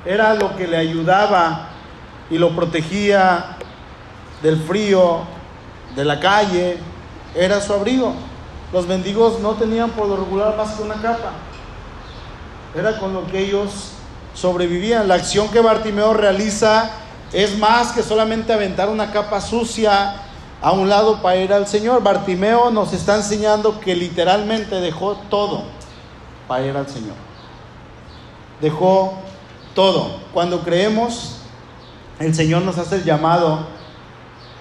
Era 0.06 0.34
lo 0.34 0.56
que 0.56 0.68
le 0.68 0.78
ayudaba 0.78 1.70
y 2.30 2.38
lo 2.38 2.56
protegía 2.56 3.58
del 4.42 4.58
frío, 4.58 5.22
de 5.96 6.06
la 6.06 6.20
calle, 6.20 6.78
era 7.36 7.62
su 7.62 7.74
abrigo. 7.74 8.14
Los 8.72 8.88
mendigos 8.88 9.40
no 9.40 9.54
tenían 9.54 9.90
por 9.92 10.08
lo 10.08 10.18
regular 10.18 10.56
más 10.56 10.72
que 10.72 10.84
una 10.84 10.96
capa. 10.96 11.32
Era 12.76 13.00
con 13.00 13.14
lo 13.14 13.26
que 13.28 13.40
ellos 13.40 13.92
sobrevivían. 14.34 15.08
La 15.08 15.16
acción 15.16 15.50
que 15.50 15.60
Bartimeo 15.60 16.14
realiza 16.14 16.92
es 17.34 17.58
más 17.58 17.92
que 17.92 18.04
solamente 18.04 18.54
aventar 18.54 18.90
una 18.90 19.12
capa 19.12 19.42
sucia 19.42 20.16
a 20.62 20.72
un 20.72 20.90
lado 20.90 21.22
para 21.22 21.38
ir 21.38 21.52
al 21.52 21.68
Señor. 21.68 22.04
Bartimeo 22.04 22.70
nos 22.70 22.94
está 22.94 23.16
enseñando 23.16 23.80
que 23.80 23.96
literalmente 23.96 24.76
dejó 24.76 25.16
todo 25.30 25.64
para 26.48 26.66
ir 26.66 26.78
al 26.78 26.88
Señor. 26.88 27.16
Dejó 28.62 29.14
todo. 29.74 30.20
Cuando 30.34 30.62
creemos 30.62 31.40
el 32.20 32.36
Señor 32.36 32.64
nos 32.64 32.78
hace 32.78 32.98
el 32.98 33.06
llamado 33.06 33.66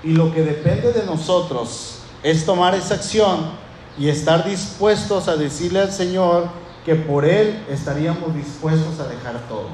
y 0.05 0.13
lo 0.13 0.33
que 0.33 0.43
depende 0.43 0.93
de 0.93 1.05
nosotros 1.05 1.99
es 2.23 2.47
tomar 2.47 2.75
esa 2.75 2.95
acción 2.95 3.51
y 3.99 4.09
estar 4.09 4.49
dispuestos 4.49 5.27
a 5.27 5.37
decirle 5.37 5.81
al 5.81 5.93
Señor 5.93 6.49
que 6.85 6.95
por 6.95 7.25
Él 7.25 7.65
estaríamos 7.69 8.33
dispuestos 8.35 9.01
a 9.01 9.09
dejar 9.09 9.41
todo. 9.49 9.67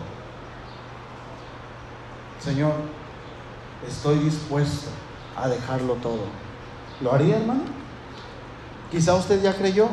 Señor, 2.42 2.72
estoy 3.86 4.18
dispuesto 4.18 4.88
a 5.36 5.48
dejarlo 5.48 5.94
todo. 5.94 6.24
¿Lo 7.02 7.12
haría, 7.12 7.36
hermano? 7.36 7.64
Quizá 8.90 9.14
usted 9.14 9.42
ya 9.42 9.54
creyó. 9.54 9.88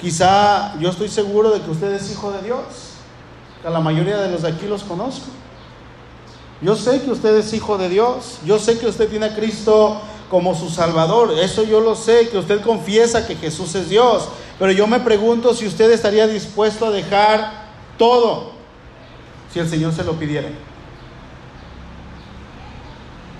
Quizá 0.00 0.78
yo 0.78 0.90
estoy 0.90 1.08
seguro 1.08 1.50
de 1.50 1.60
que 1.60 1.70
usted 1.70 1.92
es 1.92 2.10
hijo 2.12 2.30
de 2.30 2.42
Dios. 2.42 2.93
La 3.64 3.80
mayoría 3.80 4.18
de 4.18 4.30
los 4.30 4.42
de 4.42 4.48
aquí 4.48 4.66
los 4.66 4.84
conozco. 4.84 5.26
Yo 6.60 6.76
sé 6.76 7.02
que 7.02 7.10
usted 7.10 7.34
es 7.36 7.52
hijo 7.52 7.78
de 7.78 7.88
Dios. 7.88 8.38
Yo 8.44 8.58
sé 8.58 8.78
que 8.78 8.86
usted 8.86 9.08
tiene 9.08 9.26
a 9.26 9.34
Cristo 9.34 10.00
como 10.30 10.54
su 10.54 10.68
Salvador. 10.68 11.32
Eso 11.38 11.62
yo 11.62 11.80
lo 11.80 11.94
sé, 11.94 12.28
que 12.28 12.38
usted 12.38 12.60
confiesa 12.60 13.26
que 13.26 13.36
Jesús 13.36 13.74
es 13.74 13.88
Dios. 13.88 14.28
Pero 14.58 14.72
yo 14.72 14.86
me 14.86 15.00
pregunto 15.00 15.54
si 15.54 15.66
usted 15.66 15.90
estaría 15.90 16.26
dispuesto 16.26 16.86
a 16.86 16.90
dejar 16.90 17.64
todo 17.98 18.52
si 19.52 19.60
el 19.60 19.68
Señor 19.68 19.92
se 19.92 20.04
lo 20.04 20.12
pidiera. 20.14 20.48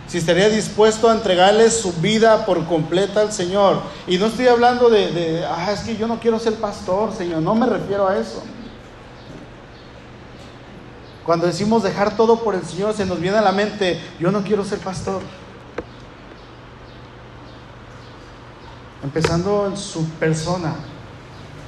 Si 0.06 0.18
estaría 0.18 0.48
dispuesto 0.48 1.10
a 1.10 1.14
entregarle 1.14 1.70
su 1.70 1.92
vida 1.94 2.46
por 2.46 2.64
completa 2.66 3.20
al 3.20 3.32
Señor. 3.32 3.80
Y 4.06 4.18
no 4.18 4.26
estoy 4.26 4.46
hablando 4.46 4.88
de, 4.88 5.10
de 5.10 5.44
ah, 5.44 5.72
es 5.72 5.80
que 5.80 5.96
yo 5.96 6.06
no 6.06 6.20
quiero 6.20 6.38
ser 6.38 6.54
pastor, 6.54 7.12
Señor. 7.12 7.42
No 7.42 7.54
me 7.54 7.66
refiero 7.66 8.06
a 8.06 8.16
eso. 8.16 8.42
Cuando 11.24 11.46
decimos 11.46 11.82
dejar 11.82 12.16
todo 12.16 12.40
por 12.40 12.54
el 12.54 12.64
Señor, 12.64 12.94
se 12.94 13.06
nos 13.06 13.18
viene 13.18 13.38
a 13.38 13.42
la 13.42 13.52
mente, 13.52 14.00
yo 14.20 14.30
no 14.30 14.42
quiero 14.42 14.64
ser 14.64 14.78
pastor. 14.78 15.22
Empezando 19.02 19.66
en 19.66 19.76
su 19.76 20.04
persona, 20.20 20.74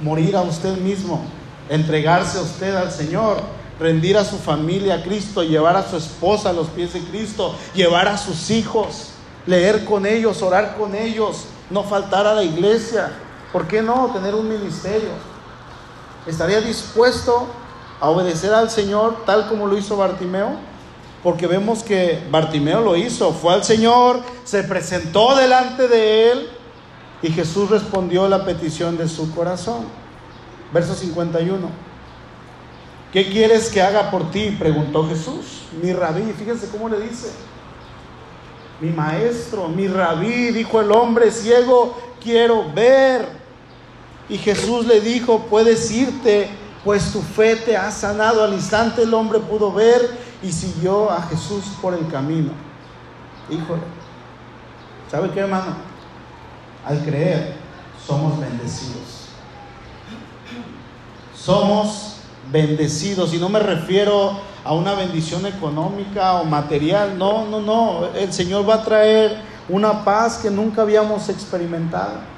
morir 0.01 0.35
a 0.35 0.41
usted 0.41 0.77
mismo, 0.77 1.23
entregarse 1.69 2.37
a 2.37 2.41
usted 2.41 2.75
al 2.75 2.91
Señor, 2.91 3.41
rendir 3.79 4.17
a 4.17 4.25
su 4.25 4.37
familia 4.37 4.95
a 4.95 5.03
Cristo, 5.03 5.43
llevar 5.43 5.75
a 5.75 5.87
su 5.87 5.97
esposa 5.97 6.49
a 6.49 6.53
los 6.53 6.67
pies 6.67 6.93
de 6.93 7.01
Cristo, 7.01 7.55
llevar 7.73 8.07
a 8.07 8.17
sus 8.17 8.51
hijos, 8.51 9.09
leer 9.47 9.85
con 9.85 10.05
ellos, 10.05 10.41
orar 10.43 10.77
con 10.77 10.93
ellos, 10.95 11.45
no 11.71 11.83
faltar 11.83 12.27
a 12.27 12.35
la 12.35 12.43
iglesia. 12.43 13.11
¿Por 13.51 13.67
qué 13.67 13.81
no 13.81 14.11
tener 14.13 14.35
un 14.35 14.47
ministerio? 14.47 15.09
¿Estaría 16.27 16.61
dispuesto 16.61 17.47
a 17.99 18.09
obedecer 18.09 18.53
al 18.53 18.69
Señor 18.69 19.25
tal 19.25 19.47
como 19.47 19.67
lo 19.67 19.77
hizo 19.77 19.97
Bartimeo? 19.97 20.51
Porque 21.23 21.47
vemos 21.47 21.83
que 21.83 22.23
Bartimeo 22.29 22.81
lo 22.81 22.95
hizo, 22.95 23.33
fue 23.33 23.53
al 23.53 23.63
Señor, 23.63 24.21
se 24.43 24.63
presentó 24.63 25.35
delante 25.35 25.87
de 25.87 26.31
él 26.31 26.49
y 27.21 27.31
Jesús 27.31 27.69
respondió 27.69 28.27
la 28.27 28.45
petición 28.45 28.97
de 28.97 29.07
su 29.07 29.33
corazón. 29.33 29.85
Verso 30.71 30.93
51. 30.93 31.67
¿Qué 33.11 33.29
quieres 33.29 33.69
que 33.69 33.81
haga 33.81 34.11
por 34.11 34.29
ti? 34.31 34.55
preguntó 34.59 35.07
Jesús. 35.07 35.63
Mi 35.81 35.93
rabí, 35.93 36.33
fíjense 36.37 36.69
cómo 36.69 36.89
le 36.89 36.99
dice. 36.99 37.31
Mi 38.79 38.89
maestro, 38.89 39.67
mi 39.67 39.87
rabí, 39.87 40.51
dijo 40.51 40.79
el 40.79 40.91
hombre 40.91 41.31
ciego, 41.31 41.97
quiero 42.21 42.71
ver. 42.73 43.25
Y 44.29 44.37
Jesús 44.37 44.85
le 44.85 45.01
dijo, 45.01 45.47
puedes 45.49 45.89
irte 45.89 46.49
pues 46.87 47.11
tu 47.11 47.21
fe 47.21 47.57
te 47.57 47.75
ha 47.75 47.91
sanado. 47.91 48.45
Al 48.45 48.53
instante 48.53 49.03
el 49.03 49.13
hombre 49.13 49.39
pudo 49.39 49.73
ver 49.73 50.17
y 50.41 50.53
siguió 50.53 51.11
a 51.11 51.21
Jesús 51.23 51.65
por 51.81 51.93
el 51.93 52.07
camino. 52.07 52.53
Híjole, 53.49 53.81
¿sabe 55.11 55.29
qué 55.31 55.41
hermano? 55.41 55.75
Al 56.85 57.03
creer 57.03 57.55
somos 58.05 58.39
bendecidos. 58.39 59.27
Somos 61.35 62.19
bendecidos 62.53 63.33
y 63.33 63.37
no 63.37 63.49
me 63.49 63.59
refiero 63.59 64.39
a 64.63 64.73
una 64.73 64.93
bendición 64.93 65.45
económica 65.45 66.35
o 66.35 66.45
material, 66.45 67.17
no, 67.17 67.43
no, 67.47 67.59
no, 67.59 68.05
el 68.15 68.31
Señor 68.31 68.67
va 68.67 68.75
a 68.75 68.83
traer 68.83 69.41
una 69.67 70.05
paz 70.05 70.37
que 70.37 70.49
nunca 70.49 70.83
habíamos 70.83 71.27
experimentado. 71.27 72.37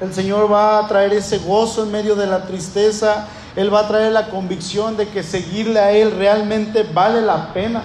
El 0.00 0.14
Señor 0.14 0.50
va 0.50 0.78
a 0.78 0.86
traer 0.86 1.12
ese 1.14 1.38
gozo 1.38 1.82
en 1.82 1.90
medio 1.90 2.14
de 2.14 2.28
la 2.28 2.46
tristeza 2.46 3.26
él 3.56 3.72
va 3.72 3.80
a 3.80 3.88
traer 3.88 4.12
la 4.12 4.28
convicción 4.28 4.96
de 4.96 5.08
que 5.08 5.22
seguirle 5.22 5.80
a 5.80 5.90
Él 5.90 6.12
realmente 6.12 6.84
vale 6.84 7.20
la 7.20 7.52
pena 7.52 7.82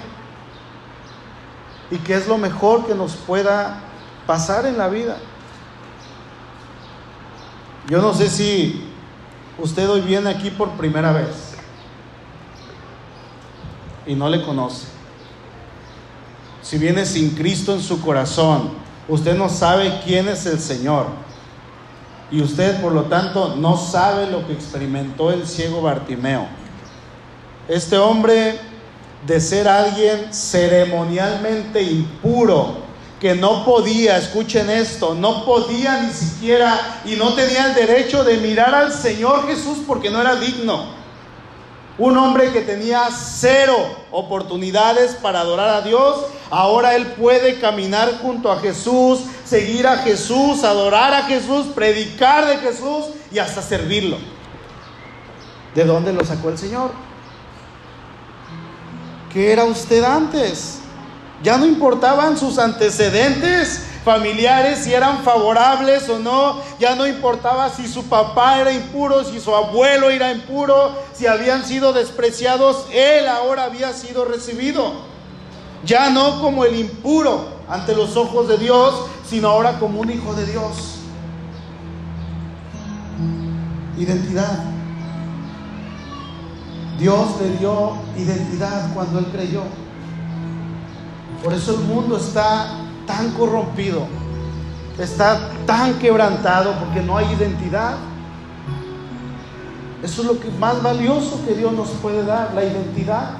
y 1.90 1.98
que 1.98 2.14
es 2.14 2.28
lo 2.28 2.38
mejor 2.38 2.86
que 2.86 2.94
nos 2.94 3.16
pueda 3.16 3.80
pasar 4.28 4.66
en 4.66 4.78
la 4.78 4.88
vida. 4.88 5.18
Yo 7.88 8.02
no 8.02 8.14
sé 8.14 8.30
si 8.30 8.90
usted 9.58 9.90
hoy 9.90 10.02
viene 10.02 10.30
aquí 10.30 10.50
por 10.50 10.72
primera 10.72 11.12
vez 11.12 11.56
y 14.06 14.16
no 14.16 14.30
le 14.30 14.44
conoce. 14.44 14.88
Si 16.62 16.78
viene 16.78 17.06
sin 17.06 17.32
Cristo 17.32 17.74
en 17.74 17.82
su 17.82 18.02
corazón, 18.02 18.72
usted 19.08 19.36
no 19.36 19.50
sabe 19.50 20.02
quién 20.04 20.28
es 20.28 20.46
el 20.48 20.60
Señor. 20.60 21.08
Y 22.32 22.42
usted, 22.42 22.82
por 22.82 22.92
lo 22.92 23.04
tanto, 23.04 23.56
no 23.56 23.78
sabe 23.78 24.30
lo 24.30 24.46
que 24.48 24.54
experimentó 24.54 25.32
el 25.32 25.48
ciego 25.48 25.82
Bartimeo. 25.82 26.48
Este 27.68 27.98
hombre, 27.98 28.60
de 29.26 29.40
ser 29.40 29.68
alguien 29.68 30.34
ceremonialmente 30.34 31.82
impuro, 31.82 32.86
que 33.20 33.34
no 33.34 33.64
podía, 33.64 34.18
escuchen 34.18 34.70
esto, 34.70 35.16
no 35.16 35.46
podía 35.46 36.02
ni 36.02 36.12
siquiera 36.12 37.02
y 37.06 37.16
no 37.16 37.34
tenía 37.34 37.68
el 37.68 37.74
derecho 37.74 38.24
de 38.24 38.38
mirar 38.38 38.76
al 38.76 38.92
Señor 38.92 39.48
Jesús 39.48 39.80
porque 39.88 40.10
no 40.10 40.22
era 40.22 40.36
digno. 40.36 41.05
Un 41.98 42.18
hombre 42.18 42.52
que 42.52 42.62
tenía 42.62 43.08
cero 43.10 43.78
oportunidades 44.12 45.16
para 45.16 45.40
adorar 45.40 45.70
a 45.70 45.82
Dios, 45.82 46.26
ahora 46.50 46.96
él 46.96 47.08
puede 47.14 47.60
caminar 47.60 48.20
junto 48.22 48.52
a 48.52 48.60
Jesús, 48.60 49.22
seguir 49.46 49.88
a 49.88 50.00
Jesús, 50.00 50.66
adorar 50.66 51.14
a 51.14 51.24
Jesús, 51.24 51.68
predicar 51.74 52.48
de 52.48 52.58
Jesús 52.58 53.06
y 53.32 53.40
hasta 53.40 53.62
servirlo. 53.62 54.18
¿De 55.74 55.86
dónde 55.86 56.12
lo 56.12 56.26
sacó 56.26 56.50
el 56.50 56.58
Señor? 56.58 56.92
¿Qué 59.32 59.54
era 59.54 59.64
usted 59.64 60.04
antes? 60.04 60.80
Ya 61.44 61.58
no 61.58 61.66
importaban 61.66 62.38
sus 62.38 62.58
antecedentes 62.58 63.86
familiares, 64.06 64.84
si 64.84 64.94
eran 64.94 65.24
favorables 65.24 66.08
o 66.08 66.20
no. 66.20 66.62
Ya 66.80 66.96
no 66.96 67.08
importaba 67.08 67.70
si 67.70 67.88
su 67.88 68.06
papá 68.06 68.62
era 68.62 68.72
impuro, 68.72 69.26
si 69.26 69.40
su 69.42 69.54
abuelo 69.54 70.10
era 70.10 70.32
impuro, 70.32 70.92
si 71.14 71.26
habían 71.26 71.66
sido 71.66 71.92
despreciados. 71.92 72.86
Él 72.94 73.28
ahora 73.28 73.64
había 73.64 73.92
sido 73.92 74.24
recibido. 74.24 74.94
Ya 75.84 76.10
no 76.12 76.40
como 76.40 76.64
el 76.64 76.80
impuro 76.80 77.50
ante 77.68 77.96
los 77.96 78.16
ojos 78.16 78.48
de 78.48 78.60
Dios, 78.60 78.94
sino 79.28 79.50
ahora 79.50 79.80
como 79.80 80.00
un 80.00 80.12
hijo 80.12 80.34
de 80.36 80.46
Dios. 80.46 81.00
Identidad. 83.98 84.64
Dios 87.00 87.42
le 87.42 87.58
dio 87.58 87.94
identidad 88.18 88.94
cuando 88.94 89.20
él 89.20 89.26
creyó. 89.34 89.64
Por 91.44 91.54
eso 91.54 91.74
el 91.74 91.82
mundo 91.82 92.18
está 92.18 92.85
tan 93.06 93.32
corrompido, 93.32 94.08
está 95.00 95.50
tan 95.66 95.96
quebrantado 96.00 96.74
porque 96.80 97.02
no 97.02 97.18
hay 97.18 97.32
identidad. 97.34 97.96
Eso 100.04 100.22
es 100.22 100.28
lo 100.28 100.40
que 100.40 100.50
más 100.60 100.82
valioso 100.84 101.44
que 101.46 101.56
Dios 101.56 101.74
nos 101.74 101.90
puede 101.90 102.24
dar, 102.24 102.54
la 102.54 102.64
identidad. 102.64 103.32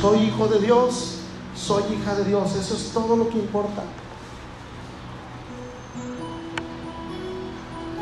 Soy 0.00 0.20
hijo 0.20 0.48
de 0.48 0.60
Dios, 0.60 1.18
soy 1.54 1.82
hija 1.94 2.14
de 2.14 2.24
Dios, 2.24 2.54
eso 2.54 2.74
es 2.74 2.90
todo 2.92 3.16
lo 3.16 3.28
que 3.28 3.38
importa. 3.38 3.82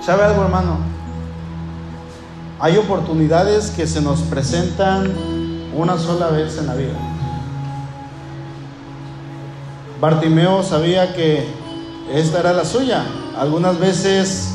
¿Sabe 0.04 0.24
algo, 0.24 0.42
hermano? 0.42 0.78
Hay 2.60 2.76
oportunidades 2.76 3.70
que 3.70 3.86
se 3.86 4.00
nos 4.00 4.20
presentan 4.20 5.12
una 5.74 5.96
sola 5.98 6.28
vez 6.28 6.58
en 6.58 6.66
la 6.66 6.74
vida. 6.74 7.13
Bartimeo 10.00 10.62
sabía 10.62 11.14
que 11.14 11.46
esta 12.12 12.40
era 12.40 12.52
la 12.52 12.64
suya. 12.64 13.04
Algunas 13.38 13.78
veces 13.78 14.54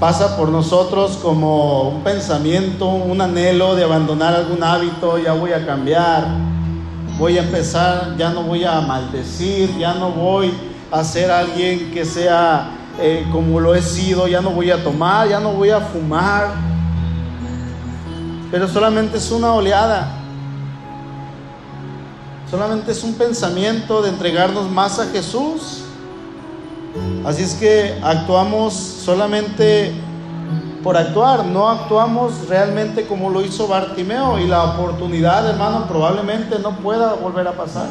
pasa 0.00 0.36
por 0.36 0.48
nosotros 0.48 1.18
como 1.22 1.88
un 1.90 2.02
pensamiento, 2.02 2.88
un 2.88 3.20
anhelo 3.20 3.76
de 3.76 3.84
abandonar 3.84 4.34
algún 4.34 4.62
hábito, 4.62 5.18
ya 5.18 5.32
voy 5.32 5.52
a 5.52 5.64
cambiar, 5.64 6.26
voy 7.18 7.38
a 7.38 7.42
empezar, 7.42 8.16
ya 8.16 8.30
no 8.30 8.42
voy 8.42 8.64
a 8.64 8.80
maldecir, 8.80 9.76
ya 9.78 9.94
no 9.94 10.10
voy 10.10 10.52
a 10.90 11.04
ser 11.04 11.30
alguien 11.30 11.92
que 11.92 12.04
sea 12.04 12.70
eh, 12.98 13.26
como 13.30 13.60
lo 13.60 13.74
he 13.74 13.82
sido, 13.82 14.26
ya 14.26 14.40
no 14.40 14.50
voy 14.50 14.70
a 14.70 14.82
tomar, 14.82 15.28
ya 15.28 15.38
no 15.38 15.52
voy 15.52 15.70
a 15.70 15.80
fumar. 15.80 16.48
Pero 18.50 18.68
solamente 18.68 19.18
es 19.18 19.30
una 19.30 19.52
oleada. 19.52 20.21
Solamente 22.52 22.92
es 22.92 23.02
un 23.02 23.14
pensamiento 23.14 24.02
de 24.02 24.10
entregarnos 24.10 24.70
más 24.70 24.98
a 24.98 25.06
Jesús. 25.06 25.84
Así 27.24 27.44
es 27.44 27.54
que 27.54 27.98
actuamos 28.02 28.74
solamente 28.74 29.94
por 30.84 30.98
actuar, 30.98 31.46
no 31.46 31.70
actuamos 31.70 32.46
realmente 32.50 33.06
como 33.06 33.30
lo 33.30 33.40
hizo 33.40 33.68
Bartimeo 33.68 34.38
y 34.38 34.46
la 34.48 34.64
oportunidad, 34.64 35.48
hermano, 35.48 35.86
probablemente 35.88 36.58
no 36.58 36.76
pueda 36.76 37.14
volver 37.14 37.48
a 37.48 37.52
pasar. 37.52 37.86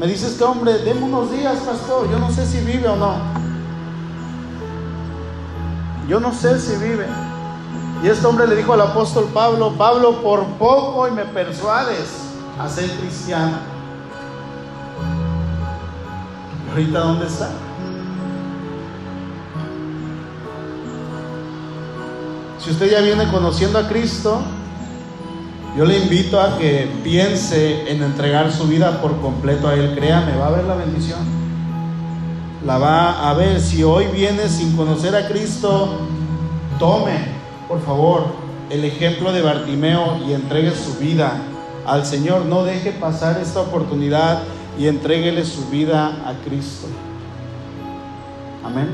Me 0.00 0.06
dices 0.06 0.38
que, 0.38 0.44
hombre, 0.44 0.78
deme 0.78 1.02
unos 1.02 1.30
días, 1.32 1.58
pastor, 1.58 2.10
yo 2.10 2.18
no 2.18 2.30
sé 2.30 2.46
si 2.46 2.60
vive 2.60 2.88
o 2.88 2.96
no. 2.96 3.16
Yo 6.08 6.18
no 6.18 6.32
sé 6.32 6.58
si 6.58 6.76
vive. 6.76 7.04
Y 8.02 8.08
este 8.08 8.26
hombre 8.26 8.46
le 8.46 8.56
dijo 8.56 8.72
al 8.72 8.80
apóstol 8.80 9.28
Pablo, 9.34 9.74
Pablo, 9.76 10.22
por 10.22 10.46
poco 10.56 11.08
y 11.08 11.10
me 11.10 11.26
persuades 11.26 12.31
a 12.58 12.68
ser 12.68 12.90
cristiano. 12.90 13.58
¿Ahorita 16.70 16.98
dónde 17.00 17.26
está? 17.26 17.50
Si 22.58 22.70
usted 22.70 22.90
ya 22.90 23.00
viene 23.00 23.28
conociendo 23.28 23.78
a 23.78 23.88
Cristo, 23.88 24.40
yo 25.76 25.84
le 25.84 25.98
invito 25.98 26.40
a 26.40 26.58
que 26.58 26.88
piense 27.02 27.90
en 27.90 28.02
entregar 28.02 28.52
su 28.52 28.68
vida 28.68 29.00
por 29.00 29.20
completo 29.20 29.68
a 29.68 29.74
Él. 29.74 29.94
Créame, 29.94 30.36
va 30.36 30.48
a 30.48 30.50
ver 30.50 30.64
la 30.64 30.76
bendición. 30.76 31.18
La 32.64 32.78
va 32.78 33.28
a 33.28 33.34
ver. 33.34 33.60
Si 33.60 33.82
hoy 33.82 34.06
viene 34.06 34.48
sin 34.48 34.76
conocer 34.76 35.16
a 35.16 35.26
Cristo, 35.28 35.98
tome, 36.78 37.18
por 37.68 37.84
favor, 37.84 38.26
el 38.70 38.84
ejemplo 38.84 39.32
de 39.32 39.42
Bartimeo 39.42 40.18
y 40.26 40.32
entregue 40.32 40.70
su 40.70 40.98
vida 40.98 41.42
al 41.86 42.04
Señor. 42.06 42.46
No 42.46 42.64
deje 42.64 42.92
pasar 42.92 43.40
esta 43.40 43.60
oportunidad 43.60 44.42
y 44.78 44.86
entréguele 44.86 45.44
su 45.44 45.68
vida 45.68 46.28
a 46.28 46.34
Cristo. 46.44 46.86
Amén. 48.64 48.88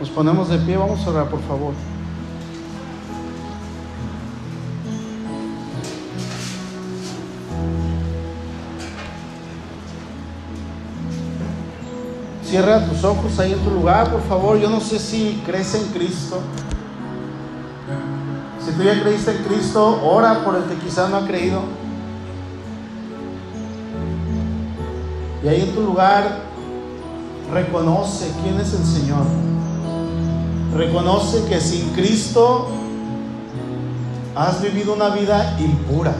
Nos 0.00 0.10
ponemos 0.10 0.48
de 0.48 0.58
pie, 0.58 0.76
vamos 0.76 1.06
a 1.06 1.10
orar, 1.10 1.28
por 1.28 1.40
favor. 1.42 1.72
Cierra 12.44 12.86
tus 12.86 13.02
ojos 13.02 13.38
ahí 13.38 13.52
en 13.52 13.58
tu 13.58 13.70
lugar, 13.70 14.10
por 14.10 14.22
favor. 14.22 14.58
Yo 14.58 14.70
no 14.70 14.80
sé 14.80 14.98
si 14.98 15.42
crees 15.44 15.74
en 15.74 15.84
Cristo. 15.92 16.40
Si 18.66 18.72
tú 18.72 18.82
ya 18.82 19.00
creíste 19.00 19.30
en 19.30 19.44
Cristo, 19.44 20.00
ora 20.02 20.42
por 20.42 20.56
el 20.56 20.64
que 20.64 20.74
quizás 20.74 21.08
no 21.08 21.18
ha 21.18 21.24
creído. 21.24 21.60
Y 25.44 25.46
ahí 25.46 25.60
en 25.60 25.72
tu 25.72 25.82
lugar, 25.82 26.40
reconoce 27.52 28.28
quién 28.42 28.58
es 28.58 28.74
el 28.74 28.84
Señor. 28.84 29.22
Reconoce 30.76 31.44
que 31.44 31.60
sin 31.60 31.90
Cristo 31.90 32.66
has 34.34 34.60
vivido 34.60 34.94
una 34.94 35.10
vida 35.10 35.56
impura. 35.60 36.12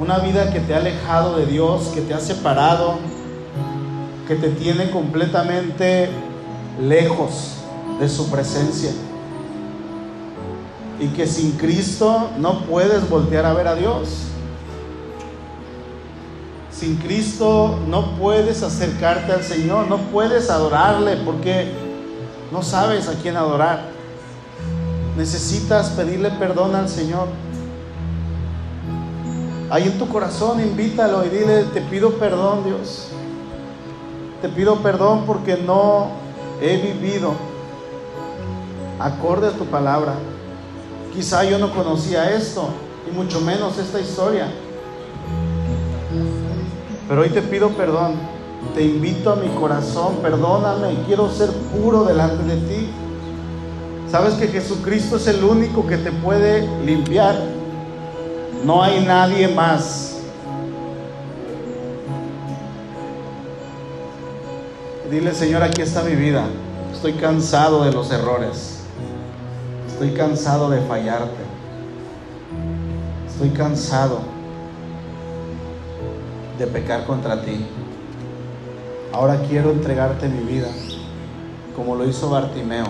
Una 0.00 0.18
vida 0.20 0.50
que 0.50 0.60
te 0.60 0.74
ha 0.74 0.78
alejado 0.78 1.36
de 1.36 1.44
Dios, 1.44 1.88
que 1.88 2.00
te 2.00 2.14
ha 2.14 2.20
separado, 2.20 2.94
que 4.26 4.36
te 4.36 4.48
tiene 4.48 4.90
completamente 4.90 6.08
lejos 6.80 7.56
de 8.00 8.08
su 8.08 8.30
presencia 8.30 8.92
y 10.98 11.08
que 11.08 11.26
sin 11.26 11.52
Cristo 11.52 12.30
no 12.38 12.60
puedes 12.60 13.08
voltear 13.08 13.44
a 13.44 13.52
ver 13.52 13.68
a 13.68 13.74
Dios. 13.74 14.26
Sin 16.70 16.96
Cristo 16.96 17.78
no 17.88 18.16
puedes 18.16 18.62
acercarte 18.62 19.32
al 19.32 19.42
Señor, 19.42 19.88
no 19.88 19.98
puedes 19.98 20.50
adorarle 20.50 21.16
porque 21.24 21.72
no 22.52 22.62
sabes 22.62 23.08
a 23.08 23.14
quién 23.14 23.36
adorar. 23.36 23.88
Necesitas 25.16 25.90
pedirle 25.90 26.30
perdón 26.32 26.74
al 26.74 26.88
Señor. 26.88 27.28
Ahí 29.70 29.84
en 29.84 29.98
tu 29.98 30.08
corazón 30.08 30.60
invítalo 30.60 31.24
y 31.24 31.28
dile, 31.30 31.64
te 31.64 31.80
pido 31.80 32.12
perdón 32.18 32.64
Dios. 32.64 33.08
Te 34.42 34.48
pido 34.48 34.76
perdón 34.76 35.24
porque 35.26 35.56
no 35.56 36.08
he 36.60 36.76
vivido 36.76 37.32
acorde 38.98 39.48
a 39.48 39.52
tu 39.52 39.64
palabra. 39.64 40.14
Quizá 41.16 41.44
yo 41.44 41.58
no 41.58 41.72
conocía 41.72 42.30
esto, 42.36 42.68
y 43.10 43.10
mucho 43.10 43.40
menos 43.40 43.78
esta 43.78 43.98
historia. 43.98 44.48
Pero 47.08 47.22
hoy 47.22 47.30
te 47.30 47.40
pido 47.40 47.70
perdón. 47.70 48.36
Te 48.74 48.84
invito 48.84 49.32
a 49.32 49.36
mi 49.36 49.48
corazón, 49.58 50.16
perdóname, 50.20 50.94
quiero 51.06 51.30
ser 51.30 51.50
puro 51.50 52.04
delante 52.04 52.42
de 52.42 52.56
ti. 52.56 52.90
Sabes 54.10 54.34
que 54.34 54.48
Jesucristo 54.48 55.16
es 55.16 55.26
el 55.28 55.42
único 55.42 55.86
que 55.86 55.96
te 55.96 56.12
puede 56.12 56.68
limpiar. 56.84 57.40
No 58.62 58.82
hay 58.82 59.00
nadie 59.00 59.48
más. 59.48 60.18
Dile, 65.10 65.32
Señor, 65.32 65.62
aquí 65.62 65.80
está 65.80 66.02
mi 66.02 66.14
vida. 66.14 66.44
Estoy 66.92 67.14
cansado 67.14 67.84
de 67.84 67.92
los 67.92 68.10
errores. 68.10 68.75
Estoy 69.96 70.10
cansado 70.10 70.68
de 70.68 70.82
fallarte. 70.82 71.42
Estoy 73.26 73.48
cansado. 73.48 74.20
de 76.58 76.66
pecar 76.66 77.06
contra 77.06 77.40
ti. 77.40 77.64
Ahora 79.10 79.40
quiero 79.48 79.70
entregarte 79.70 80.28
mi 80.28 80.42
vida, 80.42 80.68
como 81.74 81.94
lo 81.94 82.06
hizo 82.06 82.28
Bartimeo. 82.28 82.84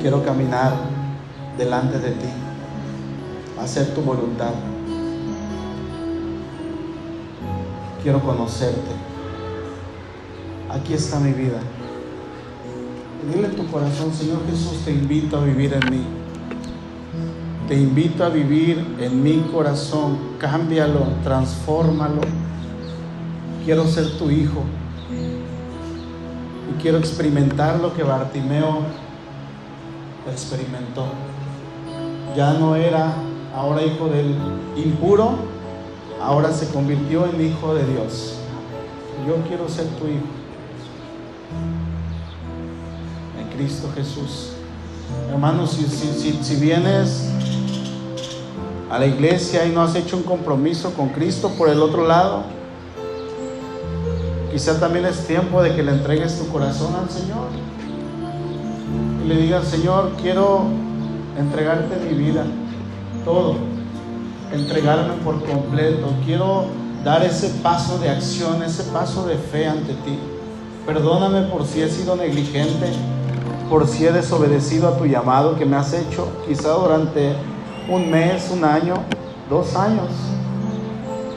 Quiero 0.00 0.24
caminar 0.24 0.72
delante 1.56 2.00
de 2.00 2.10
ti, 2.10 2.28
hacer 3.62 3.94
tu 3.94 4.02
voluntad. 4.02 4.50
Quiero 8.02 8.20
conocerte. 8.20 8.90
Aquí 10.70 10.94
está 10.94 11.20
mi 11.20 11.32
vida. 11.32 11.60
Dile 13.26 13.48
tu 13.48 13.66
corazón, 13.66 14.12
Señor 14.12 14.38
Jesús, 14.48 14.84
te 14.84 14.92
invito 14.92 15.38
a 15.38 15.44
vivir 15.44 15.74
en 15.74 15.90
mí. 15.90 16.04
Te 17.66 17.74
invito 17.74 18.24
a 18.24 18.28
vivir 18.28 18.96
en 19.00 19.22
mi 19.22 19.40
corazón. 19.52 20.18
Cámbialo, 20.38 21.00
transfórmalo. 21.24 22.20
Quiero 23.64 23.86
ser 23.86 24.16
tu 24.18 24.30
hijo. 24.30 24.62
Y 25.10 26.80
quiero 26.80 26.98
experimentar 26.98 27.80
lo 27.80 27.92
que 27.92 28.02
Bartimeo 28.02 28.82
experimentó. 30.30 31.06
Ya 32.36 32.54
no 32.54 32.76
era 32.76 33.14
ahora 33.54 33.82
hijo 33.82 34.08
del 34.08 34.34
impuro, 34.76 35.36
ahora 36.22 36.52
se 36.52 36.68
convirtió 36.68 37.26
en 37.26 37.40
hijo 37.40 37.74
de 37.74 37.84
Dios. 37.86 38.38
Yo 39.26 39.36
quiero 39.48 39.68
ser 39.68 39.86
tu 39.98 40.06
hijo. 40.06 40.26
Cristo 43.58 43.90
Jesús. 43.92 44.50
Hermanos, 45.32 45.70
si, 45.72 46.32
si, 46.44 46.56
vienes 46.56 47.28
a 48.88 49.00
la 49.00 49.06
iglesia 49.06 49.66
y 49.66 49.72
no 49.72 49.82
has 49.82 49.96
hecho 49.96 50.16
un 50.16 50.22
compromiso 50.22 50.94
con 50.94 51.08
Cristo 51.08 51.50
por 51.58 51.68
el 51.68 51.82
otro 51.82 52.06
lado, 52.06 52.44
quizá 54.52 54.78
también 54.78 55.06
es 55.06 55.26
tiempo 55.26 55.60
de 55.60 55.74
que 55.74 55.82
le 55.82 55.90
entregues 55.90 56.38
tu 56.38 56.46
corazón 56.52 56.94
al 56.94 57.10
Señor. 57.10 57.48
Y 59.24 59.28
le 59.28 59.36
digas, 59.38 59.66
Señor, 59.66 60.12
quiero 60.22 60.62
entregarte 61.36 61.96
mi 62.08 62.16
vida, 62.16 62.44
todo, 63.24 63.56
entregarme 64.52 65.14
por 65.24 65.44
completo. 65.44 66.06
Quiero 66.24 66.66
dar 67.02 67.24
ese 67.24 67.48
paso 67.60 67.98
de 67.98 68.08
acción, 68.08 68.62
ese 68.62 68.84
paso 68.84 69.26
de 69.26 69.34
fe 69.34 69.66
ante 69.66 69.94
ti. 69.94 70.16
Perdóname 70.86 71.42
por 71.48 71.66
si 71.66 71.82
he 71.82 71.90
sido 71.90 72.14
negligente, 72.14 72.92
por 73.68 73.86
si 73.86 74.06
he 74.06 74.12
desobedecido 74.12 74.88
a 74.88 74.96
tu 74.96 75.06
llamado 75.06 75.56
que 75.56 75.66
me 75.66 75.76
has 75.76 75.92
hecho, 75.92 76.28
quizá 76.46 76.70
durante 76.70 77.34
un 77.88 78.10
mes, 78.10 78.50
un 78.50 78.64
año, 78.64 78.94
dos 79.50 79.76
años. 79.76 80.08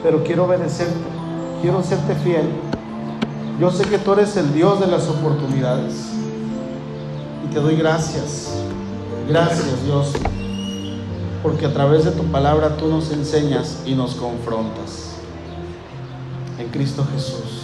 Pero 0.02 0.24
quiero 0.24 0.44
obedecerte, 0.44 0.94
quiero 1.60 1.82
serte 1.82 2.14
fiel. 2.16 2.48
Yo 3.60 3.70
sé 3.70 3.84
que 3.84 3.98
tú 3.98 4.14
eres 4.14 4.36
el 4.36 4.52
Dios 4.54 4.80
de 4.80 4.86
las 4.86 5.08
oportunidades. 5.08 6.10
Y 7.44 7.52
te 7.52 7.60
doy 7.60 7.76
gracias. 7.76 8.54
Gracias 9.28 9.84
Dios. 9.84 10.12
Porque 11.42 11.66
a 11.66 11.72
través 11.72 12.04
de 12.04 12.12
tu 12.12 12.24
palabra 12.24 12.76
tú 12.76 12.88
nos 12.88 13.12
enseñas 13.12 13.82
y 13.84 13.94
nos 13.94 14.14
confrontas. 14.14 15.16
En 16.58 16.68
Cristo 16.68 17.04
Jesús. 17.12 17.61